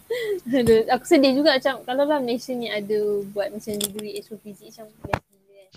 Aduh, 0.49 0.89
aku 0.89 1.05
sedih 1.05 1.37
juga 1.37 1.61
macam 1.61 1.85
kalau 1.85 2.05
lah 2.09 2.19
Malaysia 2.21 2.57
ni 2.57 2.73
ada 2.73 3.21
buat 3.33 3.53
macam 3.53 3.77
degree 3.77 4.17
astrofizik 4.17 4.73
macam 4.73 4.89
best 5.05 5.25
gila 5.29 5.53
kan. 5.53 5.71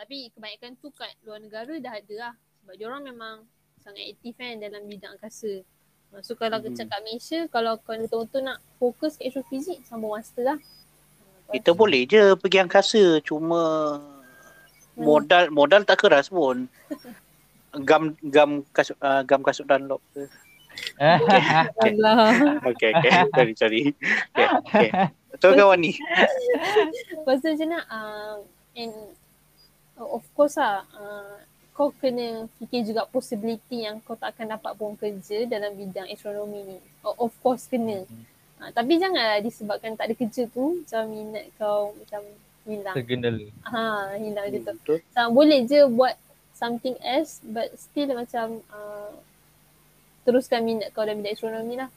Tapi 0.00 0.16
kebanyakan 0.32 0.70
tu 0.80 0.88
kat 0.96 1.12
luar 1.22 1.38
negara 1.38 1.72
dah 1.76 1.92
ada 1.92 2.14
lah. 2.16 2.34
Sebab 2.64 2.74
dia 2.78 2.86
orang 2.88 3.04
memang 3.04 3.36
sangat 3.84 4.16
aktif 4.16 4.32
kan 4.40 4.56
dalam 4.56 4.88
bidang 4.88 5.20
angkasa. 5.20 5.60
So 6.24 6.36
kalau 6.36 6.60
Hmm. 6.60 6.76
kat 6.76 7.00
Malaysia, 7.04 7.48
kalau 7.48 7.76
kau 7.80 7.96
betul-betul 7.96 8.44
nak 8.44 8.60
fokus 8.76 9.16
kat 9.20 9.32
astrofizik, 9.32 9.80
sambung 9.84 10.16
master 10.16 10.56
lah. 10.56 10.58
Kita 11.52 11.76
boleh 11.76 12.08
je 12.08 12.32
pergi 12.40 12.58
angkasa 12.64 13.20
cuma 13.20 13.60
Hmm. 14.92 15.04
modal 15.08 15.48
modal 15.52 15.84
tak 15.84 16.04
keras 16.04 16.28
pun. 16.28 16.68
Gam 17.84 18.12
gam 18.28 18.60
kasut 18.76 18.96
uh, 19.00 19.24
gam 19.24 19.40
kasut 19.40 19.64
Dunlop 19.64 20.04
ke. 20.12 20.28
Allah. 21.84 22.18
Okay, 22.72 22.90
okay. 22.94 23.10
sorry, 23.34 23.54
sorry. 23.58 23.82
Okay, 24.32 24.48
okay. 24.62 24.88
So 25.40 25.52
kawan 25.52 25.80
ni. 25.80 25.92
Lepas 27.16 27.40
tu 27.42 27.48
macam 27.50 27.68
mana, 27.68 27.80
uh, 27.88 28.36
and 28.76 28.94
uh, 29.96 30.08
of 30.08 30.24
course 30.36 30.60
lah, 30.60 30.84
uh, 30.94 31.40
kau 31.72 31.88
kena 31.96 32.46
fikir 32.60 32.84
juga 32.84 33.08
possibility 33.08 33.88
yang 33.88 33.96
kau 34.04 34.12
tak 34.12 34.36
akan 34.36 34.60
dapat 34.60 34.72
pun 34.76 34.92
kerja 34.94 35.48
dalam 35.48 35.72
bidang 35.72 36.06
astronomi 36.12 36.60
ni. 36.68 36.78
O- 37.00 37.26
Of 37.26 37.32
course 37.40 37.64
kena. 37.66 38.04
Uh, 38.60 38.70
tapi 38.70 39.00
janganlah 39.00 39.40
disebabkan 39.40 39.96
tak 39.96 40.12
ada 40.12 40.14
kerja 40.14 40.46
tu 40.52 40.84
macam 40.84 41.02
minat 41.08 41.48
kau 41.56 41.96
macam 41.96 42.20
hilang. 42.68 42.94
Tergendala. 42.94 43.46
Ha, 43.66 43.82
hilang 44.20 44.46
gitu. 44.52 44.70
Betul. 44.78 44.98
So, 45.10 45.32
boleh 45.32 45.64
je 45.66 45.80
buat 45.88 46.14
something 46.54 46.94
else 47.02 47.42
but 47.42 47.72
still 47.74 48.12
macam 48.14 48.62
uh, 48.70 49.10
teruskan 50.22 50.60
minat 50.60 50.90
kau 50.90 51.02
dalam 51.02 51.18
bidang 51.18 51.32
astronomi 51.32 51.74
lah. 51.74 51.88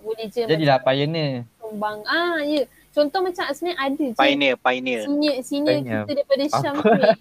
Boleh 0.00 0.26
je 0.26 0.42
Jadilah 0.42 0.80
pioneer. 0.80 1.44
sumbang. 1.56 2.00
Ah, 2.04 2.40
ya. 2.40 2.64
Contoh 2.90 3.20
macam 3.20 3.44
sebenarnya 3.46 3.76
ada 3.78 4.04
je. 4.06 4.16
Pioneer, 4.16 4.54
pioneer. 4.56 5.00
Senior, 5.02 5.34
senior 5.42 5.72
Pioneer. 5.74 6.02
kita 6.02 6.12
daripada 6.16 6.44
Syam 6.50 6.74
Apa? 6.74 6.82
tu. 6.82 7.02
eh. 7.02 7.16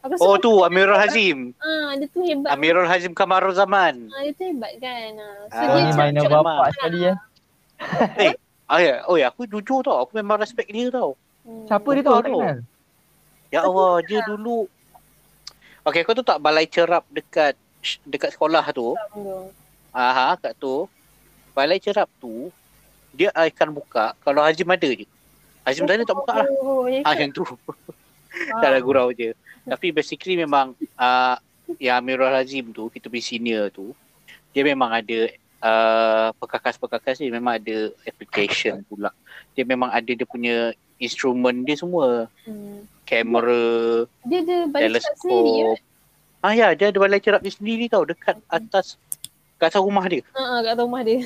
Aku 0.00 0.12
Oh 0.18 0.34
tu 0.34 0.52
Amirul 0.60 0.96
Hazim. 0.96 1.52
Ah, 1.56 1.92
dia 1.94 2.08
tu 2.08 2.18
hebat. 2.20 2.50
Amirul 2.50 2.88
Hazim 2.88 3.12
Kamarul 3.12 3.52
Zaman. 3.52 4.08
Ah, 4.08 4.20
dia 4.20 4.32
tu 4.32 4.42
hebat 4.42 4.72
kan. 4.76 5.12
Ah. 5.14 5.38
So 5.46 5.54
Ah, 5.56 5.66
dia 5.68 5.82
ni 6.08 6.18
macam- 6.18 6.32
bapak 6.40 6.68
sekali 6.72 6.98
ya. 7.00 7.14
Ah 8.66 8.78
ya, 8.78 9.02
oh 9.04 9.14
ya, 9.14 9.28
aku 9.28 9.44
jujur 9.44 9.82
tau. 9.82 9.98
Aku 10.00 10.14
memang 10.14 10.38
respect 10.38 10.70
dia 10.70 10.88
tau. 10.88 11.18
hmm, 11.42 11.66
Siapa 11.66 11.88
dia 11.90 12.02
tu? 12.02 12.12
Aku 12.12 12.22
kenal. 12.38 12.58
Ya 13.50 13.60
Allah, 13.60 13.98
dia 14.00 14.22
dulu 14.24 14.70
Okay, 15.82 16.00
kau 16.00 16.12
tu 16.12 16.22
tak 16.22 16.38
balai 16.38 16.64
cerap 16.64 17.02
dekat 17.08 17.58
dekat 18.04 18.30
sekolah 18.30 18.62
tu. 18.70 18.94
tak. 18.94 19.10
Aha, 19.90 20.38
kat 20.38 20.54
tu. 20.58 20.86
Balai 21.54 21.82
cerap 21.82 22.06
tu 22.22 22.48
dia 23.10 23.34
akan 23.34 23.74
buka 23.74 24.14
kalau 24.22 24.40
Hazim 24.42 24.70
ada 24.70 24.86
je. 24.86 25.06
Hazim 25.66 25.84
tak 25.84 25.98
ada 26.00 26.04
tak 26.06 26.16
buka 26.16 26.32
lah. 26.40 26.48
Oh, 26.62 26.86
ya 26.86 27.02
Ah, 27.02 27.14
yang 27.18 27.34
tu. 27.34 27.42
Ah. 27.42 28.58
tak 28.62 28.68
ada 28.70 28.78
gurau 28.80 29.10
je. 29.10 29.34
Tapi 29.66 29.90
basically 29.90 30.38
memang 30.38 30.78
uh, 30.94 31.36
yang 31.82 32.00
Amirul 32.00 32.30
Hazim 32.32 32.70
tu, 32.70 32.88
kita 32.88 33.10
punya 33.10 33.24
senior 33.26 33.64
tu, 33.74 33.92
dia 34.54 34.62
memang 34.62 34.94
ada 34.94 35.18
uh, 35.62 36.28
perkakas-perkakas 36.38 37.20
dia 37.20 37.34
memang 37.34 37.58
ada 37.58 37.90
application 38.06 38.82
pula. 38.86 39.10
Dia 39.58 39.66
memang 39.66 39.90
ada 39.90 40.06
dia 40.06 40.26
punya 40.26 40.72
instrumen 41.02 41.66
dia 41.66 41.76
semua. 41.76 42.30
Hmm. 42.46 42.86
Kamera, 43.10 44.06
Dia 44.22 44.38
ada 44.46 44.56
balik 44.70 45.02
kat 45.02 45.16
sendiri 45.18 45.52
ya? 45.58 45.72
Ah 46.40 46.54
ya, 46.54 46.72
dia 46.72 46.88
ada 46.88 46.98
balai 47.02 47.20
cerap 47.20 47.42
dia 47.42 47.52
sendiri 47.52 47.90
tau 47.90 48.06
dekat 48.06 48.38
atas 48.48 48.96
kat 49.60 49.68
atas 49.68 49.84
rumah 49.84 50.08
dia. 50.08 50.24
Ha, 50.32 50.64
kat 50.64 50.74
rumah 50.74 51.02
dia. 51.04 51.20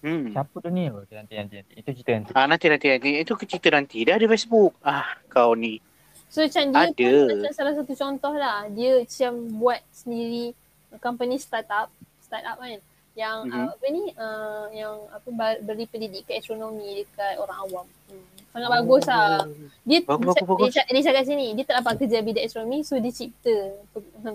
Hmm. 0.00 0.30
Siapa 0.30 0.54
tu 0.56 0.70
ni? 0.70 0.86
Oh, 0.86 1.02
nanti, 1.02 1.34
nanti, 1.34 1.54
nanti. 1.58 1.72
Itu 1.76 1.88
cerita 1.92 2.10
nanti. 2.14 2.30
Ah 2.32 2.46
nanti 2.46 2.66
nanti 2.66 2.86
nanti 2.88 3.10
itu 3.20 3.32
cerita 3.42 3.68
nanti. 3.70 3.98
Dia 4.00 4.16
ada 4.16 4.24
Facebook. 4.24 4.72
Ah 4.80 5.04
kau 5.26 5.52
ni. 5.52 5.82
So 6.26 6.40
macam 6.40 6.62
dia 6.70 6.80
Ada. 6.88 7.10
pun 7.22 7.36
macam 7.36 7.52
salah 7.52 7.72
satu 7.74 7.92
contoh 7.92 8.34
lah. 8.34 8.64
Dia 8.70 9.02
macam 9.02 9.32
buat 9.56 9.80
sendiri 9.90 10.54
company 10.98 11.36
startup, 11.36 11.92
startup 12.18 12.56
kan. 12.56 12.80
Yang 13.16 13.38
Mhm. 13.44 13.56
uh, 13.56 13.68
apa 13.72 13.86
ni, 13.88 14.02
uh, 14.14 14.66
yang 14.70 14.94
apa 15.08 15.28
beri 15.58 15.84
pendidikan 15.84 16.36
astronomi 16.36 17.00
dekat 17.00 17.36
orang 17.36 17.58
awam. 17.64 17.86
Hmm. 18.06 18.24
Sangat 18.52 18.68
bagus 18.70 19.04
lah. 19.04 19.40
Dia, 19.82 19.98
Bagus, 20.02 20.32
dia, 20.32 20.44
bagus, 20.44 20.68
dia, 20.70 20.84
dia 20.86 21.02
cakap 21.02 21.24
sini, 21.24 21.46
dia 21.52 21.64
tak 21.64 21.76
dapat 21.80 21.92
kerja 22.00 22.18
bidang 22.20 22.44
astronomi 22.44 22.78
so 22.80 22.96
dia 22.96 23.12
cipta 23.12 23.56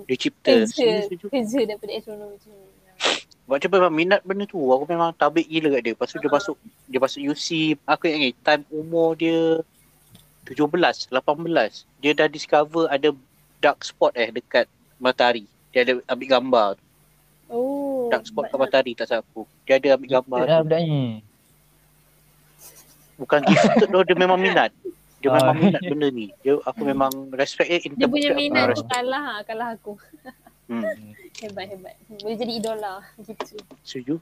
Dia 0.06 0.18
cipta. 0.18 0.52
kerja, 0.62 0.90
kerja 1.10 1.60
daripada 1.64 1.92
astronomi 1.94 2.36
macam 2.36 2.52
ni. 2.52 2.71
Sebab 3.46 3.58
dia 3.58 3.70
memang 3.70 3.92
minat 3.92 4.22
benda 4.24 4.46
tu. 4.46 4.60
Aku 4.64 4.86
memang 4.86 5.12
tabik 5.12 5.44
gila 5.44 5.76
kat 5.76 5.82
dia. 5.84 5.92
Lepas 5.92 6.08
tu 6.08 6.18
dia 6.18 6.30
Ah. 6.30 6.36
masuk 6.36 6.56
dia 6.88 7.00
masuk 7.00 7.22
UC. 7.26 7.48
Aku 7.84 8.04
ingat 8.08 8.36
time 8.42 8.64
umur 8.72 9.14
dia 9.14 9.60
17, 10.48 11.10
18. 11.10 11.84
Dia 12.00 12.12
dah 12.16 12.28
discover 12.28 12.88
ada 12.88 13.12
dark 13.60 13.84
spot 13.84 14.16
eh 14.16 14.32
dekat 14.32 14.66
matahari. 14.98 15.46
Dia 15.72 15.84
ada 15.84 15.94
ambil 16.08 16.28
gambar. 16.30 16.68
tu. 16.76 16.84
Oh. 17.52 18.08
Dark 18.08 18.24
spot 18.24 18.48
kat 18.48 18.58
matahari 18.58 18.92
tak 18.96 19.12
salah 19.12 19.24
aku. 19.26 19.44
Dia 19.68 19.76
ada 19.76 20.00
ambil 20.00 20.10
gambar 20.16 20.40
Dah 20.48 20.60
budak 20.64 20.82
ni. 20.82 21.20
Bukan 23.20 23.40
gifted 23.44 23.88
tu. 23.88 24.00
Dia 24.02 24.16
memang 24.16 24.40
minat. 24.40 24.72
Dia 25.20 25.30
Ah. 25.30 25.36
memang 25.38 25.56
minat 25.60 25.82
benda 25.84 26.08
ni. 26.10 26.28
Dia 26.42 26.58
aku 26.64 26.82
memang 26.82 27.12
respect 27.36 27.68
dia. 27.68 27.80
in 27.84 27.94
Dia 27.94 28.08
punya 28.08 28.32
minat 28.32 28.72
ah, 28.72 28.76
tu 28.76 28.84
kalah, 28.88 29.44
kalah 29.44 29.70
aku. 29.76 29.94
Hmm. 30.72 31.12
Hebat, 31.44 31.68
hebat. 31.68 31.96
Boleh 32.24 32.38
jadi 32.40 32.54
idola 32.64 33.04
gitu. 33.20 33.60
Setuju. 33.84 34.16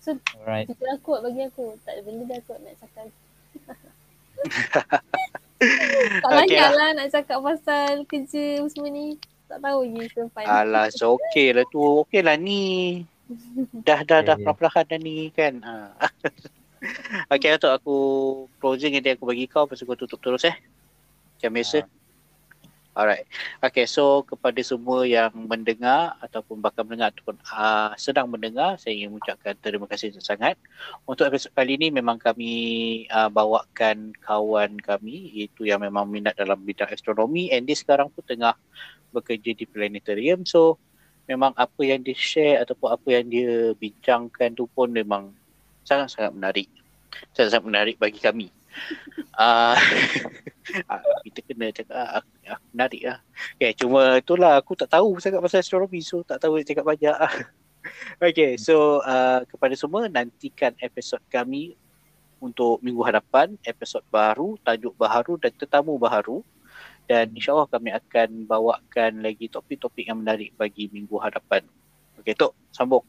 So, 0.00 0.16
Alright. 0.40 0.64
Itu 0.64 0.80
lah 0.80 0.96
kot 1.04 1.20
bagi 1.20 1.44
aku. 1.44 1.76
Tak 1.84 1.92
ada 1.92 2.00
benda 2.08 2.24
dah 2.24 2.40
kot 2.48 2.58
nak 2.64 2.74
cakap. 2.80 3.06
tak 6.24 6.24
Okay 6.24 6.56
banyak 6.56 6.70
lah 6.72 6.88
nak 6.96 7.08
cakap 7.12 7.38
pasal 7.44 8.08
kerja 8.08 8.64
semua 8.72 8.88
ni. 8.88 9.20
Tak 9.44 9.60
tahu 9.60 9.80
je 9.92 10.08
sempat. 10.16 10.48
Alah, 10.48 10.88
so 10.88 11.20
okay 11.20 11.52
lah 11.52 11.68
tu. 11.68 12.00
Okay 12.08 12.24
lah 12.24 12.40
ni. 12.40 13.04
Dah, 13.86 14.02
dah, 14.02 14.26
dah 14.26 14.34
Okay. 14.34 14.56
perlahan 14.58 14.84
dah 14.90 14.98
ni 14.98 15.30
kan. 15.30 15.54
Ha. 15.62 15.74
okay, 17.34 17.54
untuk 17.54 17.70
aku 17.70 17.96
closing 18.58 18.90
nanti 18.90 19.14
aku 19.14 19.22
bagi 19.22 19.46
kau. 19.46 19.70
Tu 19.70 19.86
kau 19.86 19.94
tutup 19.94 20.18
terus 20.18 20.42
eh. 20.48 20.56
Macam 21.38 21.54
biasa. 21.54 21.86
Alright. 23.00 23.24
Okay, 23.64 23.88
so 23.88 24.20
kepada 24.28 24.60
semua 24.60 25.08
yang 25.08 25.32
mendengar 25.32 26.20
ataupun 26.20 26.60
bakal 26.60 26.84
mendengar 26.84 27.08
ataupun 27.16 27.40
uh, 27.48 27.96
sedang 27.96 28.28
mendengar, 28.28 28.76
saya 28.76 28.92
ingin 28.92 29.16
mengucapkan 29.16 29.56
terima 29.56 29.88
kasih 29.88 30.12
sangat. 30.20 30.60
Untuk 31.08 31.24
episod 31.24 31.48
kali 31.56 31.80
ini 31.80 31.88
memang 31.88 32.20
kami 32.20 32.52
uh, 33.08 33.32
bawakan 33.32 34.12
kawan 34.20 34.76
kami 34.84 35.32
iaitu 35.32 35.64
yang 35.64 35.80
memang 35.80 36.12
minat 36.12 36.36
dalam 36.36 36.60
bidang 36.60 36.92
astronomi 36.92 37.48
and 37.48 37.64
dia 37.64 37.72
sekarang 37.72 38.12
pun 38.12 38.20
tengah 38.20 38.52
bekerja 39.16 39.56
di 39.56 39.64
planetarium. 39.64 40.44
So 40.44 40.76
memang 41.24 41.56
apa 41.56 41.80
yang 41.80 42.04
dia 42.04 42.12
share 42.12 42.60
ataupun 42.60 43.00
apa 43.00 43.08
yang 43.16 43.32
dia 43.32 43.72
bincangkan 43.80 44.52
tu 44.52 44.68
pun 44.68 44.92
memang 44.92 45.32
sangat-sangat 45.88 46.36
menarik. 46.36 46.68
Sangat-sangat 47.32 47.64
menarik 47.64 47.96
bagi 47.96 48.20
kami. 48.20 48.59
Uh, 49.34 49.76
kita 51.26 51.40
kena 51.46 51.72
cakap 51.74 51.94
ah, 51.96 52.22
ah, 52.50 52.60
menarik 52.70 53.02
lah. 53.06 53.18
Okay, 53.56 53.72
cuma 53.74 54.20
itulah 54.20 54.58
aku 54.58 54.76
tak 54.78 54.90
tahu 54.92 55.18
sangat 55.18 55.40
pasal 55.42 55.62
astronomi 55.62 56.00
so 56.04 56.22
tak 56.22 56.38
tahu 56.42 56.60
nak 56.60 56.66
cakap 56.66 56.84
banyak. 56.86 57.16
okay, 58.26 58.54
so 58.60 59.00
uh, 59.02 59.42
kepada 59.48 59.74
semua 59.74 60.06
nantikan 60.06 60.76
episod 60.78 61.20
kami 61.32 61.74
untuk 62.40 62.80
minggu 62.80 63.04
hadapan, 63.04 63.54
episod 63.68 64.00
baru, 64.08 64.56
tajuk 64.64 64.96
baharu 64.96 65.36
dan 65.36 65.52
tetamu 65.54 66.00
baharu. 66.00 66.40
Dan 67.04 67.34
insyaAllah 67.34 67.66
kami 67.66 67.90
akan 67.90 68.46
bawakan 68.46 69.20
lagi 69.20 69.50
topik-topik 69.50 70.06
yang 70.06 70.22
menarik 70.22 70.54
bagi 70.54 70.86
minggu 70.94 71.18
hadapan. 71.18 71.66
Okay, 72.22 72.38
Tok, 72.38 72.54
sambung. 72.70 73.02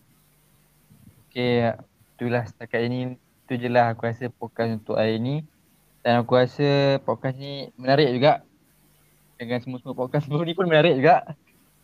Okay, 1.30 1.70
itulah 2.18 2.44
setakat 2.50 2.82
ini. 2.90 3.16
Itu 3.46 3.62
je 3.62 3.70
lah 3.70 3.94
aku 3.94 4.10
rasa 4.10 4.28
podcast 4.28 4.82
untuk 4.82 4.98
hari 4.98 5.22
ni. 5.22 5.36
Dan 6.02 6.26
aku 6.26 6.34
rasa 6.38 6.98
podcast 7.06 7.38
ni 7.38 7.70
menarik 7.78 8.10
juga. 8.14 8.42
Dengan 9.38 9.58
semua-semua 9.62 9.98
podcast 9.98 10.26
sebelum 10.26 10.46
ni 10.46 10.54
pun 10.54 10.70
menarik 10.70 10.98
juga. 10.98 11.26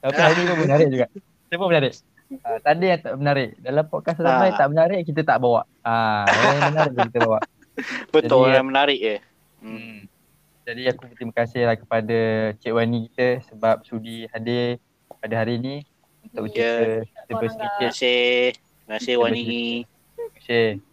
Tapi 0.02 0.18
hari 0.18 0.41
ni 0.41 0.45
pun 0.49 0.60
menarik 0.65 0.88
juga. 0.94 1.07
Pun 1.57 1.72
menarik. 1.72 1.95
Uh, 2.27 2.60
tak 2.60 2.76
ada 2.76 2.85
yang 2.85 2.99
tak 2.99 3.15
menarik. 3.15 3.49
Dalam 3.64 3.85
podcast 3.88 4.19
ramai 4.19 4.52
Ah. 4.52 4.60
tak 4.60 4.68
menarik, 4.68 4.99
kita 5.07 5.23
tak 5.23 5.39
bawa. 5.39 5.64
Ah, 5.80 6.27
yang 6.27 6.76
menarik 6.76 6.95
kita 7.07 7.19
bawa. 7.23 7.39
Betul, 8.14 8.52
Jadi, 8.52 8.57
yang 8.60 8.68
menarik 8.68 8.99
je. 8.99 9.15
Hmm. 9.64 9.80
Hmm. 9.80 9.99
Jadi 10.68 10.81
aku 10.91 11.07
berterima 11.07 11.34
kasih 11.39 11.61
lah 11.64 11.80
kepada 11.80 12.19
Cik 12.60 12.73
Wani 12.76 13.07
kita 13.07 13.39
sebab 13.48 13.88
sudi 13.88 14.27
hadir 14.27 14.84
pada 15.23 15.39
hari 15.39 15.56
ini 15.56 15.76
untuk 16.27 16.52
bercerita 16.52 17.07
kita 17.07 17.31
Orang 17.31 17.39
bersedikit 17.39 17.72
Terima 17.80 17.88
kasih. 17.95 18.31
Terima 18.52 18.95
kasih 18.99 19.14
Wani. 19.15 19.97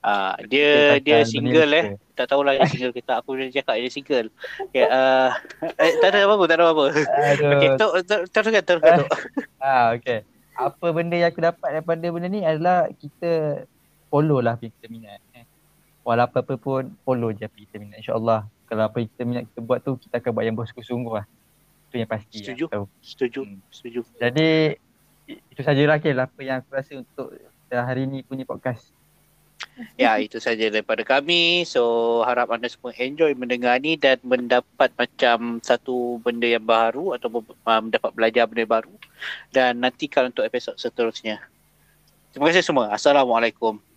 Ah, 0.02 0.34
dia 0.50 0.98
dia 0.98 1.22
Kekal 1.22 1.30
single 1.30 1.70
benda 1.70 1.78
eh. 1.78 1.86
Tak 2.14 2.26
tahulah 2.30 2.52
dia 2.58 2.66
single 2.66 2.92
ke 2.94 3.00
tak. 3.02 3.22
Aku 3.22 3.38
dah 3.38 3.46
cakap 3.50 3.74
dia 3.78 3.90
single. 3.90 4.28
Okay, 4.66 4.84
uh, 4.86 5.30
eh, 5.82 5.92
tak 6.02 6.08
ada 6.10 6.26
apa-apa, 6.26 6.44
tak 6.50 6.56
ada 6.58 6.62
apa-apa. 6.70 6.86
Aduh. 7.34 7.50
Okay, 7.58 7.68
tu, 7.78 7.86
teruskan, 8.30 8.62
teruskan. 8.66 8.98
Tok. 9.06 9.10
Ah, 9.64 9.96
okay. 9.96 10.26
Apa 10.54 10.92
benda 10.92 11.16
yang 11.16 11.32
aku 11.32 11.40
dapat 11.40 11.68
daripada 11.80 12.04
benda 12.10 12.28
ni 12.28 12.44
adalah 12.44 12.86
kita 12.94 13.64
follow 14.06 14.38
lah 14.38 14.54
apa 14.54 14.68
yang 14.68 14.74
kita 14.78 14.86
minat. 14.92 15.20
Eh. 15.34 15.46
Walau 16.04 16.28
apa-apa 16.28 16.54
pun 16.60 16.92
follow 17.02 17.32
je 17.32 17.48
apa 17.48 17.56
kita 17.56 17.80
minat. 17.80 17.98
InsyaAllah 18.04 18.44
kalau 18.68 18.82
apa 18.84 18.96
yang 19.00 19.08
kita 19.10 19.22
minat 19.24 19.42
kita 19.50 19.60
buat 19.62 19.78
tu 19.80 19.96
kita 19.98 20.20
akan 20.20 20.30
buat 20.30 20.44
yang 20.44 20.54
bersungguh-sungguh 20.54 21.14
lah. 21.14 21.26
Itu 21.88 21.94
yang 21.96 22.10
pasti. 22.10 22.38
lah, 22.38 22.44
Setuju. 22.44 22.64
tahu. 22.70 22.84
Setuju, 23.00 23.40
Hmm. 23.46 23.58
setuju. 23.70 24.00
Jadi 24.18 24.50
itu 25.24 25.60
sajalah 25.64 25.96
Kil 25.98 26.18
apa 26.20 26.40
yang 26.44 26.60
aku 26.60 26.70
rasa 26.76 26.92
untuk 27.00 27.32
uh, 27.72 27.82
hari 27.82 28.04
ni 28.04 28.20
punya 28.20 28.44
podcast. 28.44 28.92
Ya, 29.98 30.18
itu 30.22 30.38
saja 30.38 30.70
daripada 30.70 31.02
kami. 31.02 31.66
So, 31.66 32.22
harap 32.22 32.50
anda 32.50 32.70
semua 32.70 32.94
enjoy 32.94 33.34
mendengar 33.34 33.78
ni 33.82 33.98
dan 33.98 34.22
mendapat 34.22 34.90
macam 34.94 35.58
satu 35.62 36.22
benda 36.22 36.46
yang 36.46 36.62
baru 36.62 37.18
atau 37.18 37.42
uh, 37.42 37.80
mendapat 37.82 38.10
belajar 38.14 38.44
benda 38.46 38.66
baru. 38.66 38.94
Dan 39.50 39.82
nantikan 39.82 40.30
untuk 40.30 40.46
episod 40.46 40.78
seterusnya. 40.78 41.42
Terima 42.30 42.50
kasih 42.50 42.66
semua. 42.66 42.90
Assalamualaikum. 42.90 43.93